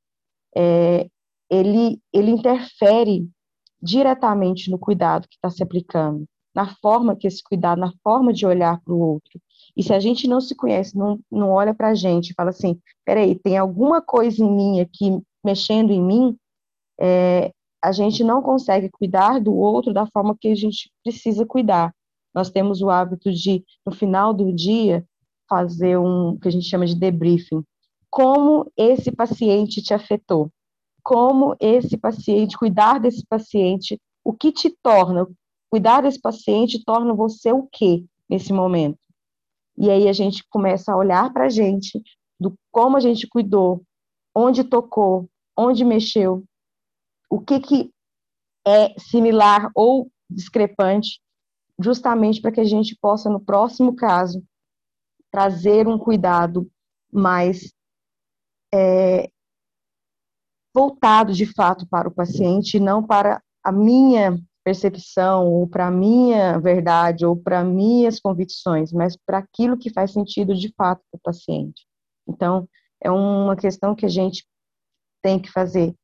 é, 0.57 1.09
ele, 1.51 2.01
ele 2.13 2.31
interfere 2.31 3.29
diretamente 3.83 4.71
no 4.71 4.79
cuidado 4.79 5.29
que 5.29 5.37
está 5.37 5.51
se 5.51 5.63
aplicando, 5.63 6.27
na 6.55 6.75
forma 6.77 7.17
que 7.17 7.27
esse 7.27 7.43
cuidado, 7.43 7.81
na 7.81 7.93
forma 8.03 8.33
de 8.33 8.47
olhar 8.47 8.81
para 8.83 8.95
o 8.95 8.99
outro. 8.99 9.41
E 9.77 9.83
se 9.83 9.93
a 9.93 10.01
gente 10.01 10.27
não 10.27 10.41
se 10.41 10.55
conhece, 10.55 10.97
não, 10.97 11.19
não 11.31 11.51
olha 11.51 11.75
para 11.75 11.89
a 11.89 11.95
gente 11.95 12.35
fala 12.35 12.51
assim, 12.51 12.79
peraí, 13.05 13.39
tem 13.39 13.57
alguma 13.57 14.03
coisa 14.03 14.43
em 14.43 14.51
mim 14.51 14.81
aqui 14.81 15.19
mexendo 15.45 15.91
em 15.91 16.03
mim, 16.03 16.37
é, 17.01 17.51
a 17.83 17.93
gente 17.93 18.23
não 18.23 18.43
consegue 18.43 18.91
cuidar 18.91 19.41
do 19.41 19.55
outro 19.55 19.93
da 19.93 20.07
forma 20.07 20.37
que 20.39 20.49
a 20.49 20.55
gente 20.55 20.91
precisa 21.03 21.47
cuidar. 21.47 21.95
Nós 22.35 22.51
temos 22.51 22.81
o 22.83 22.91
hábito 22.91 23.33
de, 23.33 23.65
no 23.85 23.93
final 23.93 24.33
do 24.35 24.53
dia, 24.53 25.05
fazer 25.49 25.99
um 25.99 26.39
que 26.39 26.47
a 26.47 26.51
gente 26.51 26.69
chama 26.69 26.87
de 26.87 26.95
debriefing. 26.95 27.65
Como 28.09 28.71
esse 28.77 29.11
paciente 29.11 29.83
te 29.83 29.95
afetou? 29.95 30.51
Como 31.03 31.57
esse 31.59 31.97
paciente, 31.97 32.59
cuidar 32.59 33.01
desse 33.01 33.25
paciente, 33.27 34.01
o 34.23 34.33
que 34.33 34.53
te 34.53 34.71
torna? 34.83 35.27
Cuidar 35.71 36.03
desse 36.03 36.21
paciente 36.21 36.85
torna 36.85 37.15
você 37.15 37.53
o 37.53 37.67
quê 37.73 38.05
nesse 38.29 38.53
momento? 38.53 38.99
E 39.79 39.89
aí 39.91 40.09
a 40.09 40.13
gente 40.13 40.45
começa 40.51 40.93
a 40.93 40.97
olhar 40.97 41.33
para 41.33 41.47
a 41.47 41.49
gente, 41.49 42.03
do 42.39 42.55
como 42.71 42.97
a 42.97 43.01
gente 43.01 43.27
cuidou, 43.27 43.83
onde 44.35 44.63
tocou, 44.63 45.29
onde 45.57 45.85
mexeu, 45.85 46.45
o 47.31 47.41
que, 47.41 47.61
que 47.61 47.91
é 48.67 48.93
similar 48.99 49.71
ou 49.75 50.11
discrepante, 50.29 51.21
justamente 51.81 52.41
para 52.41 52.53
que 52.53 52.61
a 52.61 52.65
gente 52.65 52.97
possa, 53.01 53.31
no 53.31 53.41
próximo 53.41 53.95
caso, 53.95 54.45
trazer 55.31 55.87
um 55.87 55.97
cuidado 55.97 56.71
mais 57.11 57.73
é, 58.75 59.31
voltado 60.75 61.33
de 61.33 61.47
fato 61.47 61.87
para 61.87 62.09
o 62.09 62.13
paciente, 62.13 62.79
não 62.79 63.05
para 63.05 63.43
a 63.63 63.73
minha 63.73 64.39
percepção, 64.63 65.47
ou 65.47 65.67
para 65.67 65.87
a 65.87 65.91
minha 65.91 66.59
verdade, 66.59 67.25
ou 67.25 67.37
para 67.37 67.65
minhas 67.65 68.21
convicções, 68.21 68.93
mas 68.93 69.17
para 69.17 69.39
aquilo 69.39 69.79
que 69.79 69.93
faz 69.93 70.13
sentido 70.13 70.55
de 70.55 70.73
fato 70.75 71.03
para 71.11 71.19
o 71.19 71.23
paciente. 71.23 71.87
Então, 72.29 72.69
é 73.03 73.11
uma 73.11 73.57
questão 73.57 73.95
que 73.95 74.05
a 74.05 74.09
gente 74.09 74.47
tem 75.23 75.41
que 75.41 75.51
fazer, 75.51 75.95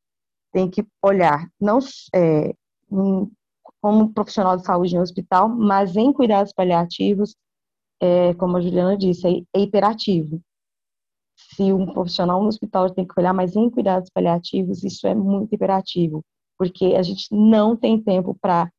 tem 0.57 0.71
que 0.71 0.87
olhar, 1.03 1.47
não 1.61 1.81
é, 2.15 2.55
em, 2.91 3.31
como 3.79 4.11
profissional 4.15 4.57
de 4.57 4.65
saúde 4.65 4.95
no 4.95 5.03
hospital, 5.03 5.51
mas 5.51 5.97
em 5.97 6.11
cuidados 6.11 6.51
paliativos, 6.51 7.37
é, 8.01 8.33
como 8.35 8.57
a 8.57 8.61
Juliana 8.63 8.97
disse, 8.97 9.29
é, 9.29 9.59
é 9.59 9.61
hiperativo. 9.61 10.41
Se 11.37 11.71
um 11.75 11.93
profissional 11.93 12.41
no 12.41 12.49
hospital 12.49 12.89
tem 12.89 13.07
que 13.07 13.13
olhar, 13.21 13.35
mas 13.35 13.55
em 13.55 13.69
cuidados 13.69 14.09
paliativos, 14.09 14.83
isso 14.83 15.07
é 15.07 15.15
muito 15.15 15.55
hiperativo 15.55 16.25
porque 16.57 16.95
a 16.97 17.03
gente 17.03 17.27
não 17.31 17.77
tem 17.77 18.03
tempo 18.03 18.35
para 18.41 18.73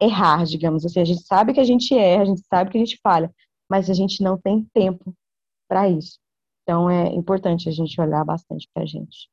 errar, 0.00 0.44
digamos 0.44 0.86
assim. 0.86 1.00
A 1.00 1.04
gente 1.04 1.22
sabe 1.22 1.52
que 1.52 1.58
a 1.58 1.64
gente 1.64 1.92
erra, 1.92 2.22
a 2.22 2.26
gente 2.26 2.42
sabe 2.46 2.70
que 2.70 2.78
a 2.78 2.84
gente 2.84 3.00
falha, 3.02 3.34
mas 3.68 3.90
a 3.90 3.94
gente 3.94 4.22
não 4.22 4.38
tem 4.38 4.64
tempo 4.72 5.12
para 5.68 5.88
isso. 5.88 6.20
Então 6.62 6.88
é 6.88 7.12
importante 7.14 7.68
a 7.68 7.72
gente 7.72 8.00
olhar 8.00 8.24
bastante 8.24 8.68
para 8.72 8.84
a 8.84 8.86
gente. 8.86 9.28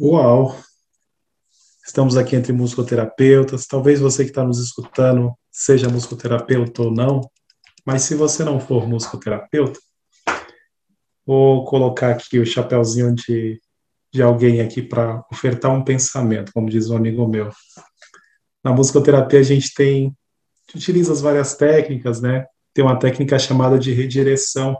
Uau! 0.00 0.56
Estamos 1.84 2.16
aqui 2.16 2.36
entre 2.36 2.52
musicoterapeutas. 2.52 3.66
Talvez 3.66 3.98
você 3.98 4.22
que 4.22 4.30
está 4.30 4.44
nos 4.44 4.60
escutando 4.60 5.34
seja 5.50 5.88
musicoterapeuta 5.88 6.82
ou 6.82 6.92
não, 6.92 7.28
mas 7.84 8.02
se 8.02 8.14
você 8.14 8.44
não 8.44 8.60
for 8.60 8.86
musicoterapeuta, 8.86 9.80
vou 11.26 11.64
colocar 11.64 12.12
aqui 12.12 12.38
o 12.38 12.46
chapéuzinho 12.46 13.12
de, 13.12 13.60
de 14.14 14.22
alguém 14.22 14.60
aqui 14.60 14.82
para 14.82 15.24
ofertar 15.32 15.72
um 15.72 15.82
pensamento, 15.82 16.52
como 16.52 16.70
diz 16.70 16.88
um 16.90 16.96
amigo 16.96 17.26
meu. 17.26 17.50
Na 18.62 18.72
musicoterapia 18.72 19.40
a 19.40 19.42
gente 19.42 19.74
tem 19.74 20.16
utiliza 20.76 21.12
as 21.12 21.20
várias 21.20 21.56
técnicas, 21.56 22.20
né? 22.20 22.46
Tem 22.72 22.84
uma 22.84 23.00
técnica 23.00 23.36
chamada 23.36 23.76
de 23.76 23.92
redireção, 23.92 24.76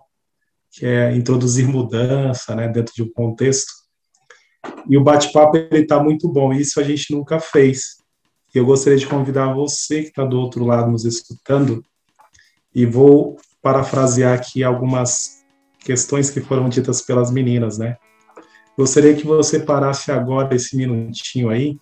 que 0.71 0.87
é 0.87 1.13
introduzir 1.17 1.67
mudança, 1.67 2.55
né, 2.55 2.69
dentro 2.69 2.95
de 2.95 3.03
um 3.03 3.11
contexto. 3.11 3.78
E 4.89 4.97
o 4.97 5.05
bate-papo 5.05 5.57
ele 5.57 5.83
está 5.83 6.03
muito 6.03 6.29
bom. 6.29 6.53
Isso 6.53 6.81
a 6.81 6.83
gente 6.83 7.13
nunca 7.13 7.39
fez. 7.39 7.99
Eu 8.55 8.65
gostaria 8.65 8.99
de 8.99 9.07
convidar 9.07 9.53
você 9.53 10.03
que 10.03 10.09
está 10.09 10.25
do 10.25 10.39
outro 10.39 10.65
lado 10.65 10.91
nos 10.91 11.05
escutando 11.05 11.85
e 12.75 12.87
vou 12.87 13.37
parafrasear 13.63 14.35
aqui 14.35 14.65
algumas 14.65 15.45
questões 15.81 16.31
que 16.31 16.41
foram 16.41 16.69
ditas 16.69 17.03
pelas 17.03 17.31
meninas, 17.31 17.79
né? 17.79 17.97
Gostaria 18.77 19.15
que 19.15 19.27
você 19.27 19.61
parasse 19.61 20.11
agora 20.11 20.55
esse 20.55 20.77
minutinho 20.77 21.51
aí 21.51 21.77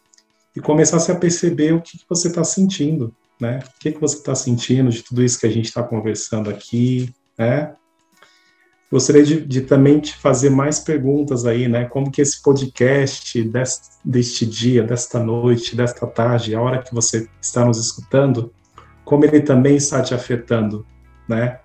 e 0.54 0.60
começasse 0.60 1.12
a 1.12 1.14
perceber 1.14 1.74
o 1.74 1.80
que, 1.80 1.98
que 1.98 2.04
você 2.08 2.28
está 2.28 2.42
sentindo, 2.42 3.14
né? 3.40 3.60
O 3.76 3.78
que, 3.78 3.92
que 3.92 4.00
você 4.00 4.16
está 4.16 4.34
sentindo 4.34 4.90
de 4.90 5.02
tudo 5.02 5.22
isso 5.22 5.38
que 5.38 5.46
a 5.46 5.50
gente 5.50 5.66
está 5.66 5.82
conversando 5.82 6.48
aqui, 6.48 7.12
né? 7.38 7.74
Gostaria 8.90 9.24
de, 9.24 9.44
de, 9.44 9.62
também 9.62 9.98
te 9.98 10.14
fazer 10.16 10.48
mais 10.48 10.78
perguntas 10.78 11.44
aí, 11.44 11.66
né? 11.66 11.86
Como 11.86 12.10
que 12.10 12.22
esse 12.22 12.40
podcast 12.40 13.42
deste, 13.42 13.88
deste 14.04 14.46
dia, 14.46 14.82
desta 14.84 15.18
noite, 15.18 15.74
desta 15.74 16.06
tarde, 16.06 16.54
a 16.54 16.60
hora 16.60 16.82
que 16.82 16.94
você 16.94 17.28
está 17.40 17.64
nos 17.64 17.78
escutando, 17.78 18.52
como 19.04 19.24
ele 19.24 19.40
também 19.40 19.76
está 19.76 20.00
te 20.02 20.14
afetando, 20.14 20.86
né? 21.28 21.58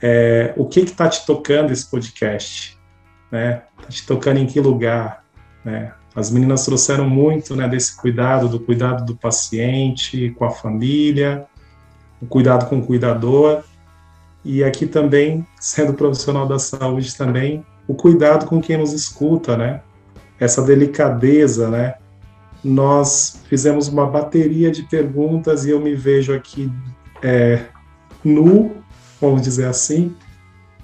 É, 0.00 0.54
o 0.56 0.66
que 0.66 0.80
está 0.80 1.08
te 1.08 1.26
tocando 1.26 1.72
esse 1.72 1.90
podcast, 1.90 2.78
né? 3.30 3.62
Está 3.78 3.90
te 3.90 4.06
tocando 4.06 4.38
em 4.38 4.46
que 4.46 4.60
lugar, 4.60 5.24
né? 5.62 5.92
As 6.14 6.30
meninas 6.30 6.64
trouxeram 6.64 7.08
muito 7.08 7.56
né, 7.56 7.68
desse 7.68 7.96
cuidado, 7.96 8.48
do 8.48 8.60
cuidado 8.60 9.04
do 9.04 9.16
paciente 9.16 10.30
com 10.38 10.44
a 10.44 10.50
família, 10.50 11.44
o 12.22 12.26
cuidado 12.26 12.68
com 12.68 12.78
o 12.78 12.86
cuidador, 12.86 13.64
e 14.44 14.62
aqui 14.62 14.86
também, 14.86 15.46
sendo 15.58 15.94
profissional 15.94 16.46
da 16.46 16.58
saúde 16.58 17.16
também, 17.16 17.64
o 17.88 17.94
cuidado 17.94 18.46
com 18.46 18.60
quem 18.60 18.76
nos 18.76 18.92
escuta, 18.92 19.56
né? 19.56 19.80
Essa 20.38 20.60
delicadeza, 20.62 21.70
né? 21.70 21.94
Nós 22.62 23.40
fizemos 23.48 23.88
uma 23.88 24.06
bateria 24.06 24.70
de 24.70 24.82
perguntas 24.82 25.64
e 25.64 25.70
eu 25.70 25.80
me 25.80 25.94
vejo 25.94 26.34
aqui 26.34 26.70
é, 27.22 27.64
nu, 28.22 28.76
vamos 29.20 29.42
dizer 29.42 29.66
assim, 29.66 30.14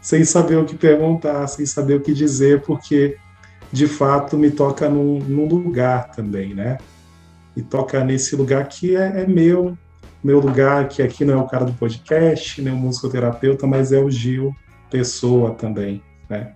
sem 0.01 0.25
saber 0.25 0.57
o 0.57 0.65
que 0.65 0.77
perguntar, 0.77 1.47
sem 1.47 1.67
saber 1.67 1.95
o 1.95 2.01
que 2.01 2.15
dizer, 2.15 2.63
porque 2.63 3.17
de 3.71 3.87
fato 3.87 4.37
me 4.39 4.51
toca 4.51 4.89
num, 4.89 5.19
num 5.19 5.47
lugar 5.47 6.11
também, 6.11 6.55
né? 6.55 6.79
E 7.55 7.63
toca 7.63 8.03
nesse 8.03 8.35
lugar 8.37 8.67
que 8.69 8.97
é, 8.97 9.23
é, 9.23 9.27
meu, 9.27 9.77
meu 10.23 10.41
lugar, 10.41 10.89
que 10.89 11.03
aqui 11.03 11.25
não 11.25 11.35
é 11.35 11.37
o 11.37 11.47
cara 11.47 11.65
do 11.65 11.73
podcast, 11.73 12.61
nem 12.61 12.73
o 12.73 12.77
musicoterapeuta, 12.77 13.67
mas 13.67 13.93
é 13.93 13.99
o 13.99 14.11
Gil, 14.11 14.55
pessoa 14.91 15.53
também, 15.53 16.03
né? 16.29 16.53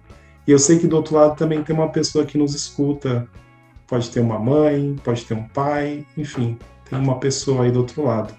E 0.47 0.51
eu 0.51 0.59
sei 0.59 0.79
que 0.79 0.87
do 0.87 0.97
outro 0.97 1.17
lado 1.17 1.37
também 1.37 1.63
tem 1.63 1.75
uma 1.75 1.89
pessoa 1.89 2.27
que 2.27 2.37
nos 2.37 2.55
escuta, 2.55 3.27
pode 3.87 4.11
ter 4.11 4.21
uma 4.21 4.39
mãe, 4.39 4.97
pode 5.03 5.25
ter 5.25 5.35
um 5.35 5.49
pai, 5.49 6.07
enfim, 6.17 6.59
tem 6.89 6.99
uma 6.99 7.19
pessoa 7.19 7.65
aí 7.65 7.71
do 7.71 7.81
outro 7.81 8.05
lado. 8.05 8.35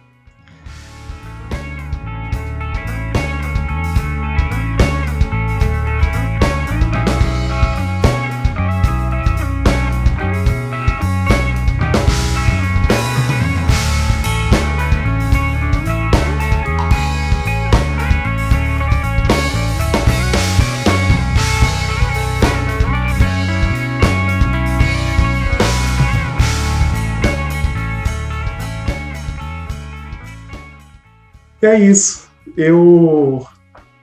É 31.66 31.80
isso. 31.80 32.30
Eu 32.56 33.46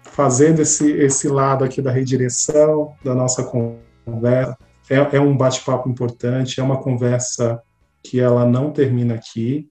fazendo 0.03 0.61
esse, 0.61 0.91
esse 0.93 1.29
lado 1.29 1.65
aqui 1.65 1.81
da 1.81 1.91
redireção 1.91 2.95
da 3.03 3.15
nossa 3.15 3.45
conversa, 3.45 4.59
é, 4.91 5.17
é 5.17 5.21
um 5.21 5.37
bate-papo 5.37 5.89
importante, 5.89 6.61
é 6.61 6.63
uma 6.63 6.83
conversa 6.83 7.63
que 8.03 8.21
ela 8.21 8.45
não 8.45 8.71
termina 8.71 9.15
aqui, 9.15 9.69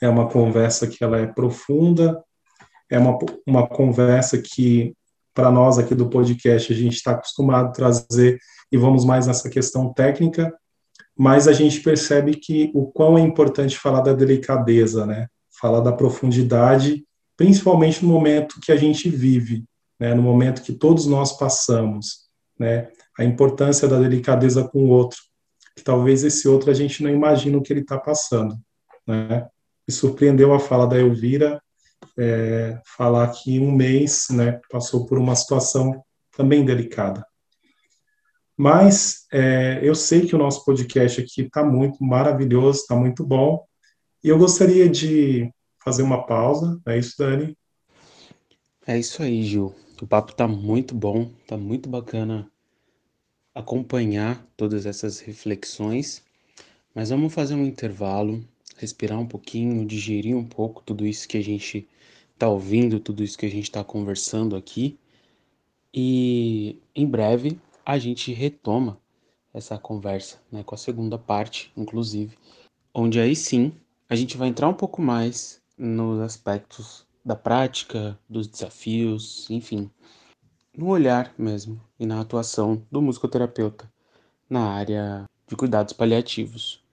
é 0.00 0.08
uma 0.08 0.28
conversa 0.28 0.86
que 0.86 1.02
ela 1.02 1.18
é 1.18 1.26
profunda, 1.26 2.22
é 2.90 2.98
uma, 2.98 3.18
uma 3.46 3.66
conversa 3.66 4.40
que, 4.40 4.94
para 5.34 5.50
nós 5.50 5.78
aqui 5.78 5.94
do 5.94 6.08
podcast, 6.08 6.72
a 6.72 6.76
gente 6.76 6.94
está 6.94 7.12
acostumado 7.12 7.68
a 7.68 7.72
trazer 7.72 8.38
e 8.70 8.76
vamos 8.78 9.04
mais 9.04 9.26
nessa 9.26 9.50
questão 9.50 9.92
técnica, 9.92 10.52
mas 11.16 11.46
a 11.46 11.52
gente 11.52 11.80
percebe 11.80 12.36
que 12.36 12.70
o 12.74 12.86
quão 12.90 13.18
é 13.18 13.20
importante 13.20 13.78
falar 13.78 14.00
da 14.00 14.12
delicadeza, 14.12 15.04
né? 15.04 15.26
Falar 15.62 15.78
da 15.78 15.92
profundidade, 15.92 17.06
principalmente 17.36 18.04
no 18.04 18.12
momento 18.12 18.60
que 18.60 18.72
a 18.72 18.76
gente 18.76 19.08
vive, 19.08 19.64
né, 19.98 20.12
no 20.12 20.20
momento 20.20 20.60
que 20.60 20.72
todos 20.72 21.06
nós 21.06 21.38
passamos, 21.38 22.28
né, 22.58 22.88
a 23.16 23.22
importância 23.24 23.86
da 23.86 24.00
delicadeza 24.00 24.64
com 24.64 24.86
o 24.86 24.88
outro, 24.88 25.20
que 25.76 25.84
talvez 25.84 26.24
esse 26.24 26.48
outro 26.48 26.68
a 26.68 26.74
gente 26.74 27.00
não 27.00 27.08
imagina 27.08 27.56
o 27.56 27.62
que 27.62 27.72
ele 27.72 27.80
está 27.80 27.96
passando. 27.96 28.56
Né. 29.06 29.46
Me 29.86 29.94
surpreendeu 29.94 30.52
a 30.52 30.58
fala 30.58 30.84
da 30.84 30.98
Elvira, 30.98 31.62
é, 32.18 32.80
falar 32.96 33.28
que 33.28 33.60
um 33.60 33.70
mês 33.70 34.26
né, 34.30 34.60
passou 34.68 35.06
por 35.06 35.16
uma 35.16 35.36
situação 35.36 36.02
também 36.36 36.64
delicada. 36.64 37.24
Mas 38.56 39.26
é, 39.32 39.78
eu 39.80 39.94
sei 39.94 40.26
que 40.26 40.34
o 40.34 40.38
nosso 40.38 40.64
podcast 40.64 41.20
aqui 41.20 41.42
está 41.42 41.62
muito 41.62 42.02
maravilhoso, 42.02 42.80
está 42.80 42.96
muito 42.96 43.24
bom, 43.24 43.64
e 44.22 44.28
eu 44.28 44.38
gostaria 44.38 44.88
de 44.88 45.52
fazer 45.82 46.02
uma 46.02 46.24
pausa, 46.24 46.80
é 46.86 46.98
isso, 46.98 47.14
Dani? 47.18 47.56
É 48.86 48.98
isso 48.98 49.22
aí, 49.22 49.42
Gil. 49.42 49.74
O 50.00 50.06
papo 50.06 50.32
tá 50.32 50.48
muito 50.48 50.94
bom, 50.94 51.30
tá 51.46 51.56
muito 51.56 51.88
bacana 51.88 52.50
acompanhar 53.54 54.44
todas 54.56 54.86
essas 54.86 55.20
reflexões, 55.20 56.22
mas 56.94 57.10
vamos 57.10 57.32
fazer 57.32 57.54
um 57.54 57.64
intervalo, 57.64 58.42
respirar 58.76 59.18
um 59.18 59.26
pouquinho, 59.26 59.86
digerir 59.86 60.36
um 60.36 60.44
pouco 60.44 60.82
tudo 60.82 61.06
isso 61.06 61.28
que 61.28 61.36
a 61.36 61.42
gente 61.42 61.86
tá 62.38 62.48
ouvindo, 62.48 62.98
tudo 62.98 63.22
isso 63.22 63.38
que 63.38 63.46
a 63.46 63.50
gente 63.50 63.70
tá 63.70 63.84
conversando 63.84 64.56
aqui. 64.56 64.98
E 65.94 66.78
em 66.94 67.06
breve 67.06 67.58
a 67.84 67.98
gente 67.98 68.32
retoma 68.32 68.98
essa 69.52 69.78
conversa, 69.78 70.40
né, 70.50 70.62
com 70.64 70.74
a 70.74 70.78
segunda 70.78 71.18
parte, 71.18 71.70
inclusive, 71.76 72.36
onde 72.94 73.20
aí 73.20 73.36
sim 73.36 73.72
a 74.08 74.14
gente 74.14 74.36
vai 74.36 74.48
entrar 74.48 74.68
um 74.68 74.74
pouco 74.74 75.00
mais 75.00 75.60
nos 75.76 76.20
aspectos 76.20 77.06
da 77.24 77.36
prática, 77.36 78.18
dos 78.28 78.46
desafios, 78.46 79.48
enfim, 79.50 79.90
no 80.76 80.88
olhar 80.88 81.34
mesmo 81.38 81.80
e 81.98 82.06
na 82.06 82.20
atuação 82.20 82.86
do 82.90 83.00
musicoterapeuta 83.00 83.90
na 84.52 84.70
área 84.70 85.24
de 85.48 85.56
cuidados 85.56 85.94
paliativos. 85.94 86.84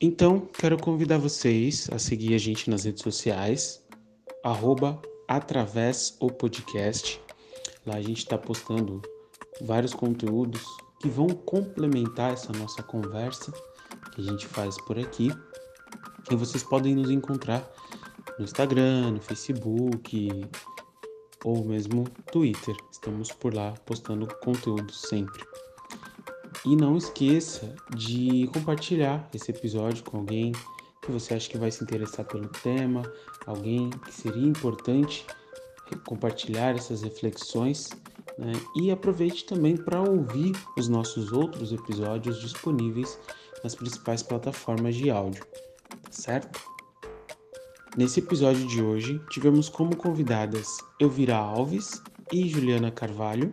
Então, 0.00 0.40
quero 0.40 0.78
convidar 0.78 1.18
vocês 1.18 1.88
a 1.92 1.98
seguir 1.98 2.34
a 2.34 2.38
gente 2.38 2.70
nas 2.70 2.84
redes 2.84 3.02
sociais, 3.02 3.84
arroba 4.44 5.00
através 5.28 6.16
o 6.20 6.30
podcast. 6.30 7.20
Lá 7.86 7.96
a 7.96 8.02
gente 8.02 8.18
está 8.18 8.38
postando 8.38 9.02
vários 9.60 9.92
conteúdos 9.92 10.62
que 11.00 11.08
vão 11.08 11.28
complementar 11.28 12.32
essa 12.32 12.52
nossa 12.52 12.82
conversa 12.82 13.52
que 14.14 14.20
a 14.20 14.24
gente 14.24 14.46
faz 14.46 14.80
por 14.82 14.98
aqui. 14.98 15.30
E 16.30 16.36
vocês 16.36 16.62
podem 16.62 16.94
nos 16.94 17.10
encontrar 17.10 17.68
no 18.38 18.44
Instagram, 18.44 19.12
no 19.12 19.20
Facebook 19.20 20.30
ou 21.44 21.64
mesmo 21.64 22.04
Twitter. 22.30 22.76
Estamos 22.90 23.30
por 23.32 23.54
lá 23.54 23.74
postando 23.84 24.26
conteúdo 24.42 24.92
sempre. 24.92 25.44
E 26.64 26.76
não 26.76 26.96
esqueça 26.96 27.74
de 27.96 28.48
compartilhar 28.54 29.28
esse 29.34 29.50
episódio 29.50 30.04
com 30.04 30.18
alguém 30.18 30.52
que 31.02 31.10
você 31.10 31.34
acha 31.34 31.50
que 31.50 31.58
vai 31.58 31.70
se 31.70 31.82
interessar 31.82 32.24
pelo 32.24 32.48
tema, 32.48 33.02
alguém 33.46 33.90
que 33.90 34.14
seria 34.14 34.46
importante 34.46 35.26
compartilhar 36.06 36.76
essas 36.76 37.02
reflexões. 37.02 37.90
Né? 38.38 38.52
E 38.76 38.90
aproveite 38.90 39.44
também 39.44 39.76
para 39.76 40.00
ouvir 40.00 40.52
os 40.78 40.88
nossos 40.88 41.32
outros 41.32 41.72
episódios 41.72 42.40
disponíveis 42.40 43.18
nas 43.62 43.74
principais 43.74 44.22
plataformas 44.22 44.94
de 44.94 45.10
áudio, 45.10 45.44
certo? 46.12 46.60
Nesse 47.96 48.20
episódio 48.20 48.66
de 48.66 48.82
hoje, 48.82 49.20
tivemos 49.30 49.68
como 49.68 49.96
convidadas 49.96 50.78
Elvira 50.98 51.36
Alves 51.36 52.02
e 52.32 52.48
Juliana 52.48 52.90
Carvalho. 52.90 53.52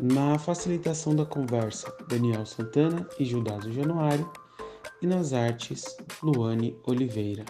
Na 0.00 0.38
facilitação 0.38 1.16
da 1.16 1.24
conversa, 1.24 1.92
Daniel 2.08 2.44
Santana 2.44 3.08
e 3.18 3.24
Gildaso 3.24 3.72
Januário. 3.72 4.30
E 5.00 5.06
nas 5.06 5.32
artes, 5.32 5.96
Luane 6.22 6.76
Oliveira. 6.84 7.44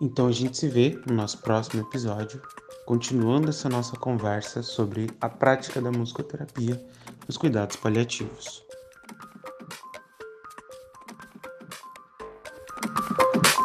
Então 0.00 0.26
a 0.26 0.32
gente 0.32 0.56
se 0.56 0.68
vê 0.68 1.00
no 1.06 1.14
nosso 1.14 1.38
próximo 1.38 1.82
episódio, 1.82 2.40
continuando 2.84 3.48
essa 3.48 3.68
nossa 3.68 3.96
conversa 3.96 4.62
sobre 4.62 5.08
a 5.20 5.28
prática 5.28 5.80
da 5.80 5.90
musicoterapia 5.90 6.80
nos 7.26 7.36
cuidados 7.36 7.76
paliativos. 7.76 8.67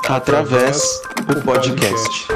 Através 0.10 1.02
do 1.26 1.42
podcast. 1.42 2.28